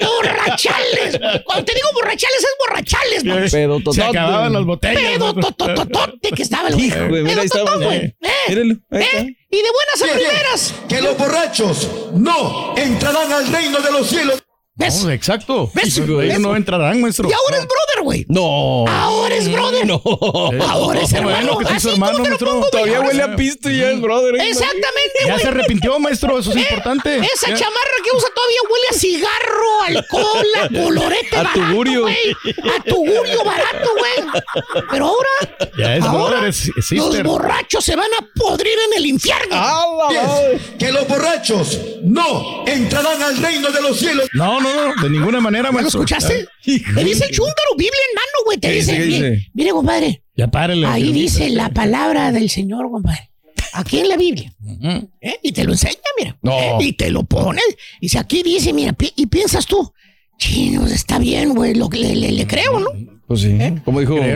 borrachales. 0.00 1.18
Cuando 1.44 1.64
te 1.64 1.74
digo 1.74 1.88
borrachales, 1.94 2.38
es 2.38 2.54
borrachales, 2.58 3.24
man. 3.24 3.46
Pedo 3.50 3.92
Se 3.92 4.02
acababan 4.02 4.52
las 4.52 4.64
botellas. 4.64 5.00
Pedo 5.02 5.34
maestro. 5.34 5.52
totototote 5.66 6.30
que 6.30 6.42
estaba 6.42 6.68
el 6.68 6.74
güey. 6.74 6.86
Hijo, 6.86 7.08
güey, 7.08 7.22
mira, 7.22 7.42
ahí 7.42 7.48
totón, 7.48 7.82
güey. 7.82 7.98
Eh, 7.98 8.14
Eh, 8.22 8.30
Míralo, 8.48 8.74
ahí 8.90 9.02
eh, 9.02 9.06
está. 9.12 9.26
Y 9.54 9.62
de 9.62 9.70
buenas 9.70 10.02
a 10.02 10.14
primeras. 10.16 10.74
Que 10.88 11.00
los 11.00 11.16
borrachos 11.16 11.88
no 12.12 12.74
entrarán 12.76 13.32
al 13.32 13.46
reino 13.46 13.80
de 13.80 13.92
los 13.92 14.08
cielos. 14.08 14.42
¿Ves? 14.76 15.04
No, 15.04 15.10
exacto. 15.12 15.70
¿Ves? 15.72 15.96
Ellos 15.98 16.18
¿Ves? 16.18 16.40
no 16.40 16.56
entrarán, 16.56 17.00
maestro. 17.00 17.28
Y 17.28 17.32
ahora 17.32 17.58
es 17.58 17.62
brother, 17.62 18.02
güey. 18.02 18.26
No. 18.28 18.84
Ahora 18.88 19.32
es 19.36 19.50
brother. 19.52 19.86
No. 19.86 20.02
Ahora 20.68 21.00
es 21.00 21.12
hermano. 21.12 21.36
bueno 21.54 21.58
que 21.58 21.74
Así 21.74 21.88
hermano, 21.90 22.22
te 22.24 22.30
lo 22.30 22.38
pongo. 22.38 22.68
Todavía 22.70 23.00
huele 23.00 23.22
a 23.22 23.36
pisto 23.36 23.70
y 23.70 23.78
ya 23.78 23.90
es 23.92 24.00
brother. 24.00 24.34
¿eh? 24.34 24.48
Exactamente, 24.48 25.18
Ya 25.26 25.32
güey. 25.34 25.42
se 25.42 25.48
arrepintió, 25.48 25.98
maestro. 26.00 26.40
Eso 26.40 26.50
es 26.50 26.56
Eh, 26.56 26.60
importante. 26.60 27.18
Esa 27.18 27.50
Ya. 27.50 27.54
chamarra 27.54 27.96
que 28.04 28.16
usa 28.16 28.28
todavía 28.34 28.60
huele 28.68 28.86
a 28.90 28.94
cigarro, 28.98 29.82
alcohol, 29.86 30.46
a 30.60 30.68
colorete 30.84 31.36
A 31.36 31.42
barato, 31.44 31.60
tugurio. 31.60 32.00
güey. 32.02 32.16
A 32.76 32.82
tugurio 32.82 33.44
barato, 33.44 33.90
güey. 33.96 34.42
Pero 34.90 35.06
ahora, 35.06 35.28
Ya 35.78 35.96
es 35.96 36.04
ahora 36.04 36.30
brother, 36.40 36.48
es- 36.48 36.70
es 36.76 36.90
los 36.90 37.22
borrachos 37.22 37.84
se 37.84 37.94
van 37.94 38.08
a 38.18 38.26
podrir 38.34 38.74
en 38.90 38.98
el 38.98 39.06
infierno. 39.06 39.54
Ah, 39.54 39.86
la. 40.12 40.76
Que 40.78 40.90
los 40.90 41.06
borrachos 41.06 41.78
no 42.02 42.64
entrarán 42.66 43.22
al 43.22 43.36
reino 43.36 43.70
de 43.70 43.80
los 43.80 43.98
cielos. 44.00 44.26
No, 44.32 44.60
no, 44.60 44.63
no. 44.64 45.02
De 45.02 45.10
ninguna 45.10 45.40
manera, 45.40 45.70
¿Ya 45.72 45.80
lo 45.82 45.88
escuchaste? 45.88 46.46
Hijo. 46.64 46.92
Te 46.94 47.04
dice 47.04 47.24
el 47.24 47.30
chúntaro, 47.30 47.70
Biblia 47.76 48.00
en 48.10 48.14
mano, 48.14 48.44
güey. 48.46 48.58
Te 48.58 48.68
¿Qué 48.68 48.74
dice, 48.74 48.98
mire, 48.98 49.48
mire, 49.54 49.70
compadre. 49.70 50.22
Ya 50.36 50.48
párele. 50.48 50.86
Ahí 50.86 51.12
dice 51.12 51.48
la 51.50 51.68
palabra 51.68 52.32
del 52.32 52.50
Señor, 52.50 52.90
compadre. 52.90 53.30
Aquí 53.72 53.98
en 53.98 54.08
la 54.08 54.16
Biblia. 54.16 54.52
¿eh? 55.20 55.38
Y 55.42 55.52
te 55.52 55.64
lo 55.64 55.72
enseña, 55.72 55.94
mira. 56.18 56.36
No. 56.42 56.52
¿eh? 56.58 56.76
Y 56.80 56.92
te 56.92 57.10
lo 57.10 57.24
pone. 57.24 57.60
Dice, 58.00 58.18
aquí 58.18 58.42
dice, 58.42 58.72
mira, 58.72 58.92
pi- 58.92 59.12
y 59.16 59.26
piensas 59.26 59.66
tú, 59.66 59.92
chinos, 60.38 60.90
está 60.92 61.18
bien, 61.18 61.54
güey, 61.54 61.74
lo 61.74 61.88
que 61.88 61.98
le, 61.98 62.14
le- 62.14 62.32
le 62.32 62.46
creo, 62.46 62.78
¿no? 62.78 62.86
Pues 63.26 63.40
sí. 63.40 63.56
Como 63.84 64.00
dijo. 64.00 64.16
Como, 64.16 64.26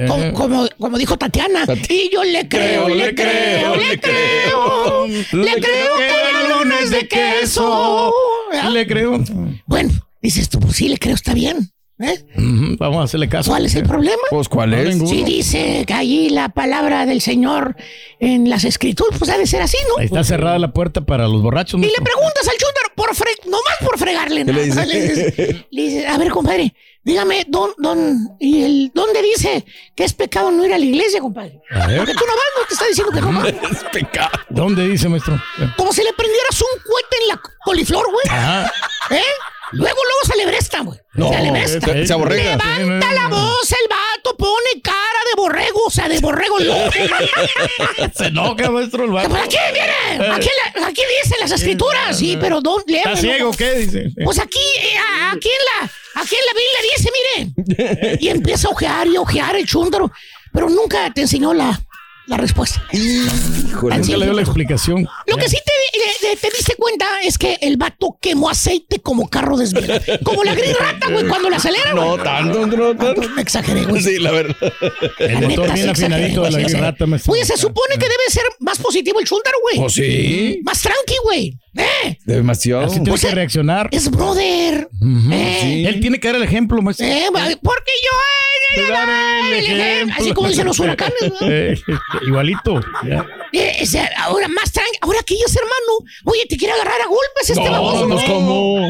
Eh. 0.00 0.02
como, 0.06 0.32
como, 0.34 0.68
como 0.78 0.98
dijo 0.98 1.16
Tatiana. 1.18 1.66
Tat- 1.66 1.86
Y 1.90 2.10
yo 2.12 2.24
le 2.24 2.48
creo, 2.48 2.88
le 2.88 3.14
creo, 3.14 3.76
le 3.76 4.00
creo. 4.00 5.06
Le 5.06 5.52
creo 5.60 5.94
como 5.94 6.64
lunes 6.64 6.90
de 6.90 7.06
queso. 7.06 8.12
Le 8.72 8.86
creo. 8.86 9.18
Bueno, 9.66 9.90
dices 10.22 10.48
tú, 10.48 10.60
pues 10.60 10.76
sí, 10.76 10.88
le 10.88 10.98
creo, 10.98 11.14
está 11.14 11.34
bien. 11.34 11.70
¿eh? 12.00 12.24
Vamos 12.78 13.00
a 13.00 13.02
hacerle 13.04 13.28
caso. 13.28 13.50
¿Cuál 13.50 13.66
es 13.66 13.74
el 13.74 13.84
problema? 13.84 14.22
Pues, 14.30 14.48
¿cuál 14.48 14.70
No, 14.70 14.76
es? 14.76 15.08
Si 15.10 15.24
dice 15.24 15.84
que 15.86 15.94
allí 15.94 16.30
la 16.30 16.48
palabra 16.48 17.06
del 17.06 17.20
Señor 17.20 17.76
en 18.20 18.48
las 18.48 18.64
escrituras, 18.64 19.18
pues 19.18 19.30
ha 19.30 19.38
de 19.38 19.46
ser 19.46 19.62
así, 19.62 19.76
¿no? 19.88 19.98
Ahí 19.98 20.06
está 20.06 20.22
cerrada 20.24 20.58
la 20.58 20.72
puerta 20.72 21.00
para 21.02 21.26
los 21.26 21.42
borrachos. 21.42 21.80
Y 21.80 21.86
le 21.86 21.92
preguntas 22.02 22.46
al 22.46 22.56
chúntaro, 22.56 22.94
por 22.94 23.14
fre 23.14 23.30
nomás 23.46 23.76
por 23.84 23.98
fregarle. 23.98 24.44
¿Qué 24.44 24.52
le 24.52 24.64
dice? 24.64 24.86
dices, 24.86 25.66
le 25.70 25.82
dices, 25.82 26.06
a 26.06 26.18
ver, 26.18 26.30
compadre, 26.30 26.74
dígame, 27.08 27.44
don, 27.48 27.72
don, 27.78 28.36
¿y 28.38 28.62
el, 28.62 28.90
¿dónde 28.94 29.22
dice 29.22 29.64
que 29.96 30.04
es 30.04 30.12
pecado 30.12 30.50
no 30.50 30.64
ir 30.66 30.72
a 30.74 30.78
la 30.78 30.84
iglesia, 30.84 31.20
compadre? 31.20 31.60
A 31.70 31.86
ver. 31.86 31.96
Porque 31.98 32.12
tú 32.12 32.24
no 32.26 32.32
vas, 32.34 32.44
no 32.60 32.66
te 32.66 32.74
está 32.74 32.86
diciendo 32.86 33.12
que 33.12 33.20
no 33.20 33.32
vas. 33.32 33.48
Es 33.78 33.84
pecado. 33.90 34.30
¿Dónde 34.50 34.86
dice, 34.88 35.08
maestro? 35.08 35.40
Como 35.76 35.92
si 35.92 36.02
le 36.04 36.12
prendieras 36.12 36.60
un 36.60 36.82
cohete 36.82 37.16
en 37.22 37.28
la 37.28 37.40
coliflor, 37.64 38.04
güey. 38.12 38.24
Ajá. 38.38 38.70
¿Eh? 39.10 39.22
Luego, 39.72 39.96
luego 40.02 40.20
se 40.26 40.32
alebresta, 40.34 40.80
güey. 40.80 40.98
No, 41.14 41.28
se 41.30 41.36
alebresta. 41.36 41.92
se- 41.92 42.06
se 42.06 42.12
aborrega. 42.12 42.56
Levanta 42.56 43.12
la 43.12 43.28
voz, 43.28 43.72
el 43.72 43.88
vato 44.28 44.36
pone 44.36 44.80
cara 44.82 45.20
de 45.30 45.40
borrego, 45.40 45.84
o 45.86 45.90
sea, 45.90 46.08
de 46.08 46.18
borrego 46.20 46.58
loco. 46.60 46.90
Se 48.16 48.26
enoja, 48.26 48.70
maestro, 48.70 49.04
el 49.04 49.10
vato. 49.10 49.30
¿Para 49.30 49.48
qué 49.48 49.58
viene? 49.72 50.32
Aquí, 50.32 50.48
la- 50.74 50.86
aquí 50.86 51.02
dicen 51.22 51.38
las 51.40 51.50
escrituras, 51.52 52.18
sí, 52.18 52.36
pero 52.40 52.60
don, 52.60 52.82
¿Está 52.86 53.16
ciego 53.16 53.50
qué? 53.52 53.72
Dice. 53.74 54.10
Pues 54.24 54.38
aquí, 54.38 54.58
eh, 54.80 54.96
aquí 55.32 55.48
en 55.48 55.64
la, 55.86 55.90
aquí 56.22 56.34
en 56.34 56.46
la 56.46 56.52
Biblia 56.54 56.80
dice, 56.96 57.10
mire. 57.18 58.16
Y 58.20 58.28
empieza 58.28 58.68
a 58.68 58.70
ojear 58.72 59.06
y 59.06 59.16
ojear 59.16 59.56
el 59.56 59.66
chúndaro, 59.66 60.10
pero 60.52 60.68
nunca 60.68 61.12
te 61.14 61.22
enseñó 61.22 61.52
la, 61.54 61.80
la 62.28 62.36
respuesta. 62.36 62.82
Híjole. 62.92 63.96
Nunca 63.98 64.16
le 64.16 64.24
dio 64.26 64.34
la 64.34 64.42
explicación. 64.42 65.08
Lo 65.26 65.36
que 65.36 65.48
sí 65.48 65.56
te, 65.64 65.98
eh, 66.32 66.36
te 66.40 66.50
diste 66.50 66.74
cuenta 66.76 67.06
es 67.24 67.38
que 67.38 67.58
el 67.62 67.76
vato 67.76 68.18
quemó 68.20 68.50
aceite 68.50 69.00
como 69.00 69.28
carro 69.28 69.56
desviado. 69.56 70.00
Como 70.22 70.44
la 70.44 70.54
gris 70.54 70.76
rata, 70.78 71.08
güey, 71.10 71.26
cuando 71.26 71.48
la 71.50 71.56
acelera. 71.56 71.92
No 71.94 72.12
güey. 72.12 72.22
tanto, 72.22 72.66
no 72.66 72.94
tanto. 72.96 73.22
Me 73.34 73.42
exageré, 73.42 73.84
güey. 73.84 74.02
Sí, 74.02 74.18
la 74.18 74.30
verdad. 74.32 74.56
El 75.18 75.48
motor 75.48 75.72
bien 75.72 75.88
afinadito 75.88 76.42
de 76.42 76.50
la 76.50 76.58
gris 76.60 76.78
rata, 76.78 77.06
maestro. 77.06 77.32
Oye, 77.32 77.44
se 77.44 77.56
supone 77.56 77.94
que 77.94 78.04
debe 78.08 78.24
ser 78.28 78.44
más 78.60 78.78
positivo 78.78 79.20
el 79.20 79.26
chúndaro, 79.26 79.56
güey. 79.62 79.78
Pues 79.78 79.92
sí. 79.94 80.60
Más 80.64 80.80
tranqui, 80.82 81.14
güey. 81.24 81.58
¿Eh? 81.76 82.18
Demasiado. 82.24 82.82
Así 82.86 82.96
tiene 82.96 83.12
O 83.12 83.16
sea, 83.16 83.30
que 83.30 83.36
reaccionar. 83.36 83.88
Es 83.92 84.10
brother. 84.10 84.88
Eh. 85.32 85.58
Sí. 85.62 85.86
Él 85.86 86.00
tiene 86.00 86.18
que 86.18 86.28
dar 86.28 86.36
el 86.36 86.42
ejemplo, 86.42 86.82
maestro. 86.82 87.06
Eh, 87.06 87.26
porque 87.62 87.92
yo. 88.02 88.10
eh, 88.82 89.58
el 89.58 89.64
el 89.64 89.80
ejemplo. 89.80 90.14
Así 90.18 90.32
como 90.32 90.48
dicen 90.48 90.66
los 90.66 90.78
huracanes, 90.80 91.14
¿no? 91.40 91.46
Igualito. 92.26 92.80
Ya. 93.04 93.24
Eh, 93.52 93.78
o 93.82 93.86
sea, 93.86 94.10
ahora 94.18 94.48
más 94.48 94.70
tranqui. 94.72 94.98
Ahora 95.00 95.20
que 95.24 95.34
ella 95.34 95.44
es 95.46 95.56
hermano. 95.56 96.10
Oye, 96.24 96.44
te 96.48 96.56
quiere 96.56 96.74
agarrar 96.74 97.00
a 97.00 97.06
golpes 97.06 97.50
este 97.50 97.64
No, 97.64 97.70
baboso. 97.72 98.08
pues 98.08 98.24
cómo. 98.24 98.88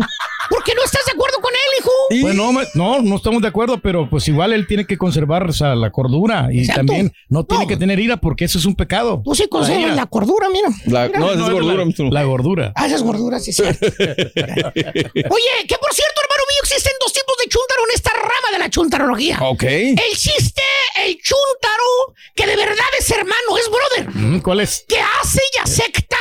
¿Por 0.50 0.64
qué 0.64 0.72
no 0.74 0.82
estás 0.84 1.04
de 1.06 1.12
acuerdo 1.12 1.38
con 1.40 1.52
él, 1.52 1.58
hijo? 1.80 1.90
Y- 2.10 2.22
Pues 2.22 2.34
no, 2.34 2.52
no, 2.74 3.02
no 3.02 3.16
estamos 3.16 3.42
de 3.42 3.48
acuerdo, 3.48 3.78
pero 3.80 4.08
pues 4.08 4.26
igual 4.28 4.52
él 4.52 4.66
tiene 4.66 4.86
que 4.86 4.96
conservar 4.98 5.48
o 5.48 5.52
sea, 5.52 5.74
la 5.74 5.90
cordura 5.90 6.48
y 6.50 6.60
Exacto. 6.60 6.80
también 6.86 7.12
no 7.28 7.44
tiene 7.44 7.64
No. 7.64 7.68
que 7.68 7.76
tener 7.76 7.98
ira 8.00 8.16
porque 8.18 8.44
eso 8.46 8.58
es 8.58 8.64
un 8.64 8.74
pecado. 8.74 9.20
Tú 9.24 9.34
sí 9.34 9.48
conservas 9.48 9.94
la 9.94 10.06
cordura, 10.06 10.48
mira. 10.50 10.68
La- 10.86 11.08
no, 11.08 11.30
esa 11.32 11.44
es 11.46 11.50
gordura, 11.50 11.84
la, 11.84 12.10
la 12.10 12.22
gordura. 12.24 12.72
Ah, 12.76 12.86
esas 12.86 13.02
gorduras, 13.02 13.44
sí, 13.44 13.50
es 13.50 13.56
cierto. 13.56 13.86
Oye, 13.86 15.52
que 15.66 15.76
por 15.78 15.92
cierto, 15.94 16.20
hermano 16.22 16.42
mío, 16.48 16.60
existen 16.62 16.92
dos 17.00 17.12
tipos 17.12 17.34
de 17.42 17.48
chúntaro 17.48 17.82
en 17.88 17.94
esta 17.94 18.10
rama 18.12 18.48
de 18.52 18.58
la 18.58 18.70
chuntarología. 18.70 19.38
Ok. 19.42 19.62
El 19.64 20.16
chiste, 20.16 20.62
el 21.04 21.16
chúntaro, 21.22 22.14
que 22.34 22.46
de 22.46 22.56
verdad 22.56 22.76
es 22.98 23.10
hermano, 23.10 23.56
es 23.58 23.68
brother. 23.70 24.14
Mm, 24.16 24.40
¿Cuál 24.40 24.60
es? 24.60 24.84
Que 24.88 24.96
hace 25.00 25.42
y 25.54 25.58
acepta 25.62 26.16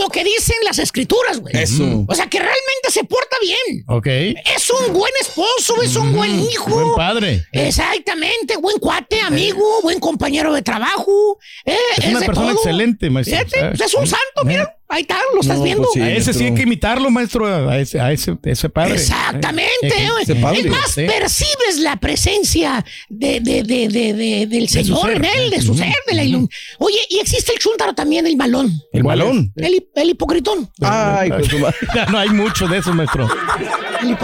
lo 0.00 0.08
que 0.08 0.24
dicen 0.24 0.56
las 0.64 0.78
escrituras, 0.78 1.38
güey. 1.40 1.54
Eso. 1.56 2.04
O 2.08 2.14
sea, 2.14 2.26
que 2.28 2.38
realmente 2.38 2.90
se 2.90 3.04
porta 3.04 3.36
bien. 3.40 3.84
Ok. 3.86 4.06
Es 4.06 4.68
un 4.70 4.92
buen 4.92 5.12
esposo, 5.20 5.80
es 5.82 5.94
un 5.96 6.12
buen 6.14 6.40
hijo. 6.40 6.70
Buen 6.70 6.94
padre. 6.96 7.44
Exactamente, 7.52 8.56
buen 8.56 8.78
cuate, 8.78 9.20
amigo, 9.20 9.62
buen 9.82 10.00
compañero 10.00 10.52
de 10.52 10.62
trabajo. 10.62 11.38
eh, 11.64 11.76
Es 11.98 12.06
una 12.08 12.20
persona 12.20 12.48
todo. 12.48 12.56
excelente, 12.56 13.10
maestro. 13.10 13.38
Pues 13.48 13.80
es 13.80 13.94
un 13.94 14.06
santo, 14.06 14.44
mira. 14.44 14.76
Ahí 14.92 15.02
está, 15.02 15.18
lo 15.34 15.40
estás 15.40 15.58
No, 15.58 15.64
viendo. 15.64 15.82
pues 15.84 15.94
sí. 15.94 16.00
A 16.00 16.12
ese 16.16 16.32
sí 16.34 16.44
hay 16.46 16.54
que 16.54 16.62
imitarlo, 16.62 17.10
maestro, 17.10 17.46
a 17.70 17.78
ese, 17.78 18.00
a 18.00 18.10
ese, 18.10 18.36
ese 18.42 18.68
padre. 18.68 18.94
Exactamente. 18.94 19.70
Eh, 19.82 20.08
güey. 20.10 20.22
ese 20.24 20.34
padre. 20.34 20.60
Es 20.60 20.66
más, 20.66 20.90
Sí. 20.90 21.02
percibes 21.06 21.78
la 21.78 21.96
presencia 21.96 22.84
de, 23.08 23.38
de, 23.40 23.62
de, 23.62 23.88
de, 23.88 24.12
de- 24.14 24.46
del 24.48 24.68
Señor 24.68 25.10
en 25.12 25.24
él, 25.24 25.50
de 25.50 25.62
su 25.62 25.74
ser, 25.74 25.94
de 26.08 26.14
la 26.14 26.24
ilum- 26.24 26.48
Oye, 26.80 26.98
y 27.08 27.18
existe 27.20 27.52
el 27.52 27.58
chúntaro 27.60 27.94
también, 27.94 28.26
el 28.26 28.36
malón, 28.36 28.72
El 28.92 29.02
balón. 29.04 29.52
el, 29.56 29.86
el 29.94 30.10
hipocritón. 30.10 30.68
Ay, 30.82 31.30
pues. 31.30 31.48
No, 31.94 32.06
no 32.12 32.18
hay 32.18 32.30
mucho 32.30 32.66
de 32.66 32.78
eso, 32.78 32.92
maestro. 32.92 33.28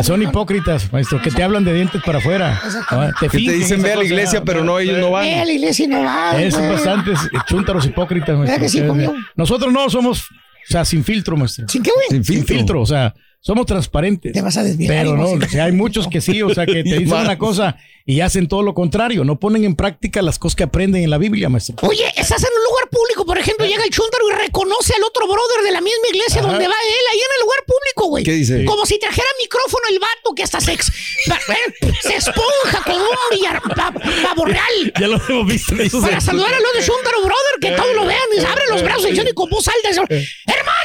Son 0.02 0.22
hipócritas, 0.22 0.92
maestro, 0.92 1.20
que 1.22 1.30
te 1.30 1.42
hablan 1.42 1.64
de 1.64 1.74
dientes 1.74 2.02
para 2.04 2.18
afuera. 2.18 2.60
Ah, 2.90 3.10
Que 3.20 3.28
te 3.28 3.38
dicen 3.38 3.82
ve 3.82 3.92
a 3.92 3.96
la 3.96 4.04
iglesia, 4.04 4.42
pero 4.42 4.64
no, 4.64 4.78
ellos 4.78 4.98
no 4.98 5.08
Eh, 5.08 5.10
van. 5.10 5.46
la 5.46 5.52
iglesia 5.52 5.86
no 5.86 6.02
va. 6.02 6.42
Es 6.42 6.56
bastantes 6.58 7.18
chúntaros 7.46 7.84
hipócritas, 7.86 8.36
maestro. 8.36 8.58
¿Verdad 8.58 8.60
que 8.60 8.68
sí, 8.68 8.78
Eh? 8.78 9.10
Nosotros 9.36 9.72
no 9.72 9.88
somos, 9.90 10.24
o 10.68 10.72
sea, 10.72 10.84
sin 10.84 11.04
filtro, 11.04 11.36
maestro. 11.36 11.66
¿Sin 11.68 11.82
qué, 11.82 11.90
güey? 11.94 12.06
Sin 12.10 12.24
Sin 12.24 12.36
filtro. 12.38 12.56
filtro, 12.56 12.80
o 12.82 12.86
sea, 12.86 13.14
somos 13.40 13.66
transparentes. 13.66 14.32
Te 14.32 14.42
vas 14.42 14.56
a 14.56 14.64
desviar. 14.64 14.92
Pero 14.92 15.16
no, 15.16 15.30
o 15.30 15.40
sea, 15.48 15.64
hay 15.66 15.72
muchos 15.72 16.08
que 16.08 16.20
sí, 16.20 16.42
o 16.42 16.52
sea, 16.52 16.66
que 16.66 16.82
te 16.84 16.98
dicen 16.98 17.12
una 17.18 17.38
cosa 17.38 17.76
y 18.04 18.20
hacen 18.20 18.48
todo 18.48 18.62
lo 18.62 18.74
contrario. 18.74 19.24
No 19.24 19.38
ponen 19.38 19.64
en 19.64 19.74
práctica 19.76 20.22
las 20.22 20.38
cosas 20.38 20.56
que 20.56 20.64
aprenden 20.64 21.02
en 21.04 21.10
la 21.10 21.18
Biblia, 21.18 21.48
maestro. 21.48 21.76
Oye, 21.88 22.04
estás 22.16 22.42
en 22.42 22.48
un 22.56 22.64
lugar 22.70 22.88
público, 22.90 23.24
por 23.24 23.38
ejemplo, 23.38 23.66
llega 23.66 23.84
el 23.84 23.90
chúntaro 23.90 24.24
y 24.30 24.34
reconoce 24.46 24.94
al 24.94 25.02
otro 25.04 25.26
brother 25.26 25.64
de 25.64 25.70
la 25.72 25.80
misma 25.80 26.08
iglesia 26.12 26.40
Ajá. 26.40 26.50
donde 26.50 26.66
va 26.66 26.74
él, 26.74 27.04
ahí 27.12 27.18
en 27.18 27.32
el 27.38 27.42
lugar 27.44 27.58
público, 27.66 28.08
güey. 28.08 28.24
¿Qué 28.24 28.32
dice? 28.32 28.64
Como 28.64 28.84
si 28.86 28.98
trajera 28.98 29.26
micrófono 29.40 29.82
el 29.90 29.98
vato 29.98 30.34
que 30.34 30.42
hasta 30.42 30.60
se, 30.60 30.72
ex- 30.72 30.88
eh, 30.90 31.92
se 32.02 32.16
esponja 32.16 32.82
con 32.84 32.94
un 32.96 33.16
billar, 33.30 33.60
pa- 33.62 33.92
pavo 34.22 34.44
real. 34.44 34.92
Ya 35.00 35.08
lo 35.08 35.20
hemos 35.28 35.46
visto. 35.46 35.74
Para 36.00 36.20
saludar 36.20 36.52
a 36.54 36.60
los 36.60 36.72
de 36.74 36.80
Chúntaro, 36.84 37.18
brother, 37.20 37.54
que 37.60 37.70
todos 37.72 37.94
lo 37.94 38.06
vean 38.06 38.20
y 38.36 38.40
se 38.40 38.46
abren 38.46 38.68
los 38.70 38.82
brazos 38.82 39.06
y 39.06 39.10
dicen 39.10 39.28
y 39.28 39.32
con 39.34 39.48
voz 39.50 39.66
alta, 39.68 39.88
¡Hermano! 39.90 40.75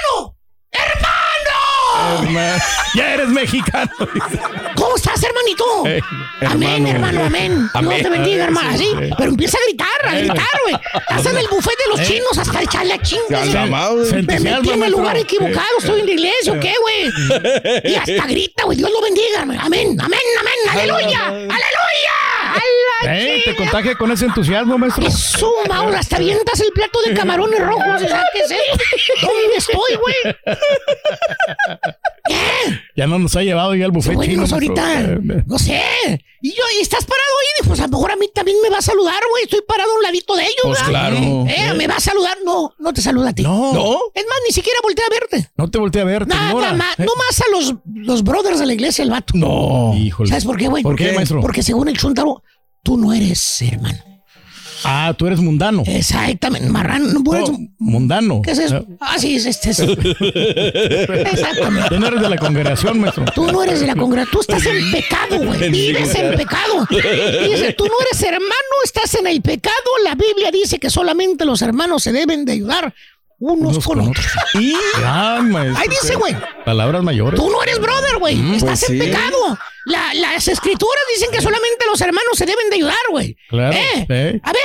Ya 2.95 3.13
eres 3.13 3.27
mexicano. 3.29 3.91
¿Cómo 4.75 4.95
estás, 4.95 5.21
hermanito? 5.23 5.65
Eh, 5.85 6.01
amén, 6.47 6.87
hermano, 6.87 7.25
amén. 7.25 7.57
Dios 7.57 7.69
Amén. 7.73 8.03
te 8.03 8.09
bendiga, 8.09 8.43
hermano. 8.45 8.77
Sí, 8.77 8.91
pero 9.17 9.29
empieza 9.31 9.57
a 9.57 9.61
gritar, 9.67 9.87
a 10.07 10.15
gritar, 10.15 10.47
güey. 10.63 10.75
Estás 11.09 11.25
en 11.27 11.37
el 11.37 11.47
buffet 11.47 11.77
de 11.77 11.89
los 11.91 11.99
Eh. 12.01 12.05
chinos 12.05 12.37
hasta 12.37 12.61
echarle 12.61 12.93
a 12.93 13.01
chingas. 13.01 13.47
Me 14.27 14.39
metí 14.39 14.69
en 14.71 14.83
el 14.83 14.91
lugar 14.91 15.17
equivocado, 15.17 15.77
estoy 15.79 16.01
en 16.01 16.05
la 16.07 16.11
iglesia, 16.11 16.53
¿o 16.53 16.59
qué, 16.59 16.73
güey? 16.81 17.91
Y 17.91 17.95
hasta 17.95 18.27
grita, 18.27 18.63
güey. 18.65 18.77
Dios 18.77 18.91
lo 18.91 19.01
bendiga, 19.01 19.39
hermano. 19.39 19.61
Amén, 19.63 19.97
amén, 20.01 20.19
amén. 20.39 20.53
Aleluya, 20.71 21.25
aleluya. 21.27 21.51
Eh, 23.07 23.41
te 23.45 23.55
contagia 23.55 23.95
con 23.95 24.11
ese 24.11 24.25
entusiasmo, 24.25 24.77
maestro. 24.77 25.05
Eso, 25.05 25.51
Mauro, 25.67 25.97
hasta 25.97 26.17
avientas 26.17 26.59
el 26.59 26.71
plato 26.73 27.01
de 27.01 27.13
camarones 27.13 27.59
rojos. 27.59 27.83
¿sabes 27.85 28.11
¿Qué 28.33 28.39
es 28.41 28.51
eso? 28.51 29.13
¿Dónde 29.21 29.57
estoy, 29.57 29.95
güey? 29.95 30.35
Ya 32.95 33.07
no 33.07 33.19
nos 33.19 33.35
ha 33.35 33.41
llevado 33.41 33.73
ya 33.75 33.85
al 33.85 33.91
buffet 33.91 34.13
Bueno, 34.15 34.31
chino. 34.31 34.43
pues 34.43 34.51
maestro. 34.51 34.83
ahorita, 34.83 35.11
Eh, 35.11 35.43
no 35.47 35.57
sé. 35.59 35.81
Y 36.43 36.49
yo, 36.51 36.63
y 36.77 36.81
estás 36.81 37.05
parado 37.05 37.21
ahí, 37.39 37.67
pues 37.67 37.79
a 37.79 37.83
lo 37.83 37.89
mejor 37.89 38.11
a 38.11 38.15
mí 38.15 38.27
también 38.33 38.57
me 38.63 38.69
va 38.69 38.77
a 38.79 38.81
saludar, 38.81 39.21
güey. 39.29 39.43
Estoy 39.43 39.61
parado 39.67 39.91
a 39.91 39.95
un 39.95 40.01
ladito 40.03 40.35
de 40.35 40.43
ellos, 40.43 40.55
Pues 40.63 40.79
¿verdad? 40.87 41.09
claro. 41.11 41.45
Eh, 41.47 41.73
me 41.75 41.87
va 41.87 41.95
a 41.95 41.99
saludar. 41.99 42.37
No, 42.43 42.73
no 42.79 42.93
te 42.93 43.01
saluda 43.01 43.29
a 43.29 43.33
ti. 43.33 43.43
No. 43.43 43.73
¿No? 43.73 43.97
Es 44.13 44.25
más, 44.27 44.37
ni 44.47 44.53
siquiera 44.53 44.79
voltea 44.83 45.05
a 45.05 45.09
verte. 45.09 45.49
No 45.55 45.69
te 45.69 45.77
volteé 45.77 46.01
a 46.01 46.05
ver, 46.05 46.25
te 46.25 46.33
Nada 46.33 46.73
más, 46.73 46.99
Eh, 46.99 47.05
no 47.05 47.11
más 47.15 47.41
a 47.41 47.45
los, 47.51 47.75
los 47.93 48.23
brothers 48.23 48.59
de 48.59 48.65
la 48.65 48.73
iglesia, 48.73 49.03
el 49.03 49.11
vato. 49.11 49.33
No. 49.35 49.93
Híjole. 49.95 50.29
¿Sabes 50.29 50.45
por 50.45 50.57
qué, 50.57 50.67
güey? 50.67 50.83
¿Por 50.83 50.95
qué, 50.95 51.11
maestro? 51.13 51.41
Porque 51.41 51.61
según 51.63 51.87
el 51.89 51.97
chuntaro, 51.97 52.41
tú 52.83 52.97
no 52.97 53.13
eres 53.13 53.61
hermano. 53.61 53.99
Ah, 54.83 55.13
tú 55.15 55.27
eres 55.27 55.39
mundano. 55.39 55.83
Exactamente, 55.85 56.67
marrano. 56.67 57.05
No 57.13 57.23
puedes. 57.23 57.47
No, 57.51 57.59
mundano. 57.77 58.41
¿Qué 58.41 58.49
es 58.51 58.57
eso? 58.57 58.83
Ah, 58.99 59.19
sí, 59.19 59.35
es 59.35 59.45
este. 59.45 59.69
es- 59.69 59.79
Exactamente. 61.31 61.89
Tú 61.89 61.99
no 61.99 62.07
eres 62.07 62.21
de 62.21 62.29
la 62.29 62.37
congregación, 62.37 62.99
maestro. 62.99 63.25
Tú 63.35 63.45
no 63.45 63.63
eres 63.63 63.81
de 63.81 63.87
la 63.87 63.95
congregación, 63.95 64.31
tú 64.31 64.41
estás 64.41 64.65
en 64.65 64.91
pecado, 64.91 65.37
güey. 65.45 65.69
Vives 65.69 66.15
en 66.15 66.35
pecado. 66.35 66.87
Dice, 66.89 67.73
tú 67.73 67.85
no 67.85 67.93
eres 68.09 68.21
hermano, 68.23 68.75
estás 68.83 69.13
en 69.15 69.27
el 69.27 69.41
pecado. 69.41 69.75
La 70.03 70.15
Biblia 70.15 70.51
dice 70.51 70.79
que 70.79 70.89
solamente 70.89 71.45
los 71.45 71.61
hermanos 71.61 72.01
se 72.03 72.11
deben 72.11 72.45
de 72.45 72.53
ayudar 72.53 72.93
unos, 73.41 73.71
Unos 73.73 73.85
con, 73.85 73.99
con 73.99 74.09
otros. 74.09 74.25
Y 74.55 74.73
Ay, 75.03 75.41
maestro. 75.43 75.81
Ahí 75.81 75.87
dice, 75.89 76.15
güey. 76.15 76.35
Palabras 76.63 77.03
mayores. 77.03 77.39
Tú 77.39 77.49
no 77.49 77.61
eres 77.63 77.79
brother, 77.79 78.17
güey. 78.19 78.35
Mm, 78.37 78.53
Estás 78.53 78.79
pues 78.79 78.89
en 78.91 78.99
sí. 79.01 79.05
pecado. 79.07 79.57
La- 79.85 80.13
las 80.13 80.47
escrituras 80.47 81.03
dicen 81.15 81.31
que 81.31 81.41
solamente 81.41 81.85
los 81.87 81.99
hermanos 82.01 82.37
se 82.37 82.45
deben 82.45 82.69
de 82.69 82.75
ayudar, 82.77 82.95
güey. 83.09 83.35
Claro. 83.49 83.73
Eh, 83.75 84.05
eh. 84.09 84.39
A 84.43 84.53
ver, 84.53 84.61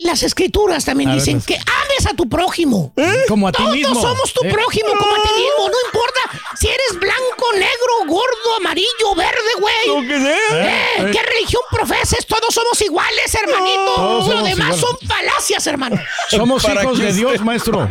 las 0.00 0.22
escrituras 0.22 0.84
también 0.84 1.10
A 1.10 1.14
dicen 1.14 1.40
que 1.42 1.54
ames 1.56 2.06
a 2.10 2.14
tu 2.16 2.28
prójimo. 2.28 2.92
Como 3.28 3.46
a 3.48 3.52
ti 3.52 3.58
Todos 3.62 3.74
mismo. 3.76 4.00
somos 4.00 4.32
tu 4.32 4.44
Eh. 4.44 4.50
prójimo, 4.52 4.88
como 4.98 5.14
a 5.14 5.22
ti 5.22 5.28
mismo. 5.36 5.68
No 5.68 5.76
importa 5.86 6.20
si 6.58 6.66
eres 6.68 6.98
blanco, 6.98 7.35
negro, 7.54 8.06
gordo, 8.06 8.56
amarillo, 8.58 9.14
verde, 9.16 9.52
güey. 9.60 9.86
Lo 9.86 10.00
que 10.08 10.20
sea. 10.20 10.66
Eh, 10.68 10.82
Eh. 10.98 11.10
¿Qué 11.12 11.22
religión 11.22 11.62
profeses? 11.70 12.26
Todos 12.26 12.54
somos 12.54 12.80
iguales, 12.80 13.34
hermanito. 13.34 13.96
Lo 14.28 14.42
demás 14.42 14.76
iguales. 14.76 14.80
son 14.80 14.96
falacias, 15.08 15.66
hermano. 15.66 16.00
Somos 16.30 16.62
¿Para 16.62 16.82
hijos 16.82 16.98
de? 16.98 17.12
Dios, 17.12 17.40
maestro. 17.42 17.88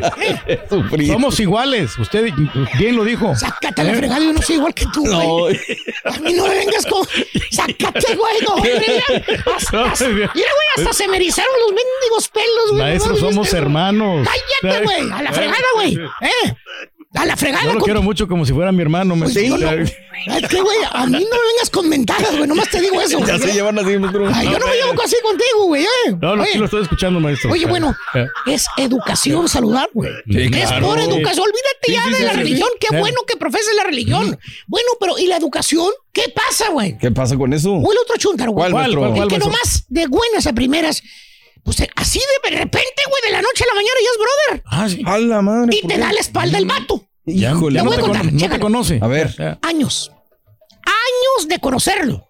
Somos 1.08 1.39
iguales. 1.39 1.97
Usted 1.97 2.32
bien 2.78 2.95
lo 2.95 3.03
dijo. 3.03 3.36
Sácate 3.36 3.84
la 3.84 3.93
fregada, 3.95 4.20
yo 4.24 4.34
no 4.34 4.41
soy 4.41 4.56
igual 4.56 4.74
que 4.74 4.86
tú, 4.93 5.01
güey. 5.01 5.62
No. 6.03 6.12
A 6.12 6.18
mí 6.20 6.34
no 6.34 6.47
me 6.47 6.56
vengas 6.56 6.86
con. 6.86 7.08
Sácate, 7.51 8.16
güey, 8.16 8.34
no, 8.41 8.56
hombre, 8.56 8.80
mira. 8.88 9.36
Hasta, 9.56 9.86
hasta- 9.86 10.08
mira, 10.10 10.32
güey, 10.34 10.68
hasta 10.78 10.93
se 10.93 11.08
me 11.08 11.18
erizaron 11.18 11.51
los 11.62 11.70
mendigos 11.70 12.28
pelos, 12.30 12.72
güey. 12.72 12.82
Maestro, 12.82 13.14
No, 13.14 13.20
somos 13.20 13.53
hermanos. 13.53 14.28
Cállate, 14.62 14.84
güey. 14.84 15.12
A 15.12 15.22
la 15.22 15.32
fregada, 15.32 15.66
güey. 15.76 15.95
¿Eh? 16.22 16.56
A 17.16 17.26
la 17.26 17.36
fregada. 17.38 17.63
Yo 17.63 17.74
lo 17.74 17.80
con- 17.80 17.86
quiero 17.86 18.01
mucho 18.01 18.28
como 18.28 18.45
si 18.45 18.53
fuera 18.53 18.72
mi 18.72 18.82
hermano, 18.82 19.16
Pues 19.18 19.34
maestro. 19.36 19.57
yo 19.57 19.72
no- 19.76 19.84
Es 20.38 20.47
que, 20.49 20.61
güey, 20.61 20.78
a 20.91 21.05
mí 21.05 21.11
no 21.13 21.20
me 21.20 21.47
vengas 21.53 21.70
con 21.72 21.88
mentadas, 21.89 22.36
güey. 22.36 22.47
Nomás 22.47 22.70
te 22.70 22.80
digo 22.82 22.99
eso. 23.01 23.20
Ya 23.26 23.38
se 23.38 23.53
llevan 23.53 23.78
así, 23.78 23.97
maestro. 23.97 24.28
Ay, 24.34 24.45
yo 24.49 24.57
no 24.59 24.66
me 24.68 24.74
llevo 24.76 25.01
así 25.03 25.16
contigo, 25.22 25.66
güey. 25.68 25.84
¿eh? 25.84 26.16
No, 26.22 26.36
no, 26.36 26.45
sí 26.45 26.57
lo 26.57 26.66
estoy 26.66 26.82
escuchando, 26.84 27.20
maestro. 27.20 27.51
Oye, 27.51 27.66
bueno, 27.66 27.95
Eh. 28.13 28.26
es 28.47 28.66
educación 28.78 29.47
saludar, 29.49 29.89
güey. 29.93 30.09
Sí, 30.26 30.38
es 30.53 30.72
por 30.74 30.99
educación. 30.99 31.45
Olvídate 31.45 31.86
Sí, 31.86 31.91
ya 31.93 32.03
sí, 32.05 32.09
de 32.11 32.16
sí, 32.18 32.24
la 32.24 32.32
sí, 32.32 32.38
religión. 32.38 32.70
sí. 32.80 32.88
Qué 32.89 32.95
Eh. 32.95 32.99
bueno 32.99 33.18
que 33.28 33.38
profeses 33.38 33.76
la 33.76 33.84
religión. 33.84 34.39
Bueno, 34.68 34.88
pero 34.99 35.18
¿y 35.18 35.28
la 35.28 35.38
educación? 35.38 35.89
¿Qué 36.13 36.24
pasa, 36.34 36.70
güey? 36.72 36.97
¿Qué 36.97 37.11
pasa 37.11 37.36
con 37.38 37.51
eso? 37.53 37.74
O 37.74 37.91
el 37.91 37.97
otro 37.99 38.16
chúntaro, 38.18 38.51
güey. 38.51 38.72
¿Cuál? 38.72 38.72
¿Cuál, 38.72 38.91
El 38.91 38.97
cuál, 38.97 39.13
que 39.13 39.38
maestro? 39.38 39.39
nomás 39.51 39.86
de 39.89 40.07
buenas 40.07 40.47
a 40.47 40.53
primeras, 40.53 41.03
pues 41.66 41.80
eh, 41.82 41.89
así 41.95 42.20
de 42.20 42.49
repente, 42.51 43.01
güey, 43.09 43.22
de 43.26 43.32
la 43.32 43.41
noche 43.41 43.63
a 43.63 43.68
la 43.68 43.74
mañana 43.74 43.95
ya 44.01 44.09
es 44.11 44.18
brother. 44.18 44.63
Ah, 44.68 44.88
sí. 44.88 45.01
A 45.05 45.18
la 45.18 45.41
madre. 45.41 45.76
Y 45.76 45.82
¿por 45.82 45.89
te 45.89 45.95
qué? 45.95 46.01
da 46.01 46.13
la 46.13 46.20
espalda 46.22 46.57
el 46.59 46.66
vato. 46.66 47.03
Ya, 47.26 47.51
Híjole. 47.51 47.76
ya 47.78 47.84
no, 47.84 47.89
voy 47.89 47.95
a 47.95 47.97
te, 47.97 48.01
contar, 48.03 48.22
cono- 48.22 48.32
no 48.32 48.38
te 48.38 48.43
chécale. 48.43 48.59
conoce. 48.61 48.99
A 49.01 49.07
ver. 49.07 49.57
Años. 49.63 50.11
Años 50.86 51.47
de 51.49 51.59
conocerlo. 51.59 52.30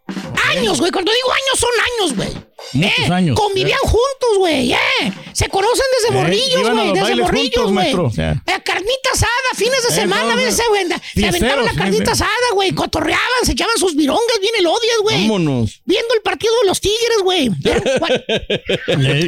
Años, 0.60 0.80
güey. 0.80 0.91
Cuando 0.91 1.12
digo 1.12 1.32
años, 1.32 1.60
son 1.60 1.70
años, 1.80 2.16
güey. 2.16 2.45
Muchos 2.74 3.10
Eh, 3.10 3.14
años. 3.14 3.39
Convivían 3.39 3.80
juntos, 3.82 4.38
güey. 4.39 4.74
Eh. 4.74 5.14
Se 5.34 5.47
conocen 5.49 5.86
desde 6.01 6.16
Eh, 6.16 6.22
morrillos, 6.22 6.72
güey. 6.72 6.93
Desde 6.93 7.16
morrillos, 7.16 7.72
güey. 7.72 7.88
Eh, 7.88 8.62
carnita 8.64 9.10
asada, 9.14 9.30
fines 9.56 9.84
de 9.84 9.89
Eh, 9.89 9.91
semana, 9.95 10.24
no, 10.26 10.32
a 10.32 10.36
veces, 10.36 10.66
güey. 10.70 10.84
Se 10.88 10.99
Fiesteros, 10.99 11.36
aventaban 11.36 11.66
la 11.66 11.74
carnita 11.74 12.12
asada, 12.14 12.30
güey. 12.53 12.72
Cotorreaban, 12.72 13.26
se 13.43 13.51
echaban 13.51 13.78
sus 13.78 13.95
virongas, 13.95 14.39
bien 14.41 14.53
elodias, 14.58 14.97
güey. 15.03 15.22
Vámonos. 15.22 15.82
Viendo 15.86 16.14
el 16.16 16.22
partido 16.22 16.53
de 16.62 16.68
los 16.68 16.82
tigres, 16.82 17.18
güey. 17.24 17.51
Eh, 17.66 19.28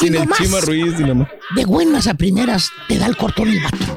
Sin 0.00 0.14
el. 0.14 0.28
Chima 0.38 0.60
Ruiz 0.60 0.94
y 0.98 1.02
nomás. 1.04 1.28
De 1.54 1.64
buenas 1.64 2.06
a 2.06 2.14
primeras 2.14 2.70
te 2.88 2.98
da 2.98 3.06
el 3.06 3.16
cortón 3.16 3.48
el 3.48 3.60
vato. 3.62 3.96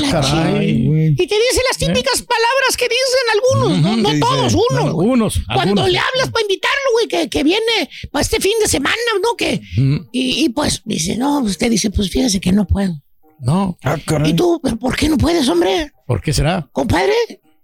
La 0.00 0.10
caray, 0.10 0.30
chingada. 0.30 0.88
güey. 0.88 1.06
Y 1.08 1.16
te 1.16 1.22
dice 1.34 1.62
las 1.68 1.78
típicas 1.78 2.22
palabras 2.22 2.76
que 2.76 2.84
dicen 2.88 3.26
algunos, 3.34 3.80
no, 3.82 3.90
Ujú, 3.92 4.00
no 4.02 4.10
¿qué 4.10 4.18
todos, 4.20 4.52
dice? 4.52 4.64
unos. 4.70 4.84
no, 4.86 4.92
güey. 4.94 5.08
unos. 5.08 5.40
Cuando 5.46 5.60
algunos. 5.82 5.90
le 5.90 5.98
hablas 5.98 6.30
para 6.30 6.42
invitarlo, 6.42 6.88
güey, 6.94 7.08
que, 7.08 7.28
que 7.30 7.42
viene 7.44 7.90
para 8.10 8.22
este 8.22 8.40
fin 8.40 8.52
de 8.60 8.68
semana, 8.68 8.96
¿no? 9.22 9.36
Que, 9.36 9.60
Mm, 9.76 9.96
y, 10.12 10.44
y, 10.44 10.48
pues 10.50 10.82
dice, 10.84 11.16
no, 11.16 11.40
usted 11.40 11.70
dice, 11.70 11.90
pues 11.90 12.10
fíjese 12.10 12.40
que 12.40 12.52
no 12.52 12.66
puedo. 12.66 13.00
No, 13.40 13.78
Ah, 13.84 13.96
¿Y 13.96 14.00
caray. 14.02 14.32
tú, 14.34 14.60
pero 14.62 14.76
por 14.76 14.96
qué 14.96 15.08
no 15.08 15.16
puedes, 15.16 15.48
hombre? 15.48 15.92
¿por 16.06 16.20
qué 16.20 16.32
será? 16.32 16.68
Compadre, 16.72 17.12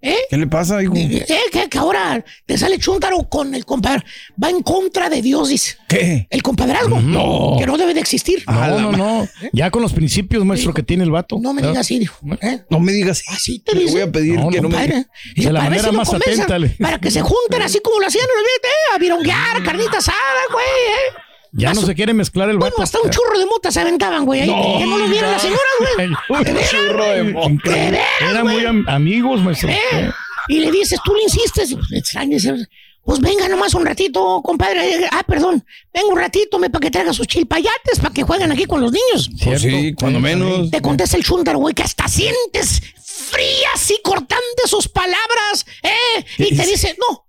¿eh? 0.05 0.19
¿Qué 0.31 0.37
le 0.37 0.47
pasa, 0.47 0.83
hijo? 0.83 0.95
Eh, 0.97 1.25
que, 1.51 1.69
que 1.69 1.79
ahora 1.79 2.25
te 2.47 2.57
sale 2.59 2.79
chúntaro 2.79 3.29
con 3.29 3.55
el 3.55 3.65
compadre. 3.65 4.05
Va 4.43 4.51
en 4.51 4.63
contra 4.63 5.09
de 5.09 5.23
Dios, 5.23 5.49
dice. 5.49 5.77
¿Qué? 5.89 6.27
El 6.31 6.43
compadrazgo. 6.43 7.01
No. 7.01 7.57
Que 7.59 7.67
no 7.67 7.77
debe 7.77 7.95
de 7.95 8.01
existir. 8.01 8.45
No, 8.47 8.79
no, 8.81 8.93
no. 8.93 9.29
Ya 9.53 9.71
con 9.71 9.83
los 9.83 9.93
principios, 9.93 10.45
maestro, 10.45 10.73
que 10.75 10.83
tiene 10.83 11.05
el 11.05 11.11
vato. 11.11 11.39
No 11.41 11.53
me 11.55 11.63
¿Eh? 11.63 11.67
digas 11.67 11.79
así, 11.81 11.99
dijo. 11.99 12.17
¿eh? 12.43 12.61
No 12.71 12.81
me 12.81 12.93
digas. 12.93 13.23
Así 13.29 13.59
te 13.61 13.75
Le 13.75 13.91
voy 13.91 14.01
a 14.03 14.11
pedir 14.13 14.35
No, 14.39 14.51
que 14.51 14.61
no, 14.61 14.65
no 14.65 14.69
me 14.69 14.75
Compadre, 14.85 15.07
y 15.35 15.45
De 15.45 15.53
la 15.53 15.63
manera 15.63 15.89
si 15.91 15.97
más 15.97 16.13
atenta, 16.13 16.59
le- 16.59 16.69
Para 16.71 16.99
que 17.01 17.11
se 17.11 17.21
junten 17.23 17.63
así 17.63 17.81
como 17.81 18.01
lo 18.01 18.07
hacían 18.07 18.25
en 18.25 18.39
el 18.39 18.45
billete, 18.45 18.69
eh, 18.69 18.95
a 18.95 18.99
vironguear, 18.99 19.63
carnita 19.65 19.99
asada, 19.99 20.19
güey, 20.53 20.65
eh. 20.67 21.21
Ya 21.57 21.73
no 21.73 21.83
se 21.83 21.95
quiere 21.95 22.13
mezclar 22.15 22.51
el 22.51 22.59
Bueno, 22.59 22.73
vato. 22.73 22.83
hasta 22.83 23.01
un 23.01 23.11
churro 23.11 23.39
de 23.39 23.47
mota 23.47 23.71
se 23.71 23.81
aventaban, 23.81 24.25
güey. 24.25 24.41
ahí, 24.43 24.49
que 24.49 24.87
no 24.87 24.99
lo 24.99 25.07
vieran 25.09 25.31
las 25.33 25.43
señoras, 25.43 25.63
güey. 25.97 26.09
Un 26.09 26.59
churro 26.71 27.05
de 27.05 27.25
mota. 27.25 27.71
¿De 27.71 27.91
veras, 27.91 28.07
Eran 28.21 28.43
güey? 28.43 28.57
muy 28.57 28.67
am- 28.67 28.85
amigos, 28.89 29.41
maestro. 29.41 29.69
¿Eh? 29.69 30.11
Y 30.49 30.59
le 30.61 30.71
dices, 30.73 30.99
tú 31.05 31.15
le 31.15 31.23
insistes, 31.23 31.71
y, 31.71 31.77
pues, 31.77 32.69
pues 33.05 33.21
venga 33.21 33.49
nomás 33.49 33.73
un 33.75 33.87
ratito, 33.87 34.41
compadre. 34.43 35.07
Ah, 35.13 35.23
perdón, 35.27 35.65
venga 35.93 36.09
un 36.09 36.19
ratito 36.19 36.59
me, 36.59 36.71
para 36.71 36.81
que 36.83 36.91
traiga 36.91 37.13
sus 37.13 37.27
chilpayates, 37.27 37.99
para 38.01 38.13
que 38.13 38.23
jueguen 38.25 38.51
aquí 38.51 38.65
con 38.65 38.81
los 38.81 38.91
niños. 38.93 39.31
Pues 39.45 39.63
sí, 39.63 39.95
cuando 39.99 40.19
menos. 40.21 40.71
Te 40.71 40.81
contesta 40.83 41.17
el 41.17 41.23
chúndaro, 41.25 41.59
güey, 41.61 41.73
que 41.75 41.83
hasta 41.85 42.09
sientes 42.09 42.83
frías 43.05 43.91
y 43.91 44.01
cortantes 44.03 44.69
sus 44.69 44.89
palabras, 44.89 45.65
¿eh? 45.83 46.25
Y 46.39 46.57
te 46.57 46.67
dice, 46.67 46.97
no, 46.99 47.27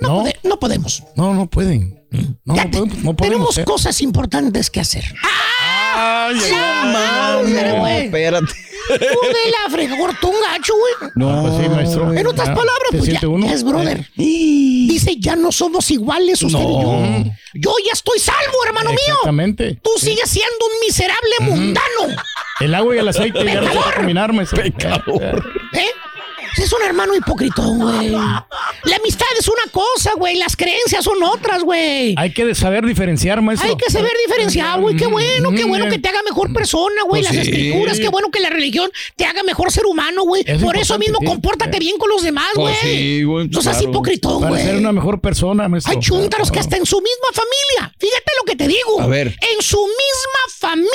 no, 0.00 0.08
No. 0.08 0.22
pode- 0.24 0.36
no 0.42 0.58
podemos. 0.58 1.02
No, 1.16 1.32
no 1.34 1.46
pueden. 1.48 2.01
No, 2.44 2.54
podemos. 2.54 2.98
No 2.98 3.14
podemos 3.14 3.16
tenemos 3.18 3.58
eh. 3.58 3.64
cosas 3.64 4.00
importantes 4.02 4.70
que 4.70 4.80
hacer. 4.80 5.04
Ay, 5.94 6.36
¡La 6.50 6.84
no, 6.84 6.92
madre, 6.92 7.68
no, 7.68 7.76
güey! 7.78 8.04
espérate. 8.06 8.52
Tú 8.88 8.94
de 8.96 9.50
la 9.50 9.70
frega, 9.72 9.96
cortón 9.96 10.32
gacho, 10.42 10.72
güey. 10.76 11.10
No, 11.14 11.42
Pues 11.42 11.54
sí, 11.62 11.68
maestro. 11.68 12.12
En 12.12 12.26
otras 12.26 12.48
Ah, 12.48 12.54
palabras, 12.54 12.88
¿te 12.90 12.98
pues 12.98 13.20
ya, 13.20 13.28
uno? 13.28 13.46
ya 13.46 13.52
es 13.52 13.62
brother. 13.64 14.06
Dice, 14.16 15.16
ya 15.18 15.36
no 15.36 15.52
somos 15.52 15.90
iguales 15.90 16.42
usted 16.42 16.58
y 16.58 16.62
yo. 16.62 17.04
Yo 17.54 17.74
ya 17.86 17.92
estoy 17.92 18.18
salvo, 18.18 18.64
hermano 18.66 18.90
mío. 18.90 18.98
Exactamente. 19.06 19.78
Tú 19.82 19.90
sigues 19.98 20.28
siendo 20.28 20.66
un 20.66 20.86
miserable 20.86 21.30
mundano. 21.40 22.16
El 22.60 22.74
agua 22.74 22.96
y 22.96 22.98
el 22.98 23.08
aceite 23.08 23.44
ya 23.44 23.60
no 23.60 23.72
se 23.72 23.78
va 23.78 23.88
a 23.90 23.94
combinar, 23.94 24.32
maestro. 24.32 24.62
¿Eh? 24.64 24.72
Es 26.58 26.72
un 26.72 26.82
hermano 26.82 27.14
hipócrita, 27.14 27.62
güey. 27.62 28.10
La 28.10 28.96
amistad 29.00 29.26
es 29.38 29.48
una 29.48 29.70
cosa, 29.72 30.12
güey. 30.16 30.36
Las 30.36 30.56
creencias 30.56 31.04
son 31.04 31.22
otras, 31.22 31.62
güey. 31.62 32.14
Hay 32.18 32.32
que 32.32 32.54
saber 32.54 32.84
diferenciar, 32.86 33.40
maestro. 33.42 33.68
Hay 33.70 33.76
que 33.76 33.90
saber 33.90 34.12
diferenciar, 34.26 34.80
güey. 34.80 34.96
Qué 34.96 35.06
bueno, 35.06 35.50
qué 35.52 35.64
bueno 35.64 35.88
que 35.88 35.98
te 35.98 36.08
haga 36.08 36.22
mejor 36.22 36.52
persona, 36.52 37.02
güey. 37.08 37.22
Pues 37.22 37.34
Las 37.34 37.44
sí. 37.44 37.50
escrituras, 37.50 37.98
qué 37.98 38.08
bueno 38.08 38.30
que 38.30 38.40
la 38.40 38.50
religión 38.50 38.90
te 39.16 39.24
haga 39.24 39.42
mejor 39.42 39.70
ser 39.72 39.86
humano, 39.86 40.22
güey. 40.24 40.42
Es 40.46 40.62
Por 40.62 40.76
eso 40.76 40.98
mismo 40.98 41.18
sí. 41.20 41.26
compórtate 41.26 41.78
bien 41.78 41.96
con 41.98 42.10
los 42.10 42.22
demás, 42.22 42.48
güey. 42.54 42.74
Pues 42.74 42.78
sí, 42.82 43.22
güey, 43.22 43.48
No 43.48 43.62
seas 43.62 43.76
claro. 43.78 43.90
hipócrita, 43.90 44.28
Para 44.40 44.56
ser 44.56 44.66
güey. 44.68 44.78
una 44.78 44.92
mejor 44.92 45.20
persona, 45.20 45.68
maestro. 45.68 45.92
Hay 45.92 45.98
chúntaros 46.00 46.50
que 46.50 46.58
hasta 46.60 46.76
en 46.76 46.86
su 46.86 46.96
misma 47.00 47.28
familia, 47.32 47.94
fíjate 47.98 48.32
lo 48.40 48.44
que 48.44 48.56
te 48.56 48.68
digo. 48.68 49.00
A 49.00 49.06
ver. 49.06 49.28
En 49.28 49.62
su 49.62 49.78
misma 49.78 50.70
familia 50.70 50.88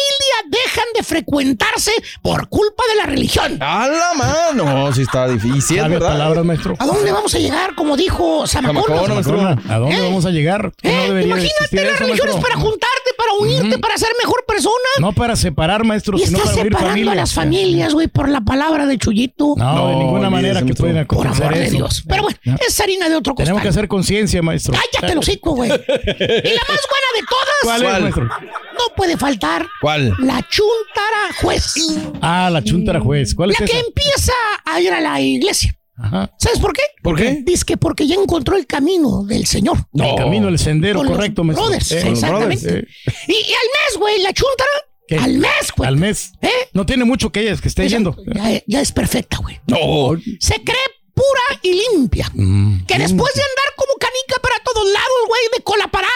dejan 0.47 0.85
de 0.95 1.03
frecuentarse 1.03 1.91
por 2.21 2.47
culpa 2.49 2.83
de 2.89 2.95
la 2.95 3.05
religión. 3.05 3.57
A 3.61 3.87
la 3.87 4.13
mano. 4.15 4.63
No, 4.63 4.93
sí 4.93 5.01
está 5.01 5.27
difícil. 5.27 5.46
Sí, 5.53 5.75
es 5.75 5.81
Sabe 5.81 5.95
verdad. 5.95 6.09
palabras, 6.09 6.45
maestro. 6.45 6.75
¿A 6.79 6.85
dónde 6.85 7.11
vamos 7.11 7.33
a 7.33 7.39
llegar? 7.39 7.75
Como 7.75 7.95
dijo 7.97 8.43
maestro. 8.61 9.41
¿A 9.69 9.77
dónde 9.77 10.01
vamos 10.01 10.25
a 10.25 10.29
llegar? 10.31 10.71
¿Qué 10.81 10.89
no 10.91 10.93
Eh, 11.03 11.13
de 11.13 11.23
imagínate, 11.23 11.47
existir 11.47 11.81
la 11.81 11.87
eso, 11.89 11.99
religión 11.99 12.27
es 12.29 12.33
maestro? 12.35 12.41
para 12.41 12.55
juntarte, 12.61 13.09
para 13.17 13.33
unirte, 13.33 13.79
para 13.79 13.97
ser 13.97 14.09
mejor 14.21 14.43
persona. 14.47 14.73
No 14.99 15.13
para 15.13 15.35
separar, 15.35 15.83
maestro, 15.85 16.17
y 16.17 16.25
sino 16.25 16.37
estás 16.37 16.51
para 16.51 16.61
unir 16.61 16.71
separando 16.73 16.89
familias. 16.91 17.11
a 17.13 17.15
las 17.15 17.33
familias, 17.33 17.93
güey, 17.93 18.07
por 18.07 18.29
la 18.29 18.41
palabra 18.41 18.85
de 18.85 18.97
Chullito. 18.97 19.53
No, 19.57 19.89
de 19.89 19.95
ninguna 19.95 20.29
manera 20.29 20.61
que 20.63 20.73
pueden 20.73 21.05
Por 21.05 21.27
amor 21.27 21.53
de 21.53 21.63
eso. 21.65 21.75
Dios. 21.77 22.03
Pero 22.07 22.23
bueno, 22.23 22.37
No. 22.45 22.55
es 22.67 22.79
harina 22.79 23.09
de 23.09 23.15
otro 23.15 23.33
costal. 23.33 23.45
Tenemos 23.45 23.61
que 23.63 23.69
hacer 23.69 23.87
conciencia, 23.87 24.41
maestro. 24.41 24.73
Cállate 24.73 25.13
el 25.13 25.19
hocico, 25.19 25.51
güey. 25.55 25.69
Y 25.69 25.73
la 25.73 25.77
más 26.67 26.81
buena 26.89 27.09
de 27.15 27.23
todas. 27.29 27.57
¿Cuál 27.63 27.83
es, 27.83 28.01
maestro? 28.01 28.29
No 28.78 28.95
puede 28.95 29.17
faltar 29.17 29.67
¿Cuál? 29.82 30.13
la 30.19 30.45
chuntara 30.47 31.34
juez. 31.41 31.73
Ah, 32.21 32.49
la 32.51 32.63
chuntara 32.63 32.99
juez. 32.99 33.34
¿Cuál 33.36 33.51
es 33.51 33.59
La 33.59 33.65
que 33.65 33.78
esa? 33.78 33.86
empieza 33.86 34.34
a 34.65 34.80
ir 34.82 34.91
a 34.91 35.01
la 35.01 35.19
iglesia. 35.21 35.73
Ajá. 35.99 36.32
¿Sabes 36.38 36.59
por 36.59 36.73
qué? 36.73 36.84
¿Por 37.01 37.17
qué? 37.17 37.41
Dice 37.43 37.65
que 37.65 37.75
porque 37.78 38.05
ya 38.05 38.15
encontró 38.15 38.55
el 38.55 38.67
camino 38.67 39.23
del 39.23 39.47
Señor. 39.47 39.78
El 39.93 40.15
camino, 40.15 40.47
el 40.47 40.59
sendero, 40.59 40.99
Con 40.99 41.07
los 41.07 41.15
correcto, 41.17 41.43
maestro. 41.43 41.65
brothers, 41.65 41.91
Eh, 41.91 41.95
los 42.05 42.13
exactamente. 42.13 42.67
brothers, 42.67 42.88
eh. 42.88 42.88
Y, 43.28 43.32
y 43.34 43.36
al 43.53 43.67
mes, 43.73 43.97
güey, 43.99 44.21
la 44.21 44.34
chuntara. 44.34 44.69
¿Qué? 45.07 45.15
Al 45.17 45.38
mes, 45.39 45.71
güey. 45.75 45.88
Al 45.88 45.97
mes. 45.97 46.34
¿Eh? 46.41 46.49
No 46.73 46.86
tiene 46.86 47.03
mucho 47.05 47.32
que 47.32 47.39
ella 47.41 47.55
que 47.59 47.67
esté 47.67 47.88
yendo. 47.89 48.15
Ya, 48.36 48.61
ya 48.67 48.82
es 48.82 48.91
perfecta, 48.91 49.38
güey. 49.38 49.59
No. 49.67 50.19
Se 50.39 50.61
cree 50.63 50.75
pura 51.15 51.59
y 51.63 51.82
limpia. 51.95 52.30
Mm. 52.34 52.86
Que 52.86 52.99
después 52.99 53.34
de 53.34 53.41
andar 53.41 53.73
como 53.75 53.93
canica 53.99 54.39
para 54.41 54.56
todos 54.74 54.88
lados, 54.88 55.18
güey, 55.28 55.41
de 55.55 55.63
cola 55.63 55.88
parada. 55.88 56.13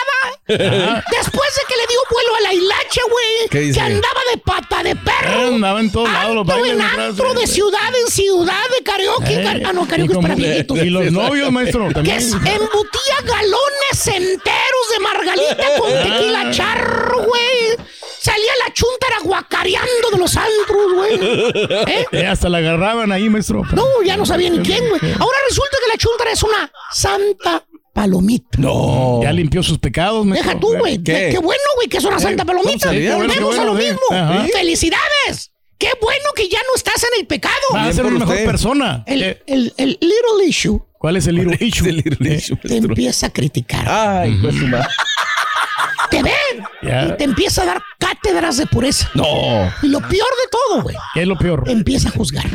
Después 0.47 1.49
de 1.55 1.61
que 1.67 1.75
le 1.77 1.87
dio 1.87 1.99
vuelo 2.09 2.35
a 2.35 2.41
la 2.41 2.53
hilacha, 2.53 2.81
¿Qué 2.93 3.01
güey. 3.09 3.65
dice? 3.67 3.79
Que 3.79 3.85
andaba 3.85 4.21
de 4.33 4.37
pata 4.39 4.83
de 4.83 4.95
perro. 4.95 5.31
Eh, 5.41 5.47
andaba 5.55 5.79
en 5.79 5.91
todos 5.91 6.11
lados 6.11 6.35
los 6.35 6.45
bailes. 6.45 6.71
en 6.73 6.81
antro, 6.81 7.31
eh. 7.31 7.35
de 7.35 7.47
ciudad 7.47 7.95
en 7.95 8.07
ciudad, 8.11 8.63
de 8.77 8.83
karaoke. 8.83 9.33
Eh. 9.33 9.63
Ah, 9.65 9.73
no, 9.73 9.87
karaoke 9.87 10.13
es 10.13 10.19
para 10.19 10.35
viejitos. 10.35 10.77
Y 10.79 10.89
los 10.89 11.11
novios, 11.11 11.51
maestro, 11.51 11.87
Que 11.87 11.93
también. 11.93 12.21
se 12.21 12.35
embutía 12.35 13.15
galones 13.23 14.07
enteros 14.07 14.85
de 14.91 14.99
margarita 14.99 15.65
con 15.79 15.91
Ah. 15.91 16.03
tequila 16.03 16.51
charro, 16.51 17.23
güey. 17.23 17.77
Salía 18.19 18.51
la 18.67 18.73
chuntara 18.73 19.17
guacareando 19.23 20.09
de 20.11 20.17
los 20.19 20.35
antros, 20.37 20.93
güey. 20.93 21.15
¿Eh? 21.87 22.05
Eh, 22.11 22.27
hasta 22.27 22.49
la 22.49 22.59
agarraban 22.59 23.11
ahí, 23.11 23.29
maestro. 23.29 23.63
No, 23.73 23.85
ya 24.03 24.15
no 24.15 24.25
sabía 24.27 24.49
ni 24.51 24.59
quién, 24.59 24.87
güey. 24.89 25.01
Ahora 25.19 25.37
resulta 25.49 25.77
que 25.83 25.89
la 25.91 25.97
chuntara 25.97 26.31
es 26.31 26.43
una 26.43 26.71
santa 26.93 27.63
palomita. 27.93 28.57
No. 28.57 29.19
Ya 29.23 29.31
limpió 29.31 29.61
sus 29.63 29.77
pecados, 29.79 30.25
maestro. 30.25 30.49
Deja 30.49 30.59
tú, 30.59 30.77
güey. 30.77 31.01
¿Qué? 31.03 31.37
Bueno, 31.41 31.61
güey, 31.75 31.87
que 31.87 31.97
es 31.97 32.03
una 32.03 32.19
santa 32.19 32.45
palomita. 32.45 32.89
Volvemos 32.89 33.43
bueno, 33.43 33.61
a 33.61 33.65
lo 33.65 33.73
mismo. 33.73 33.99
Ajá. 34.11 34.45
¡Felicidades! 34.53 35.51
Qué 35.77 35.89
bueno 35.99 36.25
que 36.35 36.47
ya 36.47 36.59
no 36.59 36.75
estás 36.75 37.03
en 37.03 37.19
el 37.21 37.27
pecado. 37.27 37.55
Va 37.73 37.85
a 37.85 37.93
ser 37.93 38.05
una 38.05 38.19
mejor 38.19 38.35
usted. 38.35 38.45
persona. 38.45 39.03
El, 39.07 39.23
Eh, 39.23 39.41
el, 39.47 39.73
el 39.77 39.89
little 39.99 40.45
issue 40.47 40.79
¿Cuál 40.99 41.17
es 41.17 41.25
el 41.25 41.35
little 41.35 41.57
issue? 41.59 41.89
El 41.89 41.95
little 41.97 42.31
Eh, 42.31 42.35
issue, 42.37 42.55
te 42.57 42.77
empieza 42.77 43.25
a 43.27 43.29
criticar. 43.31 43.89
Ay, 43.89 44.37
pues 44.41 44.53
madre. 44.55 44.87
Te 46.11 46.21
ve 46.21 46.33
Ya. 46.83 47.05
y 47.07 47.17
te 47.17 47.23
empieza 47.23 47.63
a 47.63 47.65
dar 47.65 47.81
cátedras 47.97 48.57
de 48.57 48.67
pureza. 48.67 49.09
No. 49.15 49.23
Y 49.81 49.87
lo 49.87 49.99
peor 49.99 50.11
de 50.11 50.49
todo, 50.51 50.81
güey, 50.83 50.95
¿Qué 51.13 51.21
es 51.21 51.27
lo 51.27 51.37
peor? 51.37 51.63
empieza 51.67 52.09
a 52.09 52.11
juzgar. 52.11 52.45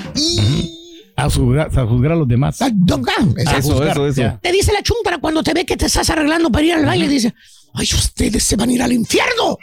A 1.17 1.31
juzgar, 1.31 1.71
a 1.77 1.87
juzgar 1.87 2.13
a 2.13 2.17
los 2.17 2.29
demás. 2.29 2.61
Ah, 2.61 2.67
A 2.67 3.59
Eso, 3.59 3.73
juzgar, 3.73 3.91
eso, 3.93 4.07
eso. 4.07 4.39
Te 4.43 4.53
dice 4.53 4.73
la 4.73 4.83
chuntara 4.83 5.19
cuando 5.19 5.43
te 5.43 5.55
ve 5.55 5.65
que 5.65 5.77
te 5.77 5.87
estás 5.87 6.09
arreglando 6.11 6.51
para 6.51 6.65
ir 6.65 6.75
al 6.75 6.85
baile, 6.85 7.09
dice, 7.09 7.35
ay, 7.75 7.89
ustedes 7.95 8.43
se 8.43 8.57
van 8.57 8.69
a 8.69 8.73
ir 8.73 8.83
al 8.83 8.93
infierno. 8.93 9.59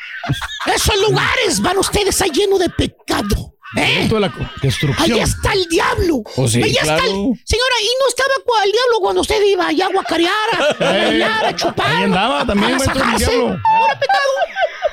Esos 0.74 0.95
lugares 1.10 1.62
van 1.62 1.78
ustedes 1.78 2.22
a 2.22 2.26
lleno 2.26 2.58
de 2.58 2.70
pecado. 2.70 3.51
¿Eh? 3.76 4.06
Toda 4.08 4.22
la 4.22 4.28
Ahí 4.99 5.20
está 5.20 5.54
el 5.54 5.66
diablo. 5.68 6.22
Oh, 6.36 6.47
sí, 6.47 6.62
Ahí 6.62 6.72
está 6.72 6.93
el- 6.93 6.99
claro. 7.01 7.34
Señora, 7.43 7.76
¿y 7.82 7.89
no 7.99 8.08
estaba 8.08 8.64
el 8.66 8.72
diablo 8.72 8.99
cuando 9.01 9.22
usted 9.22 9.41
iba 9.43 9.66
allá 9.68 9.88
a 9.88 9.89
guacarear, 9.89 10.32
a, 10.54 10.58
a 10.86 10.97
Eh, 10.97 11.06
bailar, 11.06 11.45
a 11.45 11.56
chupar? 11.56 11.88
ahí 11.88 12.04
andaba 12.04 12.45
también, 12.45 12.74
a 12.76 13.18
diablo. 13.18 13.47
¿No 13.49 13.86
era 13.86 13.99
pecado? 13.99 14.32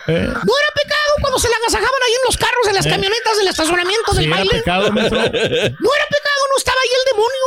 Eh, 0.08 0.24
¿No 0.32 0.52
era 0.56 0.70
pecado 0.74 1.12
cuando 1.20 1.38
se 1.38 1.48
la 1.50 1.56
agasajaban 1.56 2.00
ahí 2.06 2.12
en 2.14 2.24
los 2.24 2.36
carros, 2.38 2.66
en 2.68 2.74
las 2.74 2.86
Eh. 2.86 2.90
camionetas, 2.90 3.36
del 3.36 3.48
estacionamiento 3.48 4.12
del 4.14 4.24
sí, 4.24 4.30
era 4.30 4.36
baile? 4.38 4.54
pecado. 4.54 4.82
¿No 4.90 5.00
era 5.04 6.06
pecado? 6.16 6.40
¿No 6.48 6.56
estaba 6.56 6.80
ahí 6.80 6.92
el 6.96 7.04
demonio? 7.12 7.44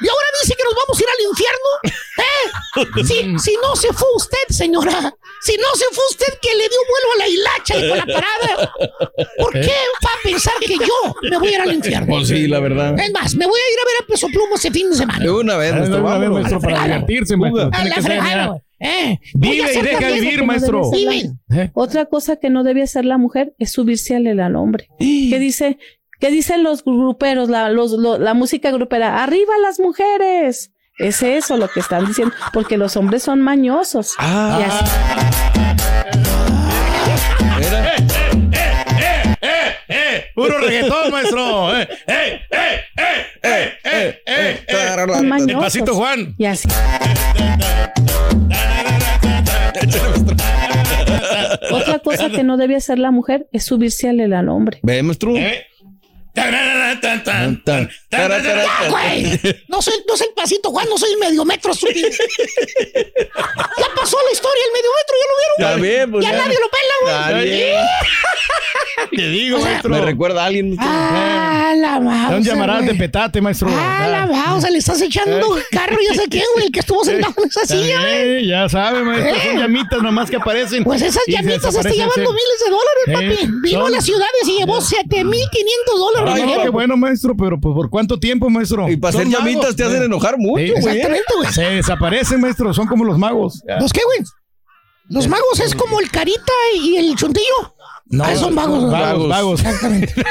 Y 0.00 0.08
ahora 0.08 0.26
dice 0.42 0.54
que 0.56 0.62
nos 0.64 0.71
vamos 0.86 0.98
a 0.98 1.02
ir 1.02 1.08
al 1.08 1.26
infierno. 1.30 1.70
¿Eh? 2.18 2.50
Si, 3.04 3.38
si 3.38 3.54
no 3.62 3.76
se 3.76 3.92
fue 3.92 4.08
usted, 4.16 4.38
señora. 4.48 5.14
Si 5.42 5.56
no 5.56 5.66
se 5.74 5.84
fue 5.92 6.04
usted 6.10 6.26
que 6.40 6.48
le 6.54 6.68
dio 6.68 6.78
vuelo 6.88 7.12
a 7.14 7.18
la 7.18 7.28
hilacha 7.28 7.76
y 7.78 7.88
con 7.88 7.98
la 7.98 8.06
parada. 8.06 8.72
¿Por 9.38 9.52
qué 9.52 9.72
va 10.04 10.10
a 10.10 10.22
pensar 10.22 10.54
que 10.60 10.78
yo 10.78 11.14
me 11.30 11.38
voy 11.38 11.48
a 11.48 11.54
ir 11.56 11.60
al 11.60 11.72
infierno? 11.74 12.06
Pues 12.06 12.28
sí, 12.28 12.46
la 12.48 12.60
verdad. 12.60 12.98
Es 12.98 13.12
más, 13.12 13.34
me 13.34 13.46
voy 13.46 13.60
a 13.60 13.72
ir 13.72 13.78
a 13.78 13.84
ver 13.84 13.94
a 14.02 14.06
Peso 14.06 14.26
Pluma 14.28 14.54
ese 14.54 14.70
fin 14.70 14.88
de 14.90 14.96
semana. 14.96 15.22
De 15.22 15.30
una 15.30 15.56
vez, 15.58 15.72
Eh, 15.72 15.74
maestro. 15.76 16.00
una 16.00 16.18
vez, 16.18 16.30
maestro, 16.30 16.60
para 16.60 16.84
divertirse, 16.84 17.36
maestro. 17.36 17.70
A 17.72 17.84
la 17.84 17.94
que 17.94 18.02
fregada. 18.02 18.56
Eh, 18.80 19.18
Vive 19.34 19.72
y 19.74 19.82
deja 19.82 20.08
vivir, 20.10 20.30
que 20.30 20.36
no 20.38 20.44
maestro. 20.46 20.90
Eh, 20.94 21.70
Otra 21.74 22.06
cosa 22.06 22.36
que 22.36 22.48
no 22.50 22.64
debe 22.64 22.82
hacer 22.82 23.04
la 23.04 23.18
mujer 23.18 23.52
es 23.58 23.70
subirse 23.72 24.16
al, 24.16 24.26
al 24.40 24.56
hombre. 24.56 24.88
¿Qué 24.98 25.38
dice? 25.38 25.78
¿Qué 26.22 26.30
dicen 26.30 26.62
los 26.62 26.84
gruperos, 26.84 27.48
la, 27.48 27.68
los, 27.68 27.90
lo- 27.90 28.16
la 28.16 28.32
música 28.32 28.70
grupera? 28.70 29.24
¡Arriba 29.24 29.54
las 29.60 29.80
mujeres! 29.80 30.70
Es 30.96 31.20
eso 31.20 31.56
lo 31.56 31.66
que 31.66 31.80
están 31.80 32.06
diciendo, 32.06 32.32
porque 32.52 32.76
los 32.78 32.96
hombres 32.96 33.24
son 33.24 33.40
mañosos. 33.40 34.14
Ah. 34.20 34.60
Y 34.60 34.62
así- 34.62 34.84
Mira. 37.58 37.96
eh, 39.40 39.74
eh, 39.88 40.24
puro 40.36 40.58
reggaetón, 40.58 41.10
maestro. 41.10 41.76
Eh, 41.76 41.88
eh, 42.06 42.40
eh, 42.52 42.84
eh, 42.96 43.28
eh, 43.42 43.80
eh, 43.84 44.20
eh, 44.24 44.64
eh. 44.68 45.44
Despacito, 45.44 45.94
Juan. 45.96 46.36
Y 46.38 46.44
así. 46.44 46.68
Otra 51.72 51.98
cosa 51.98 52.30
que 52.30 52.42
no 52.44 52.56
debe 52.56 52.76
hacer 52.76 52.98
la 53.00 53.10
mujer 53.10 53.48
es 53.52 53.64
subirse 53.64 54.08
al, 54.08 54.32
al 54.32 54.48
hombre. 54.48 54.78
Ve, 54.82 55.02
maestro. 55.02 55.34
Eh. 55.36 55.64
Güey. 58.90 59.40
No 59.68 59.82
soy, 59.82 59.94
no 60.08 60.16
soy 60.16 60.26
el 60.28 60.34
pasito, 60.34 60.70
Juan, 60.70 60.88
no 60.88 60.96
soy 60.98 61.12
el 61.12 61.18
medio 61.18 61.44
metro, 61.44 61.72
estúpido. 61.72 62.08
Ya 62.08 63.86
pasó 63.96 64.16
la 64.26 64.32
historia, 64.32 64.62
el 64.66 64.72
medio 64.72 64.90
metro, 64.98 65.16
ya 65.20 65.26
lo 65.28 65.34
vieron. 65.38 65.82
Bien, 65.82 66.10
pues 66.10 66.24
ya, 66.24 66.32
ya. 66.32 66.38
nadie 66.38 66.58
lo 66.58 66.68
pela, 66.70 66.94
güey. 67.32 67.72
Te 69.16 69.28
digo, 69.28 69.56
O 69.58 69.60
sea, 69.60 69.70
maestro. 69.70 69.90
Me 69.90 70.00
recuerda 70.00 70.42
a 70.42 70.46
alguien. 70.46 70.76
Ah, 70.78 71.72
la 71.76 71.88
Da 71.92 71.98
un 71.98 72.04
mouse. 72.04 72.44
llamarada 72.44 72.80
de 72.82 72.94
petate, 72.94 73.40
maestro. 73.40 73.68
Ah, 73.70 74.08
la 74.10 74.26
mouse, 74.26 74.70
le 74.70 74.78
estás 74.78 75.00
echando 75.00 75.56
carro, 75.70 75.96
ya 76.08 76.14
sé 76.14 76.28
quién, 76.28 76.44
güey, 76.54 76.66
el 76.66 76.72
que 76.72 76.80
estuvo 76.80 77.04
sentado 77.04 77.34
en 77.38 77.48
esa 77.48 77.66
silla, 77.66 78.00
güey. 78.00 78.12
Eh, 78.14 78.46
ya 78.46 78.68
sabe, 78.68 79.02
maestro. 79.02 79.34
Son 79.34 79.56
Eh. 79.56 79.58
llamitas 79.60 80.02
nomás 80.02 80.30
que 80.30 80.36
aparecen. 80.36 80.84
Pues 80.84 81.02
esas 81.02 81.22
se 81.24 81.32
llamitas 81.32 81.56
está 81.56 81.68
desaparecen, 81.68 81.98
llevando 82.08 82.32
miles 82.32 82.58
de 82.64 82.70
dólares, 82.70 83.02
Eh, 83.06 83.12
papi. 83.46 83.52
Vino 83.62 83.78
a 83.80 83.82
son- 83.82 83.92
las 83.92 84.04
ciudades 84.04 84.42
y 84.48 84.58
llevó 84.58 84.80
7500 84.80 85.98
dólares. 85.98 86.21
Dinero. 86.34 86.62
qué 86.62 86.68
bueno, 86.70 86.96
maestro, 86.96 87.36
pero 87.36 87.60
pues, 87.60 87.74
¿por 87.74 87.90
cuánto 87.90 88.18
tiempo, 88.18 88.48
maestro? 88.50 88.88
Y 88.88 88.96
para 88.96 89.16
hacer 89.16 89.28
llamitas 89.28 89.62
magos. 89.62 89.76
te 89.76 89.84
hacen 89.84 90.02
enojar 90.02 90.36
mucho, 90.38 90.64
Sí, 90.64 90.70
güey. 90.70 90.96
Exactamente, 90.96 91.34
güey. 91.36 91.52
Se 91.52 91.62
desaparecen, 91.62 92.40
maestro. 92.40 92.72
Son 92.74 92.86
como 92.86 93.04
los 93.04 93.18
magos. 93.18 93.62
¿Los 93.80 93.92
qué, 93.92 94.00
güey? 94.04 94.18
Los 95.08 95.28
magos 95.28 95.60
es 95.60 95.74
como 95.74 96.00
el 96.00 96.10
carita 96.10 96.52
y 96.80 96.96
el 96.96 97.14
chuntillo. 97.16 97.74
No, 98.06 98.24
Ah, 98.24 98.36
son 98.36 98.54
vagos. 98.54 98.90
Vagos, 98.90 99.28
vagos. 99.28 99.60
Exactamente. 99.60 100.12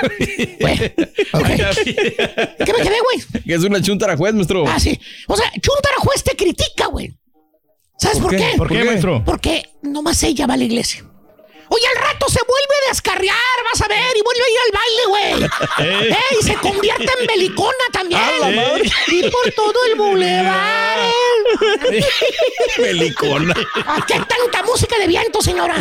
Güey, 0.62 0.94
ok. 1.34 1.48
¿Qué 1.86 2.74
me 2.74 2.84
quedé, 2.84 2.98
güey? 3.02 3.44
Que 3.44 3.54
es 3.56 3.64
una 3.64 3.82
chuntara 3.82 4.16
juez, 4.16 4.34
maestro. 4.36 4.66
Ah, 4.68 4.80
sí. 4.80 5.00
O 5.28 5.36
sea, 5.36 5.50
Chuntara 5.54 5.96
juez 6.00 6.24
te 6.24 6.36
critica, 6.36 6.88
güey. 6.88 7.18
¿Sabes 7.98 8.20
por, 8.20 8.30
¿Por 8.30 8.38
qué? 8.40 8.50
qué? 8.52 8.58
¿Por 8.58 8.68
qué, 8.70 8.84
maestro? 8.84 9.24
Porque 9.26 9.64
nomás 9.82 10.22
ella 10.24 10.46
va 10.48 10.54
a 10.54 10.58
la 10.58 10.64
iglesia. 10.66 11.04
Oye, 11.74 11.88
al 11.88 12.04
rato 12.04 12.28
se 12.28 12.40
vuelve 12.40 12.86
a 12.86 12.90
descarriar, 12.90 13.38
vas 13.72 13.82
a 13.82 13.88
ver, 13.88 14.18
y 14.18 14.22
vuelve 14.22 14.44
a 14.44 14.50
ir 14.50 14.60
al 14.66 14.72
baile, 14.80 15.06
güey. 15.08 15.52
Eh. 15.80 16.10
Eh, 16.12 16.36
y 16.40 16.44
se 16.44 16.56
convierte 16.56 17.10
en 17.20 17.26
belicona 17.26 17.86
también. 17.94 18.20
Y 19.08 19.30
por 19.30 19.52
todo 19.52 19.74
el 19.90 19.96
bulevar. 19.96 21.00
Pelicona. 22.76 23.56
¿A 23.88 24.06
qué 24.06 24.16
tanta 24.16 24.64
música 24.64 24.98
de 24.98 25.08
viento, 25.08 25.42
señora? 25.42 25.76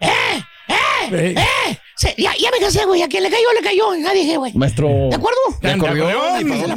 ¿Eh? 0.00 0.42
¿Eh? 0.68 1.34
Eh. 1.36 1.78
Sí, 1.98 2.08
ya, 2.18 2.30
ya 2.38 2.50
me 2.50 2.58
cansé, 2.58 2.84
güey. 2.84 3.02
A 3.02 3.08
quien 3.08 3.22
le 3.22 3.30
cayó, 3.30 3.46
le 3.58 3.62
cayó. 3.64 3.94
Ya 3.94 4.12
dije, 4.12 4.36
güey. 4.36 4.52
Maestro. 4.54 4.88
¿De 5.08 5.16
acuerdo? 5.16 5.38
¿De 5.62 5.70
acordeón? 5.72 6.40
¿Y 6.40 6.44
pa' 6.44 6.74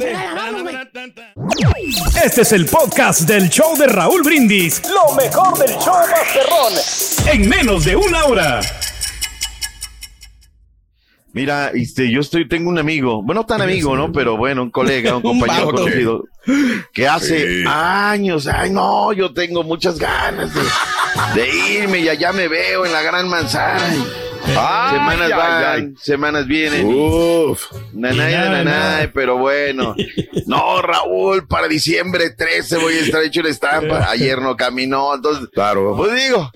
Pues. 1.34 2.24
Este 2.24 2.40
es 2.42 2.52
el 2.52 2.64
podcast 2.66 3.22
del 3.22 3.50
show 3.50 3.76
de 3.76 3.86
Raúl 3.86 4.22
Brindis. 4.22 4.80
Lo 4.88 5.14
mejor 5.14 5.58
del 5.58 5.76
show 5.78 5.94
Masterrón. 6.10 6.72
En 7.34 7.48
menos 7.50 7.84
de 7.84 7.96
una 7.96 8.24
hora. 8.24 8.60
Mira, 11.32 11.70
este, 11.74 12.10
yo 12.10 12.20
estoy, 12.22 12.48
tengo 12.48 12.70
un 12.70 12.78
amigo, 12.78 13.22
bueno, 13.22 13.42
no 13.42 13.46
tan 13.46 13.62
amigo, 13.62 13.94
¿no? 13.96 14.10
Pero 14.10 14.36
bueno, 14.36 14.62
un 14.64 14.70
colega, 14.70 15.14
un 15.16 15.22
compañero 15.22 15.70
conocido, 15.70 16.24
que 16.92 17.06
hace 17.06 17.60
Sí. 17.62 17.64
años, 17.68 18.48
ay 18.48 18.70
no, 18.70 19.12
yo 19.12 19.32
tengo 19.32 19.62
muchas 19.62 19.96
ganas 19.96 20.50
de, 20.52 20.60
de 21.34 21.48
irme 21.78 22.00
y 22.00 22.08
allá 22.08 22.32
me 22.32 22.48
veo 22.48 22.84
en 22.84 22.92
la 22.92 23.02
gran 23.02 23.28
manzana. 23.28 23.94
Ay, 24.46 24.90
semanas 24.98 25.30
van, 25.30 25.64
ay. 25.64 25.94
semanas 26.00 26.46
vienen. 26.46 26.86
Uf. 26.86 27.62
Nanay, 27.92 28.32
Nada, 28.34 28.64
nanay, 28.64 29.10
pero 29.12 29.38
bueno. 29.38 29.94
No, 30.46 30.82
Raúl, 30.82 31.46
para 31.46 31.68
diciembre 31.68 32.30
13 32.30 32.78
voy 32.78 32.94
a 32.94 33.00
estar 33.00 33.22
hecho 33.22 33.40
la 33.42 33.50
estampa. 33.50 34.10
Ayer 34.10 34.40
no 34.42 34.56
caminó, 34.56 35.14
entonces, 35.14 35.48
Claro. 35.52 35.94
pues 35.96 36.12
digo, 36.14 36.50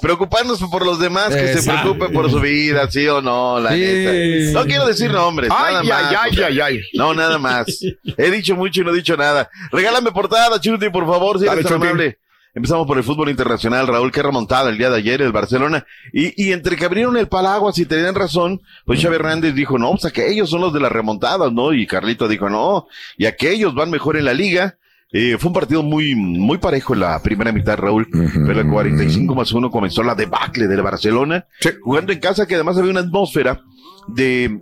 preocuparnos 0.00 0.60
por 0.70 0.84
los 0.86 1.00
demás 1.00 1.34
que 1.34 1.56
se 1.58 1.68
preocupen 1.68 2.12
por 2.12 2.30
su 2.30 2.38
vida, 2.40 2.88
sí 2.90 3.08
o 3.08 3.20
no, 3.20 3.58
la 3.58 3.70
Sí. 3.72 3.80
neta. 3.80 4.52
No 4.60 4.66
quiero 4.66 4.86
decir 4.86 5.10
nombres, 5.10 5.50
Ay, 5.52 5.74
nada 5.74 5.82
más. 5.82 6.16
ay, 6.22 6.30
o 6.30 6.34
sea, 6.34 6.46
ay, 6.46 6.60
ay. 6.60 6.80
No, 6.94 7.12
nada 7.12 7.38
más. 7.38 7.66
He 8.16 8.30
dicho 8.30 8.54
mucho 8.54 8.82
y 8.82 8.84
no 8.84 8.92
he 8.92 8.96
dicho 8.96 9.16
nada. 9.16 9.50
Regálame 9.72 10.12
portada, 10.12 10.60
Chuti, 10.60 10.88
por 10.90 11.06
favor, 11.06 11.38
si 11.40 11.46
Dale, 11.46 11.60
eres 11.60 11.72
tan 11.72 11.82
amable. 11.82 12.18
Empezamos 12.60 12.86
por 12.86 12.98
el 12.98 13.04
fútbol 13.04 13.30
internacional, 13.30 13.86
Raúl, 13.86 14.12
que 14.12 14.22
remontada 14.22 14.68
el 14.68 14.76
día 14.76 14.90
de 14.90 14.98
ayer 14.98 15.22
el 15.22 15.32
Barcelona. 15.32 15.86
Y, 16.12 16.44
y 16.44 16.52
entre 16.52 16.76
que 16.76 16.84
abrieron 16.84 17.16
el 17.16 17.26
Palaguas 17.26 17.78
y 17.78 17.86
tenían 17.86 18.14
razón, 18.14 18.60
pues 18.84 19.00
Xavi 19.00 19.14
Hernández 19.14 19.54
dijo, 19.54 19.78
no, 19.78 19.92
pues 19.92 20.04
aquellos 20.04 20.50
son 20.50 20.60
los 20.60 20.70
de 20.74 20.78
las 20.78 20.92
remontadas, 20.92 21.50
¿no? 21.54 21.72
Y 21.72 21.86
Carlito 21.86 22.28
dijo, 22.28 22.50
no, 22.50 22.86
y 23.16 23.24
aquellos 23.24 23.74
van 23.74 23.90
mejor 23.90 24.18
en 24.18 24.26
la 24.26 24.34
liga. 24.34 24.76
Eh, 25.10 25.38
fue 25.38 25.48
un 25.48 25.54
partido 25.54 25.82
muy, 25.82 26.14
muy 26.14 26.58
parejo 26.58 26.92
en 26.92 27.00
la 27.00 27.22
primera 27.22 27.50
mitad, 27.50 27.78
Raúl. 27.78 28.06
Pero 28.12 28.60
el 28.60 28.68
45 28.68 29.34
más 29.34 29.52
uno 29.52 29.70
comenzó 29.70 30.02
la 30.02 30.14
debacle 30.14 30.68
del 30.68 30.82
Barcelona. 30.82 31.46
Jugando 31.80 32.12
en 32.12 32.20
casa, 32.20 32.46
que 32.46 32.56
además 32.56 32.76
había 32.76 32.90
una 32.90 33.00
atmósfera 33.00 33.62
de, 34.06 34.60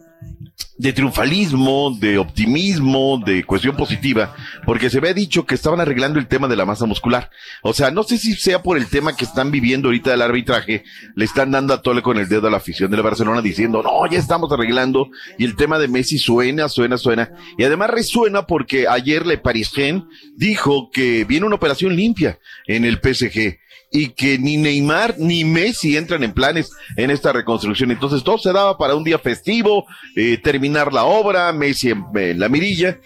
de 0.79 0.93
triunfalismo, 0.93 1.97
de 1.99 2.19
optimismo, 2.19 3.21
de 3.25 3.43
cuestión 3.43 3.77
positiva, 3.77 4.35
porque 4.65 4.89
se 4.89 4.99
había 4.99 5.13
dicho 5.13 5.45
que 5.45 5.57
estaban 5.57 5.81
arreglando 5.81 6.21
el 6.21 6.29
tema 6.29 6.47
de 6.47 6.55
la 6.55 6.65
masa 6.65 6.87
muscular. 6.87 7.31
O 7.63 7.73
sea, 7.73 7.91
no 7.91 8.05
sé 8.05 8.17
si 8.17 8.35
sea 8.35 8.63
por 8.63 8.79
el 8.79 8.87
tema 8.87 9.17
que 9.17 9.25
están 9.25 9.51
viviendo 9.51 9.89
ahorita 9.89 10.13
del 10.13 10.23
arbitraje, 10.23 10.85
le 11.17 11.25
están 11.25 11.51
dando 11.51 11.75
a 11.75 11.83
tole 11.83 12.01
con 12.01 12.17
el 12.17 12.29
dedo 12.29 12.47
a 12.47 12.51
la 12.51 12.59
afición 12.59 12.93
de 12.93 12.97
la 12.97 13.03
Barcelona 13.03 13.43
diciendo, 13.43 13.83
no, 13.83 14.07
ya 14.09 14.19
estamos 14.19 14.53
arreglando, 14.53 15.11
y 15.37 15.45
el 15.45 15.57
tema 15.57 15.81
de 15.81 15.89
Messi 15.89 16.17
suena, 16.17 16.69
suena, 16.69 16.97
suena, 16.97 17.33
y 17.57 17.65
además 17.65 17.91
resuena 17.91 18.47
porque 18.47 18.87
ayer 18.87 19.27
Le 19.27 19.39
Parisien 19.39 20.07
dijo 20.37 20.91
que 20.93 21.25
viene 21.25 21.47
una 21.47 21.57
operación 21.57 21.97
limpia 21.97 22.39
en 22.67 22.85
el 22.85 23.01
PSG 23.03 23.59
y 23.91 24.11
que 24.11 24.39
ni 24.39 24.57
Neymar 24.57 25.15
ni 25.19 25.45
Messi 25.45 25.97
entran 25.97 26.23
en 26.23 26.33
planes 26.33 26.71
en 26.97 27.11
esta 27.11 27.33
reconstrucción. 27.33 27.91
Entonces 27.91 28.23
todo 28.23 28.39
se 28.39 28.53
daba 28.53 28.77
para 28.77 28.95
un 28.95 29.05
día 29.05 29.19
festivo, 29.19 29.87
eh, 30.17 30.39
terminar 30.43 30.93
la 30.93 31.05
obra, 31.05 31.53
Messi 31.53 31.91
en, 31.91 32.05
en 32.15 32.39
la 32.39 32.49
mirilla. 32.49 32.99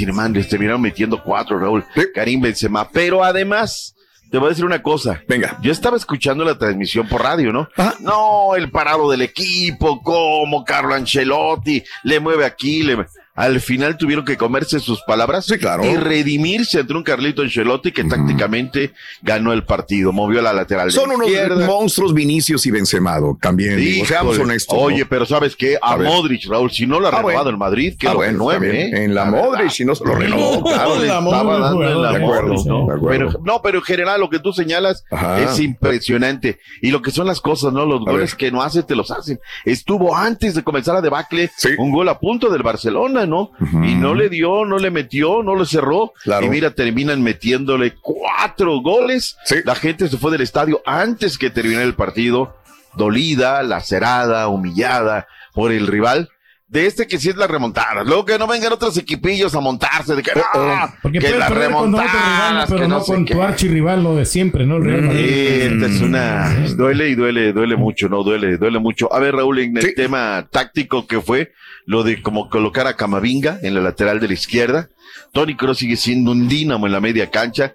Hermano, 0.00 0.34
les 0.34 0.48
terminaron 0.48 0.80
metiendo 0.80 1.22
cuatro, 1.22 1.58
Raúl, 1.58 1.84
Karim 2.14 2.40
Benzema. 2.40 2.88
Pero 2.90 3.22
además, 3.22 3.94
te 4.32 4.38
voy 4.38 4.46
a 4.46 4.50
decir 4.50 4.64
una 4.64 4.82
cosa. 4.82 5.22
Venga. 5.28 5.58
Yo 5.60 5.70
estaba 5.70 5.96
escuchando 5.96 6.42
la 6.42 6.56
transmisión 6.56 7.06
por 7.06 7.22
radio, 7.22 7.52
¿no? 7.52 7.68
No, 8.00 8.56
el 8.56 8.70
parado 8.70 9.10
del 9.10 9.20
equipo, 9.20 10.00
cómo 10.02 10.64
Carlo 10.64 10.94
Ancelotti 10.94 11.84
le 12.04 12.18
mueve 12.18 12.46
aquí, 12.46 12.82
le 12.82 13.04
al 13.34 13.60
final 13.60 13.96
tuvieron 13.96 14.24
que 14.24 14.36
comerse 14.36 14.78
sus 14.80 15.00
palabras 15.02 15.46
claro. 15.58 15.84
y 15.84 15.96
redimirse 15.96 16.80
entre 16.80 16.96
un 16.96 17.02
Carlito 17.02 17.42
Ancelotti 17.42 17.90
que 17.92 18.04
tácticamente 18.04 18.92
ganó 19.22 19.52
el 19.52 19.64
partido, 19.64 20.12
movió 20.12 20.42
la 20.42 20.52
lateral 20.52 20.90
Son 20.92 21.08
de 21.08 21.14
unos 21.16 21.28
izquierda. 21.28 21.66
monstruos 21.66 22.12
Vinicius 22.12 22.66
y 22.66 22.70
Benzemado 22.70 23.38
también. 23.40 23.76
Sí, 23.78 23.84
digo, 23.84 24.04
seamos 24.06 24.38
honestos. 24.38 24.76
Oye, 24.78 25.00
¿no? 25.00 25.06
pero 25.08 25.24
¿sabes 25.26 25.56
qué? 25.56 25.76
A, 25.80 25.94
A. 25.94 25.96
Modric, 25.96 26.46
Raúl, 26.48 26.70
si 26.70 26.86
no 26.86 27.00
lo 27.00 27.06
ha 27.06 27.10
Ah, 27.10 27.16
renovado 27.16 27.34
bueno. 27.44 27.50
el 27.50 27.56
Madrid, 27.58 27.94
que 27.98 28.06
Ah, 28.08 28.10
lo 28.12 28.16
bueno, 28.18 28.32
renueve. 28.50 28.82
¿eh? 28.82 29.04
En 29.04 29.14
la 29.14 29.24
verdad. 29.30 29.44
Modric, 29.44 29.70
si 29.70 29.84
no 29.84 29.94
se 29.94 30.04
lo 30.04 30.14
renovó, 30.14 30.62
claro. 30.62 30.98
le 31.00 31.06
La 31.06 31.18
estaba 31.18 31.20
Modric 31.42 31.60
dando 31.62 31.82
en 31.84 32.02
la 32.02 32.10
De 32.12 32.16
acuerdo, 32.24 32.48
Modric, 32.54 32.66
¿no? 32.66 32.86
de 32.86 32.94
acuerdo. 32.94 33.08
Pero, 33.32 33.40
no, 33.44 33.62
pero 33.62 33.78
en 33.78 33.84
general 33.84 34.20
lo 34.20 34.28
que 34.30 34.38
tú 34.40 34.52
señalas 34.52 35.04
Ajá. 35.10 35.40
es 35.42 35.58
impresionante. 35.58 36.58
Y 36.80 36.90
lo 36.90 37.00
que 37.02 37.10
son 37.10 37.26
las 37.26 37.40
cosas, 37.40 37.72
¿no? 37.72 37.86
Los 37.86 38.02
A 38.06 38.10
goles 38.10 38.30
ver. 38.32 38.36
que 38.38 38.50
no 38.52 38.62
hace, 38.62 38.82
te 38.82 38.94
los 38.94 39.10
hacen. 39.10 39.38
Estuvo 39.64 40.14
antes 40.16 40.54
de 40.54 40.62
comenzar 40.62 40.94
la 40.94 41.00
debacle 41.00 41.50
un 41.78 41.90
gol 41.92 42.08
a 42.08 42.18
punto 42.18 42.48
del 42.50 42.62
Barcelona, 42.62 43.21
¿no? 43.26 43.52
Y 43.60 43.94
no 43.94 44.14
le 44.14 44.28
dio, 44.28 44.64
no 44.64 44.78
le 44.78 44.90
metió, 44.90 45.42
no 45.42 45.56
le 45.56 45.66
cerró. 45.66 46.12
Claro. 46.22 46.46
Y 46.46 46.48
mira, 46.50 46.72
terminan 46.72 47.22
metiéndole 47.22 47.94
cuatro 48.00 48.80
goles. 48.80 49.36
La 49.64 49.74
gente 49.74 50.08
se 50.08 50.18
fue 50.18 50.30
del 50.32 50.40
estadio 50.40 50.82
antes 50.84 51.38
que 51.38 51.50
terminara 51.50 51.84
el 51.84 51.94
partido, 51.94 52.56
dolida, 52.94 53.62
lacerada, 53.62 54.48
humillada 54.48 55.26
por 55.54 55.72
el 55.72 55.86
rival. 55.86 56.30
De 56.72 56.86
este 56.86 57.06
que 57.06 57.18
sí 57.18 57.28
es 57.28 57.36
la 57.36 57.46
remontada. 57.46 58.02
Luego 58.02 58.24
que 58.24 58.38
no 58.38 58.46
vengan 58.46 58.72
otros 58.72 58.96
equipillos 58.96 59.54
a 59.54 59.60
montarse, 59.60 60.16
de 60.16 60.22
que, 60.22 60.30
"Ah, 60.54 60.94
Porque 61.02 61.18
que 61.18 61.26
puedes 61.26 61.38
la 61.38 61.48
remontada, 61.50 62.64
pero 62.66 62.80
que 62.80 62.88
no, 62.88 62.98
no 62.98 63.04
sé 63.04 63.12
con 63.12 63.24
qué. 63.26 63.34
tu 63.34 63.42
archirrival, 63.42 64.02
lo 64.02 64.16
de 64.16 64.24
siempre, 64.24 64.64
¿no? 64.64 64.76
El 64.78 64.84
Real 64.84 65.02
Madrid. 65.02 65.22
Esta 65.28 65.86
es 65.86 66.00
una. 66.00 66.66
Duele 66.74 67.10
y 67.10 67.14
duele, 67.14 67.52
duele 67.52 67.76
mucho, 67.76 68.08
¿no? 68.08 68.22
Duele, 68.22 68.56
duele 68.56 68.78
mucho. 68.78 69.12
A 69.12 69.18
ver, 69.18 69.34
Raúl, 69.36 69.58
en 69.58 69.76
el 69.76 69.94
tema 69.94 70.46
táctico 70.50 71.06
que 71.06 71.20
fue 71.20 71.52
lo 71.84 72.04
de 72.04 72.22
como 72.22 72.48
colocar 72.48 72.86
a 72.86 72.96
Camavinga 72.96 73.58
en 73.62 73.74
la 73.74 73.82
lateral 73.82 74.18
de 74.18 74.28
la 74.28 74.34
izquierda. 74.34 74.88
Tony 75.32 75.56
Kroos 75.56 75.78
sigue 75.78 75.96
siendo 75.96 76.30
un 76.30 76.46
dínamo 76.46 76.86
en 76.86 76.92
la 76.92 77.00
media 77.00 77.30
cancha. 77.30 77.74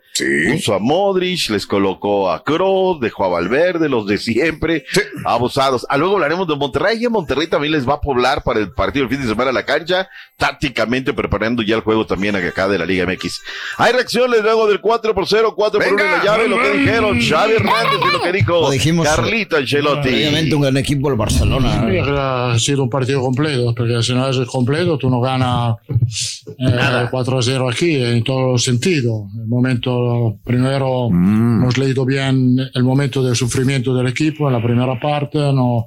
Puso 0.52 0.74
a 0.76 0.80
Modric, 0.80 1.50
les 1.50 1.66
colocó 1.66 2.32
a 2.32 2.44
Kroos, 2.44 3.00
dejó 3.00 3.26
a 3.26 3.30
Valverde, 3.30 3.90
los 3.90 4.06
de 4.08 4.18
siempre, 4.20 4.86
abusados. 5.26 5.86
Ah, 5.90 5.98
luego 5.98 6.16
hablaremos 6.16 6.48
de 6.48 6.56
Monterrey. 6.56 7.00
Y 7.02 7.06
en 7.06 7.12
Monterrey 7.12 7.48
también 7.48 7.74
les 7.74 7.88
va 7.88 7.96
a 7.96 8.02
poblar 8.02 8.44
para 8.44 8.60
el 8.60 8.72
partido 8.88 9.06
del 9.06 9.18
fin 9.18 9.22
de 9.22 9.28
semana 9.28 9.50
a 9.50 9.54
la 9.54 9.66
cancha, 9.66 10.08
tácticamente 10.38 11.12
preparando 11.14 11.62
ya 11.62 11.76
el 11.76 11.82
juego 11.82 12.06
también 12.06 12.38
acá 12.38 12.70
de 12.70 12.80
la 12.80 12.86
Liga 12.86 13.06
MX. 13.06 13.42
Hay 13.80 13.92
reacciones 13.92 14.42
luego 14.42 14.66
del 14.66 14.80
4 14.80 15.14
por 15.14 15.28
0, 15.28 15.54
4 15.54 15.80
por 15.82 15.94
1 15.94 16.04
en 16.06 16.12
la 16.12 16.24
llave, 16.24 16.48
lo 16.48 16.58
que 16.58 16.72
dijeron 16.72 17.20
Xavi 17.20 17.56
Hernández 17.56 18.00
y 18.08 18.14
lo 18.14 18.22
que 18.22 18.32
dijo 18.32 18.62
Lo 18.62 18.72
dijimos. 18.72 19.06
Carlito 19.06 19.58
Ancelotti. 19.58 20.08
Obviamente 20.08 20.56
un 20.56 20.62
gran 20.62 20.78
equipo 20.78 21.10
el 21.10 21.18
Barcelona. 21.18 21.86
Que 21.86 22.00
ha 22.00 22.58
sido 22.60 22.84
un 22.84 22.90
partido 22.90 23.20
completo, 23.20 23.76
porque 23.76 24.02
si 24.02 24.14
no 24.14 24.30
es 24.30 24.38
completo, 24.48 24.98
tú 24.98 25.10
no 25.10 25.20
ganas 25.20 25.76
eh, 25.90 27.08
4-0 27.12 27.70
aquí 27.70 28.02
en 28.02 28.24
todos 28.24 28.54
los 28.54 28.64
sentidos. 28.64 29.24
El 29.36 29.48
momento 29.48 30.38
primero 30.46 31.08
hemos 31.08 31.78
leído 31.78 32.06
bien 32.06 32.58
el 32.74 32.84
momento 32.84 33.22
del 33.22 33.36
sufrimiento 33.36 33.94
del 33.94 34.08
equipo 34.08 34.48
en 34.48 34.54
la 34.54 34.64
primera 34.64 34.98
parte, 34.98 35.40
no, 35.40 35.86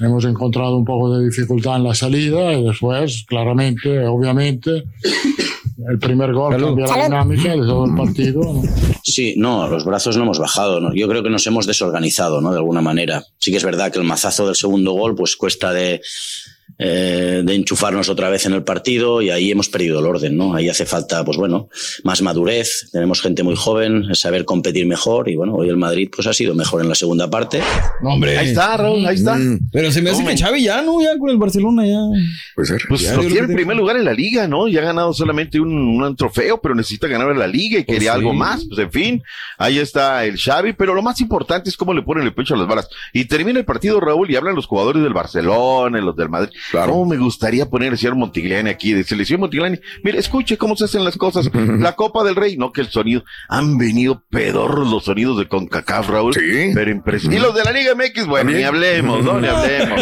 hemos 0.00 0.24
encontrado 0.24 0.76
un 0.76 0.84
poco 0.84 1.16
de 1.16 1.24
dificultad 1.24 1.76
en 1.76 1.84
la 1.84 1.94
salida 1.94 2.52
y 2.52 2.64
después, 2.64 3.24
claramente, 3.26 4.06
obviamente, 4.06 4.84
el 5.88 5.98
primer 5.98 6.32
gol 6.32 6.56
cambia 6.56 6.86
la 6.86 7.04
dinámica 7.04 7.50
de 7.50 7.58
todo 7.58 7.86
el 7.86 7.94
partido. 7.94 8.40
¿no? 8.42 8.62
Sí, 9.02 9.34
no, 9.36 9.68
los 9.68 9.84
brazos 9.84 10.16
no 10.16 10.24
hemos 10.24 10.38
bajado. 10.38 10.80
¿no? 10.80 10.94
Yo 10.94 11.08
creo 11.08 11.22
que 11.22 11.30
nos 11.30 11.46
hemos 11.46 11.66
desorganizado, 11.66 12.40
¿no? 12.40 12.50
De 12.50 12.58
alguna 12.58 12.80
manera. 12.80 13.24
Sí 13.38 13.50
que 13.50 13.58
es 13.58 13.64
verdad 13.64 13.92
que 13.92 13.98
el 13.98 14.04
mazazo 14.04 14.46
del 14.46 14.56
segundo 14.56 14.92
gol, 14.92 15.14
pues 15.14 15.36
cuesta 15.36 15.72
de, 15.72 16.00
eh, 16.78 17.42
de 17.44 17.54
enchufarnos 17.54 18.08
otra 18.08 18.28
vez 18.28 18.44
en 18.46 18.52
el 18.52 18.62
partido 18.62 19.22
y 19.22 19.30
ahí 19.30 19.50
hemos 19.50 19.68
perdido 19.68 20.00
el 20.00 20.06
orden, 20.06 20.36
¿no? 20.36 20.54
Ahí 20.54 20.68
hace 20.68 20.84
falta, 20.86 21.24
pues 21.24 21.36
bueno, 21.36 21.68
más 22.04 22.22
madurez. 22.22 22.88
Tenemos 22.92 23.20
gente 23.22 23.42
muy 23.42 23.56
joven, 23.56 24.14
saber 24.14 24.44
competir 24.44 24.86
mejor 24.86 25.28
y 25.28 25.36
bueno, 25.36 25.54
hoy 25.54 25.68
el 25.68 25.76
Madrid 25.76 26.10
pues 26.14 26.26
ha 26.26 26.32
sido 26.32 26.54
mejor 26.54 26.82
en 26.82 26.88
la 26.88 26.94
segunda 26.94 27.30
parte. 27.30 27.60
No, 28.02 28.10
hombre. 28.10 28.36
Ahí 28.38 28.48
está, 28.48 28.76
Raúl, 28.76 29.04
ahí 29.06 29.16
está. 29.16 29.38
Pero 29.72 29.90
se 29.90 30.02
me 30.02 30.10
hace 30.10 30.22
No, 30.22 30.28
que. 30.28 30.36
Xavi 30.36 30.62
ya, 30.62 30.82
¿no? 30.82 31.00
Ya 31.02 31.18
con 31.18 31.30
el 31.30 31.38
Barcelona 31.38 31.86
ya. 31.86 31.98
Puede 32.54 32.68
ser. 32.68 32.82
Pues 32.88 33.00
Ya, 33.02 33.14
lo 33.14 33.22
tiene 33.22 33.38
en 33.46 33.54
primer 33.54 33.76
lugar 33.76 33.96
en 33.96 34.04
la 34.04 34.12
liga, 34.12 34.46
¿no? 34.46 34.68
Ya 34.68 34.80
ha 34.80 34.84
ganado 34.84 35.12
solamente 35.12 35.58
un, 35.60 35.72
un 35.72 36.16
trofeo, 36.16 36.60
pero 36.60 36.74
necesita 36.74 37.06
ganar 37.08 37.30
en 37.30 37.38
la 37.38 37.46
liga 37.46 37.78
y 37.78 37.84
Pues 37.84 37.96
quería 37.96 38.12
sí. 38.12 38.18
algo 38.18 38.32
más. 38.34 38.64
Pues 38.66 38.78
en 38.80 38.90
fin, 38.90 39.22
ahí 39.58 39.78
está 39.78 40.24
el 40.24 40.36
Xavi, 40.38 40.74
pero 40.74 40.94
lo 40.94 41.02
más 41.02 41.20
importante 41.20 41.70
es 41.70 41.76
cómo 41.76 41.94
le 41.94 42.02
ponen 42.02 42.24
el 42.24 42.34
pecho 42.34 42.54
a 42.54 42.58
las 42.58 42.66
balas. 42.68 42.88
Y 43.12 43.24
termina 43.24 43.58
el 43.58 43.64
partido, 43.64 44.00
Raúl, 44.00 44.30
y 44.30 44.36
hablan 44.36 44.54
los 44.54 44.66
jugadores 44.66 45.02
del 45.02 45.12
Barcelona, 45.12 46.00
los 46.00 46.16
del 46.16 46.28
Madrid. 46.28 46.50
Claro. 46.70 46.92
¿Cómo 46.92 47.06
me 47.06 47.16
gustaría 47.16 47.66
poner 47.68 47.92
al 47.92 47.98
señor 47.98 48.16
Montigliani 48.16 48.70
aquí? 48.70 48.92
Decirle, 48.92 49.24
señor 49.24 49.40
Montigliani, 49.40 49.78
mire, 50.02 50.18
escuche 50.18 50.56
cómo 50.56 50.76
se 50.76 50.84
hacen 50.84 51.04
las 51.04 51.16
cosas. 51.16 51.50
La 51.78 51.92
Copa 51.92 52.24
del 52.24 52.36
Rey, 52.36 52.56
no 52.56 52.72
que 52.72 52.80
el 52.80 52.88
sonido. 52.88 53.24
Han 53.48 53.78
venido 53.78 54.22
pedorros 54.30 54.90
los 54.90 55.04
sonidos 55.04 55.38
de 55.38 55.48
CONCACAF, 55.48 56.08
Raúl. 56.08 56.34
Sí. 56.34 56.70
Pero 56.74 56.90
impresionante. 56.90 57.36
Y 57.40 57.44
los 57.44 57.54
de 57.54 57.64
la 57.64 57.72
Liga 57.72 57.94
MX, 57.94 58.26
bueno, 58.26 58.50
ni 58.50 58.62
hablemos, 58.62 59.22
¿no? 59.24 59.40
Ni 59.40 59.46
hablemos. 59.48 60.00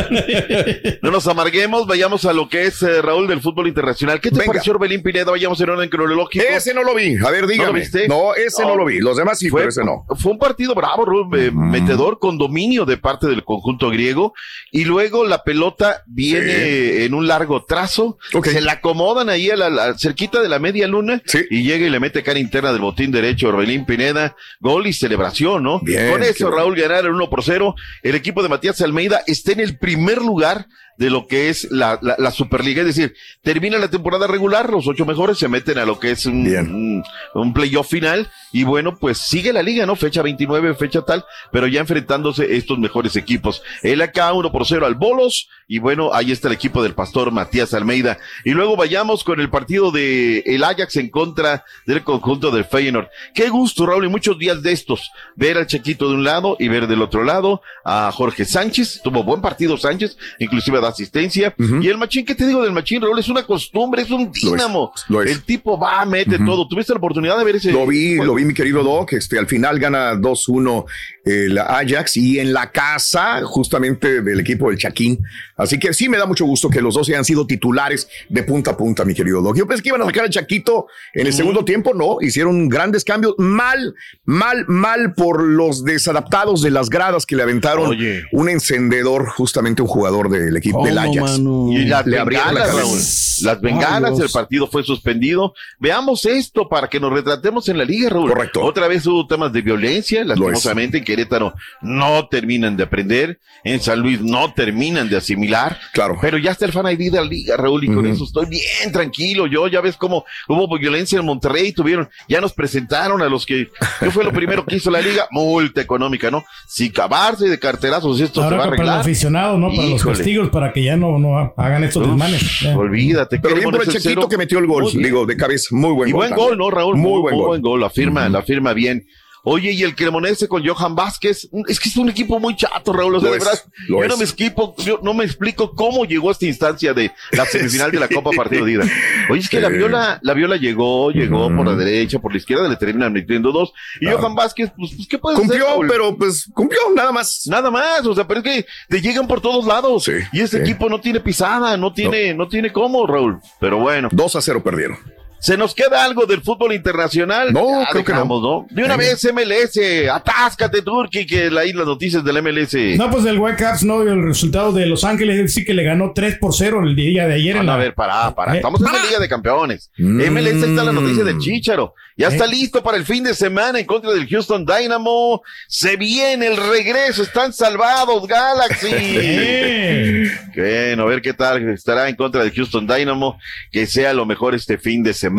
No 1.03 1.11
nos 1.11 1.27
amarguemos, 1.27 1.87
vayamos 1.87 2.25
a 2.25 2.33
lo 2.33 2.49
que 2.49 2.67
es 2.67 2.83
eh, 2.83 3.03
Raúl 3.03 3.27
del 3.29 3.41
fútbol 3.41 3.69
internacional. 3.69 4.21
¿Qué 4.21 4.31
te 4.31 4.37
Venga. 4.39 4.53
pareció 4.53 4.73
Orbelín 4.75 5.03
Pineda? 5.03 5.31
Vayamos 5.31 5.61
en 5.61 5.71
orden 5.71 5.89
cronológico. 5.89 6.45
Ese 6.49 6.75
no 6.75 6.83
lo 6.83 6.95
vi. 6.95 7.17
A 7.25 7.31
ver, 7.31 7.43
¿No 7.43 7.47
lo 7.47 7.53
dígame. 7.53 7.81
viste? 7.81 8.09
No, 8.09 8.35
ese 8.35 8.63
no, 8.63 8.77
lo 8.77 8.85
vi. 8.85 8.99
Los 8.99 9.17
demás 9.17 9.39
sí, 9.39 9.49
fue, 9.49 9.61
pero 9.63 9.71
ese 9.71 9.85
no. 9.85 10.07
Fue 10.19 10.33
un 10.33 10.39
partido 10.39 10.75
bravo, 10.75 11.05
Raúl, 11.05 11.39
eh, 11.39 11.51
metedor 11.51 12.19
con 12.19 12.39
dominio 12.39 12.85
de 12.85 12.97
parte 12.97 13.27
del 13.27 13.45
conjunto 13.45 13.91
griego 13.91 14.33
y 14.71 14.85
luego 14.85 15.25
la 15.25 15.43
pelota 15.43 16.03
viene 16.07 16.54
en 16.55 17.15
un 17.15 17.27
largo 17.27 17.65
trazo, 17.65 18.19
se 18.43 18.61
la 18.61 18.73
acomodan 18.73 19.29
ahí 19.29 19.51
a 19.51 19.57
la, 19.57 19.97
cerquita 19.99 20.41
de 20.41 20.49
la 20.49 20.59
media 20.59 20.89
luna 20.89 21.23
y 21.51 21.63
llega 21.63 21.87
y 21.87 21.91
le 21.91 22.01
mete 22.01 22.23
cara 22.23 22.39
interna 22.39 22.73
del 22.73 22.81
botín 22.81 23.11
derecho 23.11 23.49
Orbelín 23.49 23.85
Pineda, 23.87 24.37
gol 24.61 24.87
y 24.87 24.93
celebración, 24.93 25.63
¿no? 25.63 25.81
Bien, 25.81 26.11
con 26.11 26.23
eso 26.23 26.47
bueno. 26.47 26.57
Raúl 26.57 26.77
ganaron 26.77 27.15
1 27.15 27.31
por 27.31 27.43
0, 27.43 27.75
el 28.03 28.15
equipo 28.15 28.43
de 28.43 28.49
Matías 28.49 28.81
Almeida 28.81 29.23
está 29.27 29.53
en 29.53 29.61
el 29.61 29.79
primer 29.79 30.19
lugar 30.19 30.67
de 30.97 31.11
lo 31.11 31.27
que 31.27 31.49
es 31.49 31.71
la, 31.71 31.99
la, 32.03 32.17
la 32.19 32.31
Superliga, 32.31 32.81
es 32.83 32.87
decir, 32.87 33.15
termina 33.43 33.79
la 33.79 33.89
temporada 33.89 34.27
regular, 34.27 34.71
los 34.71 34.87
ocho 34.87 35.05
mejores 35.05 35.39
se 35.39 35.49
meten 35.49 35.79
a 35.79 35.85
lo 35.85 35.99
que 35.99 36.13
es 36.13 36.27
un, 36.27 36.47
un, 36.47 37.05
un 37.35 37.53
playoff 37.53 37.89
final 37.89 38.31
y 38.53 38.65
bueno, 38.65 38.97
pues 38.99 39.19
sigue 39.19 39.53
la 39.53 39.63
liga, 39.63 39.87
¿no? 39.87 39.97
Fecha 39.97 40.23
29, 40.23 40.75
fecha 40.75 41.03
tal, 41.03 41.25
pero 41.51 41.67
ya 41.67 41.81
enfrentándose 41.81 42.57
estos 42.57 42.79
mejores 42.79 43.17
equipos. 43.17 43.63
El 43.83 44.01
acá 44.03 44.33
1 44.33 44.53
por 44.53 44.67
0 44.67 44.87
al 44.87 44.95
Bolos 44.95 45.49
y 45.67 45.79
bueno, 45.79 46.13
ahí 46.13 46.31
está 46.31 46.49
el 46.49 46.55
equipo 46.55 46.83
del 46.83 46.95
pastor 46.95 47.31
Matías 47.33 47.75
Almeida. 47.75 48.19
Y 48.45 48.51
luego 48.51 48.77
vayamos 48.77 49.25
con 49.25 49.41
el 49.41 49.51
partido 49.51 49.91
de 49.91 50.41
el 50.47 50.63
Ajax 50.63 50.97
en 50.97 51.09
contra 51.09 51.65
del 51.87 52.05
conjunto 52.05 52.51
del 52.51 52.65
Feyenoord. 52.65 53.09
Qué 53.35 53.49
gusto, 53.49 53.87
Raúl, 53.87 54.05
y 54.05 54.09
muchos 54.09 54.39
días 54.39 54.63
de 54.63 54.73
estos, 54.73 55.11
ver 55.37 55.57
al 55.57 55.67
Chequito 55.67 56.09
de 56.09 56.15
un 56.15 56.25
lado 56.25 56.57
y 56.59 56.69
ver 56.69 56.87
del 56.87 57.03
otro 57.03 57.25
lado 57.25 57.63
a 57.85 58.13
Jorge 58.13 58.45
Sánchez. 58.45 59.01
Tuvo 59.03 59.25
buen 59.25 59.41
partido 59.41 59.77
Sánchez, 59.77 60.17
inclusive 60.39 60.79
asistencia. 60.89 61.55
Y 61.59 61.89
el 61.89 61.99
machín, 61.99 62.25
¿qué 62.25 62.35
te 62.35 62.47
digo 62.47 62.63
del 62.63 62.73
machín, 62.73 63.01
Raúl? 63.03 63.19
Es 63.19 63.29
una 63.29 63.43
costumbre, 63.45 64.03
es 64.03 64.11
un 64.11 64.31
dínamo. 64.31 64.93
El 65.27 65.43
tipo 65.43 65.79
va, 65.79 66.05
mete 66.05 66.39
todo. 66.39 66.67
¿Tuviste 66.69 66.93
la 66.93 66.99
oportunidad 66.99 67.39
de 67.39 67.45
ver 67.45 67.57
ese? 67.57 67.73
Lo 67.73 67.87
vi, 67.87 68.17
lo 68.17 68.35
vi, 68.35 68.45
mi 68.45 68.55
querido 68.55 68.83
Doc. 68.83 69.13
Este, 69.13 69.39
al 69.39 69.47
final 69.47 69.79
gana 69.79 70.15
2-1 70.15 70.85
el 71.25 71.59
Ajax 71.59 72.17
y 72.17 72.39
en 72.39 72.53
la 72.53 72.71
casa, 72.71 73.43
justamente 73.45 74.23
del 74.23 74.41
equipo 74.41 74.69
del 74.69 74.79
Chaquín. 74.79 75.19
Así 75.57 75.79
que 75.79 75.95
sí 75.95 76.09
me 76.09 76.19
da 76.19 76.27
mucho 76.27 76.45
gusto 76.45 76.69
que 76.69 76.81
los 76.81 76.95
dos 76.95 77.09
hayan 77.09 77.25
sido 77.25 77.47
titulares 77.47 78.09
de 78.29 78.43
punta 78.43 78.73
a 78.73 78.77
punta, 78.77 79.05
mi 79.05 79.15
querido 79.15 79.41
Doc. 79.41 79.57
Yo 79.57 79.67
pensé 79.67 79.83
que 79.83 79.89
iban 79.89 80.03
a 80.03 80.07
sacar 80.07 80.25
al 80.25 80.31
Chaquito 80.31 80.87
en 81.15 81.27
el 81.27 81.33
segundo 81.33 81.65
tiempo, 81.65 81.95
no. 81.95 82.19
Hicieron 82.21 82.69
grandes 82.69 83.05
cambios. 83.05 83.35
Mal, 83.39 83.95
mal, 84.25 84.65
mal 84.69 85.15
por 85.15 85.43
los 85.43 85.85
desadaptados 85.85 86.61
de 86.63 86.71
las 86.71 86.91
gradas 86.91 87.25
que 87.25 87.37
le 87.37 87.43
aventaron 87.43 87.91
Oye. 87.91 88.25
un 88.33 88.49
encendedor, 88.49 89.29
justamente 89.29 89.83
un 89.83 89.89
jugador 89.89 90.29
del 90.29 90.57
equipo 90.57 90.85
del 90.85 90.99
Ajax. 90.99 91.39
Y 91.39 91.85
las 91.87 92.07
Le 92.07 92.19
abrieron 92.19 92.55
la 92.55 92.65
bengalas, 92.65 92.69
cabeza. 92.69 92.83
Raúl. 92.83 92.99
Las 93.43 93.61
bengalas, 93.61 94.21
el 94.21 94.29
partido 94.31 94.67
fue 94.67 94.83
suspendido. 94.83 95.55
Veamos 95.79 96.27
esto 96.27 96.69
para 96.69 96.89
que 96.89 97.01
nos 97.01 97.13
retratemos 97.13 97.69
en 97.69 97.79
la 97.79 97.85
liga, 97.85 98.11
Raúl. 98.11 98.31
Correcto. 98.31 98.63
Otra 98.63 98.89
vez 98.89 99.07
hubo 99.07 99.27
temas 99.27 99.53
de 99.53 99.63
violencia, 99.63 100.25
lastimosamente 100.25 100.99
en 100.99 101.05
Querétaro 101.15 101.55
no 101.81 102.27
terminan 102.29 102.77
de 102.77 102.83
aprender, 102.85 103.39
en 103.63 103.81
San 103.81 104.01
Luis 104.01 104.21
no 104.21 104.53
terminan 104.53 105.09
de 105.09 105.17
asimilar. 105.17 105.79
Claro. 105.93 106.19
Pero 106.21 106.39
ya 106.39 106.51
está 106.51 106.65
el 106.67 106.73
fan 106.73 106.87
ID 106.91 107.13
de 107.13 107.19
la 107.21 107.25
liga, 107.25 107.57
Raúl, 107.57 107.85
y 107.85 107.87
con 107.89 108.07
eso 108.07 108.25
estoy 108.25 108.47
bien 108.47 108.91
tranquilo. 108.93 109.47
Yo 109.47 109.69
ya 109.69 109.81
ves 109.81 109.97
cómo 109.97 110.25
hubo 110.49 110.79
violencia 110.79 111.19
en 111.19 111.25
Monterrey, 111.27 111.73
tuvieron, 111.73 112.09
ya 112.29 112.41
nos 112.41 112.53
presentaron 112.53 113.23
a 113.23 113.29
los 113.29 113.47
que, 113.47 113.69
¿qué 114.01 114.11
fue 114.11 114.25
lo 114.25 114.33
primero 114.33 114.65
que 114.67 114.77
hizo 114.77 114.91
la 114.91 115.01
liga? 115.01 115.27
Multa 115.31 115.81
económica, 115.81 116.31
¿no? 116.31 116.45
Si 116.67 116.91
cavarse 116.91 117.49
de 117.49 117.59
carterazos, 117.59 118.21
esto 118.21 118.41
se 118.41 118.41
va 118.41 118.47
a 118.47 118.51
para 118.51 118.63
el 118.65 118.73
arreglar. 118.75 119.01
aficionado, 119.01 119.57
¿no? 119.59 119.71
Para 119.75 119.89
los 119.89 120.03
testigos, 120.03 120.49
para 120.51 120.73
que 120.73 120.83
ya 120.83 120.97
no, 120.97 121.19
no 121.19 121.53
hagan 121.57 121.85
estos 121.85 122.03
Uf, 122.03 122.09
desmanes. 122.09 122.61
Ya. 122.61 122.77
Olvídate. 122.77 123.39
Pero 123.39 123.55
bien 123.55 123.71
por 123.71 123.83
el 123.83 123.89
Chequito 123.89 124.29
que 124.29 124.37
metió 124.37 124.59
el 124.59 124.67
gol, 124.67 124.85
Muy 124.93 125.03
digo, 125.03 125.25
de 125.27 125.37
cabeza. 125.37 125.69
Muy 125.71 125.93
buen 125.93 126.09
Y 126.09 126.13
gol. 126.13 126.19
buen 126.21 126.31
también. 126.31 126.49
gol, 126.49 126.59
¿no, 126.59 126.71
Raúl? 126.71 126.97
Muy 126.97 127.21
buen 127.21 127.37
gol. 127.37 127.47
buen 127.49 127.63
gol. 127.63 127.81
La 127.81 127.91
firma, 127.91 128.29
la 128.29 128.43
firma 128.43 128.73
bien. 128.73 129.07
Oye, 129.47 129.73
y 129.73 129.83
el 129.83 129.95
cremonense 129.95 130.49
con 130.49 130.67
Johan 130.67 130.95
Vázquez, 130.95 131.49
es 131.69 131.79
que 131.79 131.89
es 131.91 131.97
un 131.97 132.09
equipo 132.09 132.41
muy 132.41 132.57
chato, 132.57 132.93
Raúl. 132.95 133.17
O 133.17 133.21
sea, 133.21 133.31
de 133.31 133.37
es, 133.37 133.45
verdad, 133.45 133.61
lo 133.89 133.99
yo 133.99 134.05
es. 134.05 134.09
no 134.09 134.17
me 134.17 134.25
explico, 134.25 134.75
yo 134.79 135.01
no 135.03 135.13
me 135.13 135.25
explico 135.25 135.73
cómo 135.75 136.05
llegó 136.07 136.31
a 136.31 136.33
esta 136.33 136.47
instancia 136.47 136.95
de 136.95 137.13
la 137.33 137.45
semifinal 137.45 137.91
de 137.93 138.01
la 138.01 138.09
Copa 138.09 138.31
Partido 138.35 138.65
de 138.65 138.73
Ida. 138.73 138.85
Oye, 139.29 139.41
es 139.41 139.49
que 139.49 139.61
la 139.61 139.69
Sí. 139.69 139.75
viola, 139.77 140.19
la 140.23 140.33
viola 140.35 140.57
llegó, 140.57 141.11
llegó 141.11 141.55
por 141.55 141.67
la 141.67 141.75
derecha, 141.77 142.19
por 142.21 142.33
la 142.33 142.39
izquierda, 142.39 142.69
le 142.69 142.77
terminan 142.77 143.13
metiendo 143.13 143.53
dos. 143.53 143.73
Y 144.01 144.07
Johan 144.07 144.35
Vázquez, 144.35 144.71
pues, 144.77 144.93
pues, 144.97 145.09
¿qué 145.09 145.19
puede 145.19 145.37
Cumplió, 145.37 145.69
hacer? 145.69 145.87
Pero 145.89 146.17
pues 146.17 146.49
cumplió, 146.55 146.81
nada 146.95 147.13
más. 147.13 147.43
Nada 147.47 147.71
más, 147.71 148.07
o 148.07 148.15
sea, 148.15 148.27
pero 148.27 148.41
es 148.41 148.45
que 148.45 148.67
te 148.89 149.01
llegan 149.03 149.27
por 149.27 149.41
todos 149.43 149.67
lados. 149.67 150.09
y 150.33 150.41
este 150.41 150.57
sí. 150.57 150.63
equipo 150.63 150.89
no 150.89 151.01
tiene 151.01 151.21
pisada, 151.21 151.77
no 151.77 151.93
tiene, 151.93 152.33
no. 152.35 152.49
tiene 152.49 152.73
cómo, 152.73 153.07
Raúl. 153.07 153.41
Pero 153.61 153.79
bueno. 153.79 154.09
2 154.11 154.37
a 154.37 154.41
0 154.41 154.63
perdieron. 154.63 154.97
¿Se 155.45 155.59
nos 155.59 155.75
queda 155.75 156.03
algo 156.03 156.25
del 156.25 156.41
fútbol 156.41 156.73
internacional? 156.73 157.53
No, 157.53 157.83
Ya 157.83 157.89
creo 157.91 158.03
que 158.03 158.15
no. 158.15 158.67
De 158.71 158.83
una 158.83 158.97
vez, 158.97 159.23
MLS, 159.31 160.09
atáscate, 160.11 160.81
Turki, 160.81 161.27
que 161.27 161.51
ahí 161.59 161.75
las 161.75 161.85
noticias 161.85 162.25
del 162.25 162.41
MLS. 162.43 162.97
No, 162.97 163.11
pues 163.11 163.25
del 163.25 163.39
Whitecaps, 163.39 163.83
no, 163.85 164.01
el 164.01 164.23
resultado 164.23 164.73
de 164.73 164.87
Los 164.87 165.05
Ángeles 165.05 165.53
sí 165.53 165.63
que 165.63 165.75
le 165.75 165.85
ganó 165.85 166.13
3 166.15 166.39
por 166.39 166.55
0 166.55 166.81
el 166.85 166.97
día 166.97 167.27
de 167.29 167.35
ayer. 167.35 167.57
en 167.57 167.67
Van 167.67 167.69
a 167.69 167.73
la- 167.79 167.85
ver, 167.85 167.95
pará, 167.95 168.35
pará. 168.35 168.55
Eh, 168.55 168.57
Estamos 168.57 168.81
en 168.81 168.91
la 168.91 169.05
Liga 169.05 169.19
de 169.21 169.29
Campeones. 169.29 169.91
MLS 169.99 170.63
está 170.67 170.83
la 170.83 170.93
noticia 170.93 171.25
del 171.25 171.39
Chícharo. 171.39 171.95
Ya 172.17 172.29
está 172.29 172.47
listo 172.47 172.83
para 172.83 172.97
el 172.97 173.05
fin 173.05 173.23
de 173.25 173.35
semana 173.35 173.79
en 173.79 173.85
contra 173.85 174.13
del 174.13 174.27
Houston 174.27 174.65
Dynamo. 174.65 175.43
Se 175.69 175.97
viene 175.97 176.47
el 176.47 176.57
regreso. 176.57 177.23
Están 177.23 177.53
salvados, 177.53 178.27
Galaxy. 178.27 178.89
bueno, 180.57 181.03
a 181.03 181.07
ver 181.07 181.21
qué 181.21 181.35
tal 181.35 181.69
estará 181.71 182.09
en 182.09 182.17
contra 182.17 182.43
del 182.43 182.53
Houston 182.53 182.87
Dynamo. 182.87 183.39
Que 183.71 183.87
sea 183.87 184.15
lo 184.15 184.25
mejor 184.25 184.55
este 184.55 184.79
fin 184.79 185.03
de 185.03 185.13
semana. 185.13 185.34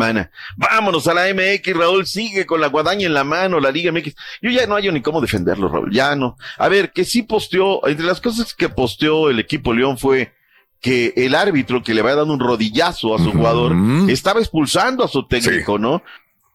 Vámonos 0.56 1.06
a 1.08 1.14
la 1.14 1.22
MX, 1.34 1.74
Raúl. 1.76 2.06
Sigue 2.06 2.46
con 2.46 2.60
la 2.60 2.68
guadaña 2.68 3.06
en 3.06 3.14
la 3.14 3.24
mano, 3.24 3.58
la 3.60 3.70
Liga 3.70 3.90
MX. 3.92 4.14
Yo 4.42 4.50
ya 4.50 4.66
no 4.66 4.76
hay 4.76 4.90
ni 4.92 5.00
cómo 5.02 5.20
defenderlo, 5.20 5.68
Raúl. 5.68 5.92
Ya 5.92 6.14
no. 6.14 6.36
A 6.58 6.68
ver, 6.68 6.92
que 6.92 7.04
sí 7.04 7.22
posteó, 7.22 7.86
entre 7.88 8.06
las 8.06 8.20
cosas 8.20 8.54
que 8.54 8.68
posteó 8.68 9.30
el 9.30 9.40
equipo 9.40 9.72
León 9.74 9.98
fue 9.98 10.32
que 10.80 11.12
el 11.16 11.34
árbitro 11.34 11.82
que 11.82 11.94
le 11.94 12.02
va 12.02 12.14
dando 12.14 12.34
un 12.34 12.40
rodillazo 12.40 13.14
a 13.14 13.18
su 13.18 13.32
jugador 13.32 13.72
estaba 14.10 14.40
expulsando 14.40 15.02
a 15.02 15.08
su 15.08 15.26
técnico, 15.26 15.78
¿no? 15.78 16.02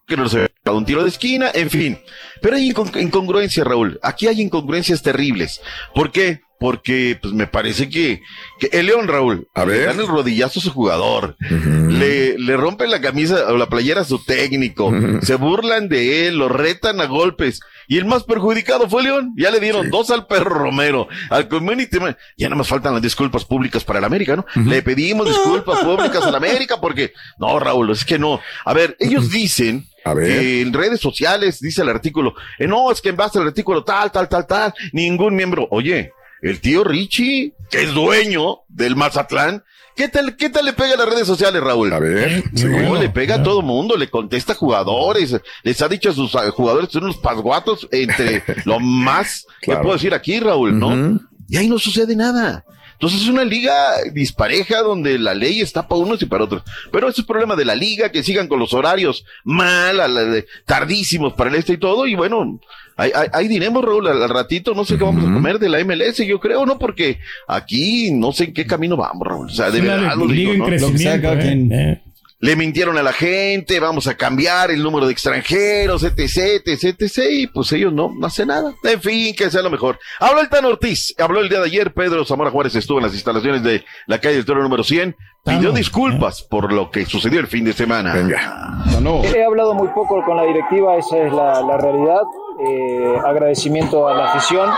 Que 0.07 0.15
no 0.15 0.29
se 0.29 0.37
había 0.37 0.49
dado 0.63 0.77
un 0.77 0.85
tiro 0.85 1.03
de 1.03 1.09
esquina, 1.09 1.49
en 1.53 1.69
fin. 1.69 1.99
Pero 2.41 2.55
hay 2.55 2.69
incon- 2.71 3.01
incongruencias, 3.01 3.65
Raúl. 3.65 3.99
Aquí 4.03 4.27
hay 4.27 4.41
incongruencias 4.41 5.01
terribles. 5.01 5.61
¿Por 5.95 6.11
qué? 6.11 6.41
Porque, 6.61 7.17
pues 7.19 7.33
me 7.33 7.47
parece 7.47 7.89
que, 7.89 8.21
que 8.59 8.69
el 8.71 8.85
León, 8.85 9.07
Raúl, 9.07 9.47
le 9.65 9.79
dan 9.79 9.99
el 9.99 10.07
rodillazo 10.07 10.59
a 10.59 10.61
su 10.61 10.69
jugador, 10.71 11.35
le, 11.49 12.37
le 12.37 12.55
rompen 12.55 12.91
la 12.91 13.01
camisa 13.01 13.51
o 13.51 13.57
la 13.57 13.65
playera 13.65 14.01
a 14.01 14.05
su 14.05 14.23
técnico, 14.23 14.93
se 15.23 15.35
burlan 15.35 15.89
de 15.89 16.27
él, 16.27 16.37
lo 16.37 16.49
retan 16.49 17.01
a 17.01 17.05
golpes. 17.05 17.61
Y 17.87 17.97
el 17.97 18.05
más 18.05 18.23
perjudicado 18.23 18.87
fue 18.87 19.03
León. 19.03 19.33
Ya 19.35 19.51
le 19.51 19.59
dieron 19.59 19.89
dos 19.89 20.11
al 20.11 20.25
perro 20.27 20.53
Romero, 20.53 21.09
al 21.29 21.49
community. 21.49 21.97
Ya 22.37 22.47
nada 22.47 22.55
más 22.55 22.67
faltan 22.69 22.93
las 22.93 23.01
disculpas 23.01 23.43
públicas 23.43 23.83
para 23.83 23.99
el 23.99 24.05
América, 24.05 24.35
¿no? 24.35 24.45
Le 24.63 24.81
pedimos 24.83 25.27
disculpas 25.27 25.79
públicas 25.79 26.23
al 26.23 26.35
América 26.35 26.79
porque, 26.79 27.11
no, 27.39 27.59
Raúl, 27.59 27.89
es 27.89 28.05
que 28.05 28.19
no. 28.19 28.39
A 28.63 28.73
ver, 28.73 28.95
ellos 28.99 29.31
dicen 29.31 29.87
en 30.05 30.73
redes 30.73 31.01
sociales, 31.01 31.59
dice 31.59 31.81
el 31.81 31.89
artículo, 31.89 32.33
eh, 32.59 32.67
no, 32.67 32.91
es 32.91 33.01
que 33.01 33.09
en 33.09 33.17
base 33.17 33.39
al 33.39 33.47
artículo 33.47 33.83
tal, 33.83 34.11
tal, 34.11 34.29
tal, 34.29 34.47
tal, 34.47 34.73
ningún 34.93 35.35
miembro. 35.35 35.67
Oye, 35.71 36.11
el 36.41 36.59
tío 36.61 36.83
Richie, 36.83 37.53
que 37.69 37.83
es 37.83 37.93
dueño 37.93 38.59
del 38.67 38.95
Mazatlán, 38.95 39.63
¿qué 39.95 40.07
tal, 40.07 40.35
qué 40.35 40.49
tal 40.49 40.65
le 40.65 40.73
pega 40.73 40.93
a 40.95 40.97
las 40.97 41.09
redes 41.09 41.27
sociales, 41.27 41.61
Raúl? 41.61 41.93
A 41.93 41.99
ver, 41.99 42.43
no, 42.53 42.95
le 42.99 43.09
pega 43.09 43.35
a 43.35 43.43
todo 43.43 43.61
mundo, 43.61 43.95
le 43.97 44.09
contesta 44.09 44.53
a 44.53 44.55
jugadores, 44.55 45.35
les 45.63 45.81
ha 45.81 45.87
dicho 45.87 46.09
a 46.09 46.13
sus 46.13 46.31
jugadores, 46.53 46.89
son 46.91 47.03
unos 47.03 47.17
pasguatos 47.17 47.87
entre 47.91 48.43
lo 48.65 48.79
más 48.79 49.45
que 49.61 49.67
Claro. 49.67 49.81
puedo 49.83 49.95
decir 49.95 50.13
aquí, 50.13 50.39
Raúl, 50.39 50.77
¿no? 50.79 51.19
Y 51.49 51.57
ahí 51.57 51.67
no 51.67 51.77
sucede 51.79 52.15
nada. 52.15 52.63
Entonces 52.93 53.23
es 53.23 53.29
una 53.29 53.43
liga 53.43 53.95
dispareja 54.13 54.83
donde 54.83 55.17
la 55.17 55.33
ley 55.33 55.59
está 55.59 55.87
para 55.87 56.01
unos 56.01 56.21
y 56.21 56.27
para 56.27 56.43
otros. 56.43 56.61
Pero 56.91 57.07
ese 57.07 57.13
es 57.13 57.19
el 57.19 57.25
problema 57.25 57.55
de 57.55 57.65
la 57.65 57.73
liga, 57.73 58.11
que 58.11 58.21
sigan 58.21 58.47
con 58.47 58.59
los 58.59 58.73
horarios 58.75 59.25
mal, 59.43 59.99
a 59.99 60.07
la 60.07 60.21
de- 60.23 60.45
tardísimos 60.67 61.33
para 61.33 61.49
el 61.49 61.55
este 61.55 61.73
y 61.73 61.77
todo. 61.77 62.05
Y 62.05 62.13
bueno, 62.13 62.59
ahí, 62.97 63.11
ahí, 63.13 63.27
ahí 63.33 63.47
diremos, 63.47 63.83
Raúl, 63.83 64.07
al, 64.07 64.21
al 64.21 64.29
ratito, 64.29 64.73
no 64.73 64.85
sé 64.85 64.97
qué 64.97 65.03
vamos 65.03 65.27
a 65.29 65.33
comer 65.33 65.59
de 65.59 65.69
la 65.69 65.83
MLS, 65.83 66.17
yo 66.25 66.39
creo, 66.39 66.65
¿no? 66.65 66.77
Porque 66.77 67.19
aquí 67.47 68.11
no 68.11 68.31
sé 68.31 68.45
en 68.45 68.53
qué 68.53 68.65
camino 68.65 68.97
vamos, 68.97 69.27
Raúl. 69.27 69.47
O 69.47 69.49
sea, 69.49 69.71
de 69.71 69.81
verdad 69.81 70.15
lo 70.15 70.25
Lo 70.25 70.91
que 70.91 70.97
sea, 70.97 71.15
¿eh? 71.15 71.39
quien. 71.41 71.71
Eh. 71.71 72.01
Le 72.41 72.55
mintieron 72.55 72.97
a 72.97 73.03
la 73.03 73.13
gente, 73.13 73.79
vamos 73.79 74.07
a 74.07 74.15
cambiar 74.17 74.71
el 74.71 74.81
número 74.81 75.05
de 75.05 75.11
extranjeros, 75.11 76.03
etc, 76.03 76.61
etc, 76.65 76.99
etc, 76.99 77.19
y 77.29 77.47
pues 77.47 77.71
ellos 77.71 77.93
no, 77.93 78.11
no 78.17 78.25
hacen 78.25 78.47
nada. 78.47 78.73
En 78.83 78.99
fin, 78.99 79.35
que 79.35 79.51
sea 79.51 79.61
lo 79.61 79.69
mejor. 79.69 79.99
Habló 80.19 80.41
el 80.41 80.49
Tan 80.49 80.65
Ortiz, 80.65 81.13
habló 81.19 81.39
el 81.39 81.49
día 81.49 81.59
de 81.59 81.67
ayer, 81.67 81.93
Pedro 81.93 82.25
Zamora 82.25 82.49
Juárez 82.49 82.75
estuvo 82.75 82.97
en 82.97 83.05
las 83.05 83.13
instalaciones 83.13 83.61
de 83.61 83.85
la 84.07 84.19
calle 84.19 84.37
del 84.37 84.45
Toro 84.45 84.63
número 84.63 84.83
100, 84.83 85.15
pidió 85.45 85.71
disculpas 85.71 86.41
por 86.41 86.73
lo 86.73 86.89
que 86.89 87.05
sucedió 87.05 87.39
el 87.39 87.47
fin 87.47 87.63
de 87.63 87.73
semana. 87.73 88.15
He 88.15 89.43
hablado 89.43 89.75
muy 89.75 89.89
poco 89.89 90.23
con 90.25 90.35
la 90.35 90.43
directiva, 90.43 90.97
esa 90.97 91.17
es 91.19 91.31
la, 91.31 91.61
la 91.61 91.77
realidad. 91.77 92.21
Eh, 92.67 93.15
agradecimiento 93.23 94.07
a 94.07 94.15
la 94.15 94.31
afición, 94.31 94.69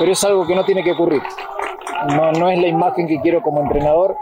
pero 0.00 0.12
es 0.12 0.24
algo 0.24 0.46
que 0.46 0.54
no 0.56 0.64
tiene 0.64 0.82
que 0.82 0.92
ocurrir. 0.92 1.22
No, 2.08 2.32
no 2.32 2.48
es 2.48 2.58
la 2.58 2.68
imagen 2.68 3.06
que 3.06 3.20
quiero 3.20 3.40
como 3.40 3.62
entrenador. 3.62 4.16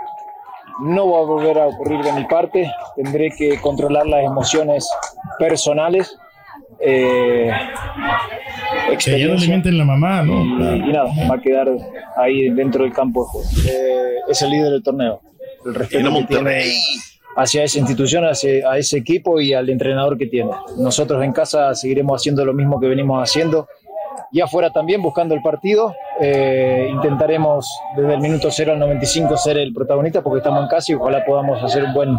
No 0.81 1.11
va 1.11 1.21
a 1.21 1.23
volver 1.23 1.59
a 1.59 1.67
ocurrir 1.67 2.01
de 2.05 2.13
mi 2.13 2.25
parte. 2.27 2.71
Tendré 2.97 3.31
que 3.31 3.59
controlar 3.61 4.07
las 4.07 4.25
emociones 4.25 4.89
personales. 5.39 6.17
Eh, 6.81 7.51
Que 9.03 9.19
ya 9.21 9.29
no 9.29 9.35
le 9.35 9.47
mienten 9.49 9.79
la 9.79 9.85
mamá, 9.85 10.23
¿no? 10.23 10.45
y, 10.45 10.89
y 10.89 10.93
nada, 10.93 11.11
va 11.31 11.37
a 11.37 11.41
quedar 11.41 11.69
ahí 12.17 12.51
dentro 12.51 12.85
del 12.85 12.93
campo 12.93 13.25
de 13.25 13.29
juego. 13.31 13.49
Eh, 13.69 14.17
es 14.29 14.43
el 14.43 14.51
líder 14.51 14.73
del 14.73 14.83
torneo. 14.83 15.21
El 15.65 15.75
respeto 15.75 16.13
que 16.13 16.25
tiene 16.25 16.65
hacia 17.37 17.65
esa 17.65 17.79
institución, 17.79 18.25
hacia, 18.25 18.71
a 18.71 18.79
ese 18.79 18.99
equipo 18.99 19.41
y 19.41 19.53
al 19.53 19.69
entrenador 19.69 20.17
que 20.17 20.27
tiene. 20.27 20.51
Nosotros 20.79 21.23
en 21.25 21.33
casa 21.33 21.75
seguiremos 21.75 22.21
haciendo 22.21 22.45
lo 22.45 22.55
mismo 22.55 22.79
que 22.81 22.87
venimos 22.87 23.23
haciendo 23.23 23.69
y 24.33 24.41
afuera 24.41 24.71
también 24.71 25.03
buscando 25.03 25.35
el 25.35 25.43
partido. 25.43 25.95
Eh, 26.21 26.89
intentaremos 26.91 27.69
desde 27.97 28.15
el 28.15 28.21
minuto 28.21 28.49
0 28.51 28.73
al 28.73 28.79
95 28.79 29.37
ser 29.37 29.59
el 29.59 29.73
protagonista 29.73 30.23
porque 30.23 30.39
estamos 30.39 30.63
en 30.63 30.69
casa 30.69 30.93
y 30.93 30.95
ojalá 30.95 31.25
podamos 31.25 31.63
hacer 31.63 31.85
un 31.85 31.95
buen 31.95 32.19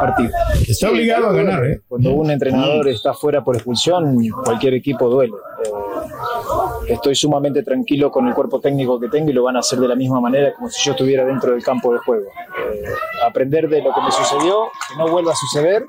partido. 0.00 0.30
Está 0.66 0.90
obligado 0.90 1.28
a 1.28 1.32
ganar, 1.32 1.64
¿eh? 1.64 1.80
Cuando 1.88 2.12
un 2.12 2.30
entrenador 2.30 2.88
está 2.88 3.12
fuera 3.14 3.42
por 3.44 3.56
expulsión, 3.56 4.16
cualquier 4.44 4.74
equipo 4.74 5.08
duele. 5.08 5.34
Eh, 5.64 6.92
estoy 6.94 7.14
sumamente 7.14 7.62
tranquilo 7.62 8.10
con 8.10 8.26
el 8.26 8.34
cuerpo 8.34 8.60
técnico 8.60 8.98
que 8.98 9.08
tengo 9.08 9.30
y 9.30 9.32
lo 9.32 9.44
van 9.44 9.56
a 9.56 9.60
hacer 9.60 9.78
de 9.78 9.88
la 9.88 9.94
misma 9.94 10.20
manera 10.20 10.52
como 10.54 10.68
si 10.68 10.84
yo 10.84 10.92
estuviera 10.92 11.24
dentro 11.24 11.52
del 11.52 11.62
campo 11.62 11.92
de 11.92 11.98
juego. 11.98 12.26
Eh, 12.26 12.84
aprender 13.26 13.68
de 13.68 13.82
lo 13.82 13.94
que 13.94 14.00
me 14.00 14.10
sucedió, 14.10 14.64
que 14.88 14.96
no 14.98 15.08
vuelva 15.08 15.32
a 15.32 15.36
suceder 15.36 15.84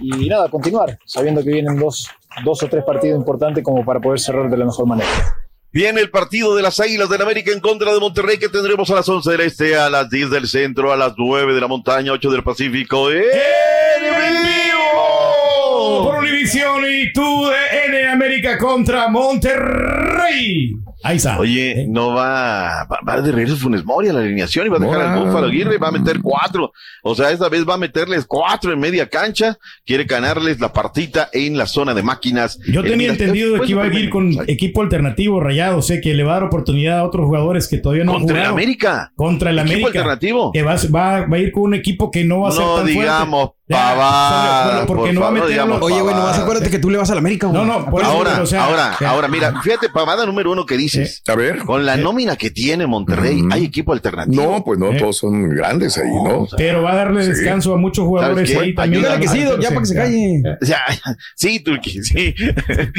y 0.00 0.28
nada, 0.28 0.48
continuar, 0.48 0.98
sabiendo 1.04 1.42
que 1.42 1.50
vienen 1.50 1.76
dos, 1.78 2.08
dos 2.44 2.62
o 2.62 2.68
tres 2.68 2.84
partidos 2.84 3.18
importantes 3.18 3.62
como 3.62 3.84
para 3.84 4.00
poder 4.00 4.20
cerrar 4.20 4.48
de 4.50 4.56
la 4.56 4.64
mejor 4.64 4.86
manera. 4.86 5.08
Viene 5.70 6.00
el 6.00 6.10
partido 6.10 6.56
de 6.56 6.62
las 6.62 6.80
Águilas 6.80 7.10
del 7.10 7.20
América 7.20 7.52
en 7.52 7.60
contra 7.60 7.92
de 7.92 8.00
Monterrey 8.00 8.38
que 8.38 8.48
tendremos 8.48 8.90
a 8.90 8.94
las 8.94 9.08
11 9.08 9.30
del 9.30 9.40
Este, 9.42 9.76
a 9.76 9.90
las 9.90 10.08
10 10.08 10.30
del 10.30 10.48
Centro, 10.48 10.92
a 10.92 10.96
las 10.96 11.12
9 11.16 11.54
de 11.54 11.60
la 11.60 11.68
Montaña, 11.68 12.12
8 12.12 12.30
del 12.30 12.42
Pacífico. 12.42 13.10
¡En 13.12 13.22
vivo! 14.42 16.04
Por 16.04 16.20
Univisión 16.20 16.82
y 16.88 17.12
tú 17.12 17.46
de 17.48 17.86
N 17.86 18.08
América 18.08 18.56
contra 18.56 19.08
Monterrey. 19.08 20.74
Ahí 21.04 21.16
está. 21.18 21.38
Oye, 21.38 21.86
no 21.88 22.08
va, 22.14 22.84
va, 22.90 22.98
va 23.08 23.20
de 23.20 23.30
regreso 23.30 23.56
Funes 23.56 23.84
Mori 23.84 24.08
a 24.08 24.12
la 24.12 24.20
alineación 24.20 24.66
y 24.66 24.70
va 24.70 24.78
a 24.78 24.80
dejar 24.80 25.00
al 25.00 25.24
Búfalo 25.24 25.46
Aguirre, 25.46 25.78
va 25.78 25.88
a 25.88 25.92
meter 25.92 26.18
cuatro. 26.20 26.72
O 27.04 27.14
sea, 27.14 27.30
esta 27.30 27.48
vez 27.48 27.64
va 27.68 27.74
a 27.74 27.78
meterles 27.78 28.24
cuatro 28.26 28.72
en 28.72 28.80
media 28.80 29.08
cancha, 29.08 29.56
quiere 29.86 30.04
ganarles 30.04 30.58
la 30.60 30.72
partita 30.72 31.28
en 31.32 31.56
la 31.56 31.66
zona 31.66 31.94
de 31.94 32.02
máquinas. 32.02 32.58
Yo 32.66 32.82
tenía 32.82 32.96
Mira, 32.96 33.12
entendido 33.12 33.50
después 33.50 33.66
que 33.68 33.72
iba 33.72 33.84
a 33.84 33.88
de- 33.88 34.00
ir 34.00 34.10
con 34.10 34.32
equipo 34.48 34.82
alternativo 34.82 35.38
rayado, 35.40 35.82
sé 35.82 36.00
que 36.00 36.14
le 36.14 36.24
va 36.24 36.32
a 36.32 36.34
dar 36.34 36.44
oportunidad 36.44 36.98
a 36.98 37.04
otros 37.04 37.26
jugadores 37.26 37.68
que 37.68 37.78
todavía 37.78 38.04
no 38.04 38.12
han 38.12 38.18
Contra 38.18 38.36
el 38.36 38.42
jugado. 38.42 38.54
América. 38.56 39.12
Contra 39.14 39.50
el 39.50 39.58
Equipo 39.60 39.72
América. 39.74 39.88
alternativo. 40.00 40.50
Que 40.52 40.62
va, 40.62 40.76
va, 40.94 41.26
va 41.26 41.36
a 41.36 41.38
ir 41.38 41.52
con 41.52 41.62
un 41.62 41.74
equipo 41.74 42.10
que 42.10 42.24
no 42.24 42.40
va 42.40 42.48
a 42.48 42.52
ser 42.52 42.62
No 42.64 42.74
tan 42.76 42.86
digamos 42.86 43.40
fuerte. 43.40 43.54
Bueno, 43.68 44.86
porque 44.86 45.02
por 45.04 45.14
no 45.14 45.20
va 45.20 45.28
a 45.28 45.30
meter 45.30 45.46
a 45.46 45.50
digamos 45.50 45.78
los- 45.80 45.90
Oye, 45.92 45.98
nomás 45.98 46.38
acuérdate 46.38 46.70
que 46.70 46.78
tú 46.78 46.90
le 46.90 46.96
vas 46.98 47.10
a 47.10 47.14
la 47.14 47.20
América, 47.20 47.46
güey. 47.48 47.58
No, 47.62 47.66
no, 47.80 47.90
por 47.90 48.00
eso, 48.02 48.10
ahora, 48.10 48.30
pero, 48.32 48.42
o 48.44 48.46
sea, 48.46 48.64
ahora, 48.64 48.96
ahora, 49.06 49.28
mira, 49.28 49.60
fíjate, 49.62 49.88
pavada 49.90 50.24
número 50.24 50.50
uno 50.52 50.64
que 50.64 50.76
dices. 50.88 51.22
A 51.28 51.34
ver. 51.34 51.58
Con 51.58 51.84
la 51.86 51.96
nómina 51.96 52.36
que 52.36 52.50
tiene 52.50 52.86
Monterrey, 52.86 53.42
hay 53.50 53.64
equipo 53.64 53.92
alternativo. 53.92 54.42
No, 54.42 54.64
pues 54.64 54.78
no, 54.78 54.90
todos 54.96 55.16
son 55.18 55.48
grandes 55.50 55.96
ahí, 55.98 56.10
¿no? 56.10 56.46
Pero 56.56 56.82
va 56.82 56.92
a 56.92 56.96
darle 56.96 57.22
Sí. 57.22 57.28
descanso 57.30 57.74
a 57.74 57.76
muchos 57.76 58.04
jugadores 58.06 58.56
ahí 58.56 58.74
también. 58.74 59.04
Ayúdale 59.04 59.20
que 59.22 59.28
sí, 59.28 59.44
ya 59.60 59.68
para 59.68 59.80
que 59.80 59.86
se 59.86 59.94
calle. 59.94 60.42
Ya, 60.62 60.78
sí, 61.36 61.60
Turquí, 61.60 62.02
sí. 62.02 62.34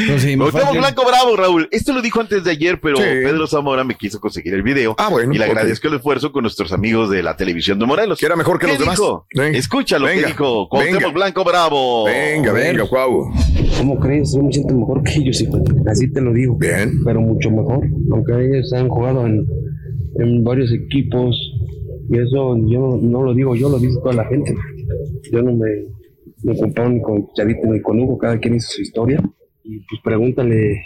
Fácil. 0.08 0.38
Blanco 0.80 1.04
Bravo, 1.08 1.36
Raúl. 1.36 1.68
Esto 1.72 1.94
lo 1.94 2.02
dijo 2.02 2.22
antes 2.22 2.44
de 2.44 2.52
ayer, 2.52 2.80
pero 2.82 2.98
Sí. 2.98 3.04
Pedro 3.04 3.48
Zamora 3.48 3.84
me 3.84 3.96
quiso 3.96 4.20
conseguir 4.20 4.54
el 4.54 4.64
video. 4.64 4.96
Ah, 4.98 5.10
bueno, 5.10 5.34
Y 5.34 5.38
le 5.38 5.46
agradezco 5.46 5.88
el 5.88 5.96
esfuerzo 5.96 6.32
con 6.32 6.44
nuestros 6.44 6.72
amigos 6.74 7.10
de 7.10 7.24
la 7.24 7.36
televisión 7.38 7.80
de 7.80 7.86
Morelos. 7.86 8.20
Que 8.20 8.26
era 8.26 8.36
mejor 8.36 8.60
que 8.60 8.66
¿Qué 8.66 8.74
los 8.74 8.80
demás. 8.80 8.98
dijo? 8.98 9.26
Escucha 9.54 10.00
lo 10.00 10.08
que 10.08 10.26
dijo 10.26 10.68
Cuauhtémoc. 10.70 11.14
Blanco 11.14 11.44
Bravo. 11.44 12.06
Venga, 12.06 12.52
venga, 12.54 12.86
Cuau. 12.88 13.32
¿Cómo 13.78 14.00
crees? 14.00 14.34
Yo 14.36 14.44
me 14.44 14.52
siento 14.52 14.74
mejor 14.76 15.04
que 15.04 15.14
ellos, 15.14 15.42
hijo. 15.42 15.58
Así 15.90 16.12
te 16.12 16.22
lo 16.22 16.34
digo. 16.34 16.56
Bien. 16.56 16.92
Pero 17.06 17.22
mucho 17.22 17.50
mejor. 17.50 17.79
Aunque 18.12 18.46
ellos 18.46 18.72
han 18.74 18.90
jugado 18.90 19.26
en, 19.26 19.46
en 20.16 20.44
varios 20.44 20.72
equipos. 20.72 21.36
Y 22.10 22.18
eso 22.18 22.58
yo 22.68 23.00
no 23.02 23.24
lo 23.24 23.34
digo, 23.34 23.56
yo 23.56 23.70
lo 23.70 23.80
dice 23.80 24.00
toda 24.02 24.16
la 24.16 24.26
gente. 24.26 24.56
Yo 25.32 25.44
no 25.44 25.54
me, 25.54 25.86
me 26.44 26.58
comparo 26.58 26.90
ni 26.90 27.02
con 27.02 27.28
Chavito 27.34 27.68
ni 27.68 27.82
con 27.82 28.00
Hugo. 28.00 28.18
Cada 28.18 28.40
quien 28.40 28.56
hizo 28.56 28.72
su 28.72 28.82
historia. 28.82 29.22
Y 29.64 29.80
pues 29.80 30.02
pregúntale. 30.04 30.82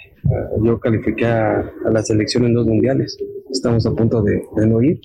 Yo 0.63 0.79
califiqué 0.79 1.25
a, 1.25 1.71
la 1.91 2.03
selección 2.03 2.45
en 2.45 2.53
dos 2.53 2.67
mundiales. 2.67 3.17
Estamos 3.51 3.85
a 3.85 3.91
punto 3.91 4.21
de, 4.21 4.41
de 4.55 4.67
no 4.67 4.81
ir. 4.81 4.99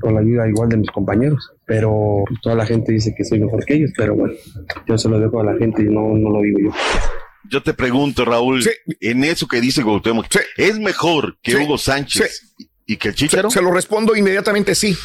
Con 0.00 0.14
la 0.14 0.20
ayuda 0.20 0.48
igual 0.48 0.68
de 0.68 0.76
mis 0.76 0.90
compañeros. 0.90 1.52
Pero 1.66 2.24
pues, 2.26 2.40
toda 2.42 2.56
la 2.56 2.66
gente 2.66 2.92
dice 2.92 3.14
que 3.16 3.24
soy 3.24 3.40
mejor 3.40 3.64
que 3.64 3.74
ellos. 3.74 3.92
Pero 3.96 4.16
bueno, 4.16 4.34
yo 4.86 4.98
se 4.98 5.08
lo 5.08 5.18
dejo 5.18 5.40
a 5.40 5.44
la 5.44 5.56
gente 5.56 5.82
y 5.82 5.86
no, 5.86 6.16
no 6.16 6.30
lo 6.30 6.40
digo 6.42 6.58
yo. 6.60 6.70
Yo 7.50 7.62
te 7.62 7.74
pregunto, 7.74 8.24
Raúl, 8.24 8.64
en 9.00 9.24
eso 9.24 9.46
que 9.46 9.60
dice 9.60 9.82
Cuauhtémoc, 9.82 10.26
¿es 10.56 10.78
mejor 10.78 11.36
que 11.42 11.52
Sí. 11.52 11.56
Hugo 11.58 11.78
Sánchez 11.78 12.54
y 12.86 12.96
que 12.96 13.08
el 13.08 13.14
Chicharo? 13.14 13.50
Se, 13.50 13.58
se 13.58 13.62
lo 13.62 13.70
respondo 13.70 14.16
inmediatamente 14.16 14.74
sí. 14.74 14.96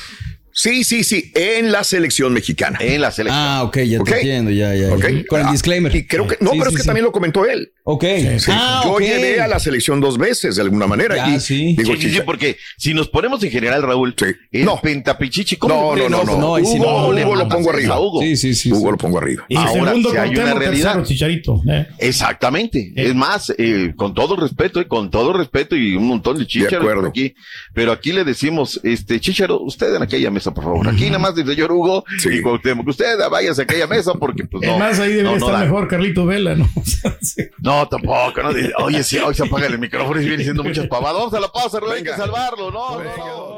Sí, 0.62 0.84
sí, 0.84 1.06
sí, 1.06 1.32
en 1.36 1.72
la 1.72 1.86
selección 1.86 2.34
mexicana. 2.34 2.80
En 2.82 3.00
la 3.00 3.12
selección. 3.12 3.42
Ah, 3.42 3.64
ok, 3.64 3.78
ya 3.78 4.04
te 4.04 4.14
entiendo, 4.16 4.52
ya, 4.52 4.76
ya. 4.76 4.90
ya. 4.90 4.94
Ok. 4.94 5.06
Con 5.30 5.40
el 5.40 5.46
Ah, 5.48 5.52
disclaimer. 5.54 5.96
Y 5.96 6.06
creo 6.06 6.28
que, 6.28 6.36
no, 6.42 6.52
Sí, 6.52 6.58
pero 6.60 6.70
sí, 6.70 6.76
es 6.76 6.78
que 6.80 6.82
sí. 6.84 6.88
también 6.88 7.06
lo 7.06 7.14
comentó 7.14 7.46
él. 7.46 7.72
Ok. 7.86 8.04
Sí. 8.40 8.52
Ah, 8.52 8.82
Yo 8.84 9.00
llevé 9.00 9.40
a 9.40 9.48
la 9.48 9.58
selección 9.60 10.02
dos 10.02 10.18
veces 10.18 10.58
de 10.58 10.62
alguna 10.62 10.86
manera. 10.86 11.16
Ya, 11.16 11.30
y 11.34 11.40
sí. 11.40 11.76
Digo, 11.78 11.96
Sí, 11.96 12.20
porque 12.26 12.58
si 12.78 12.94
nos 12.94 13.08
ponemos 13.08 13.42
en 13.42 13.52
general, 13.52 13.84
Raúl, 13.84 14.14
el 14.52 14.66
No. 14.66 14.82
pentapichichi, 14.82 15.56
¿cómo 15.56 15.96
No, 15.96 16.10
no, 16.10 16.10
no, 16.10 16.24
no. 16.26 16.38
No, 16.38 16.52
Hugo, 16.56 16.78
no. 16.78 17.14
le 17.14 17.24
Hugo 17.24 17.36
lo 17.38 17.48
pongo 17.48 17.70
arriba. 17.70 17.98
Hugo. 17.98 18.20
Sí, 18.22 18.36
sí, 18.36 18.54
sí. 18.54 18.70
Hugo 18.74 18.92
lo 18.92 18.98
pongo 18.98 19.18
arriba. 19.20 19.46
Y 19.48 19.56
Ahora, 19.56 19.72
segundo 19.72 20.12
si 20.12 20.18
hay 20.18 20.30
una 20.32 20.54
realidad. 20.56 20.94
tercero 20.96 21.06
Chicharito. 21.06 21.62
¿eh? 21.70 21.88
Exactamente. 22.00 22.92
Es 22.98 23.16
más, 23.16 23.54
eh, 23.58 23.94
con 23.96 24.14
todo 24.14 24.36
el 24.36 24.42
respeto, 24.42 24.82
eh, 24.82 24.88
con 24.90 25.10
todo 25.10 25.32
el 25.32 25.38
respeto 25.38 25.78
y 25.78 25.96
un 25.96 26.06
montón 26.06 26.38
de 26.38 26.46
por 26.82 27.08
aquí. 27.08 27.34
Pero 27.74 27.94
aquí 27.94 28.12
le 28.12 28.26
decimos, 28.26 28.82
este, 28.84 29.22
chícharo, 29.22 29.62
usted 29.62 29.96
en 29.96 30.04
aquella 30.04 30.30
mesa, 30.30 30.49
por 30.54 30.64
favor. 30.64 30.88
Aquí 30.90 31.06
nada 31.08 31.20
más 31.20 31.38
el 31.38 31.48
señor 31.48 31.72
Hugo 31.72 32.04
Sí. 32.18 32.30
y 32.34 32.42
Cuauhtémoc. 32.42 32.88
Usted 32.88 33.18
váyase 33.30 33.62
a 33.62 33.64
aquella 33.64 33.88
mesa 33.88 34.14
porque, 34.14 34.46
pues 34.46 34.66
no. 34.66 34.74
es 34.74 34.80
más, 34.80 35.00
ahí 35.00 35.10
debería 35.10 35.32
no, 35.32 35.38
no 35.38 35.46
estar 35.46 35.60
da. 35.60 35.66
mejor 35.66 35.88
Carlito 35.88 36.26
Vela, 36.26 36.56
¿no? 36.56 36.70
No, 37.62 37.88
tampoco. 37.88 38.42
No, 38.44 38.50
Oye, 38.86 39.04
sí, 39.04 39.18
hoy 39.18 39.34
se 39.36 39.44
apaga 39.46 39.68
el 39.68 39.80
micrófono 39.80 40.20
y 40.20 40.24
viene 40.24 40.38
diciendo 40.38 40.64
muchas 40.64 40.88
pavadas. 40.88 41.18
Vamos 41.18 41.34
a 41.34 41.40
la 41.40 41.52
pausa, 41.52 41.80
hay 41.94 42.04
que 42.04 42.10
salvarlo. 42.16 42.72
No, 42.72 43.02
no, 43.04 43.18
no. 43.18 43.58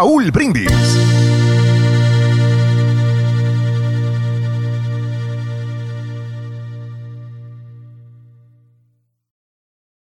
Raúl 0.00 0.30
Brindis. 0.30 1.39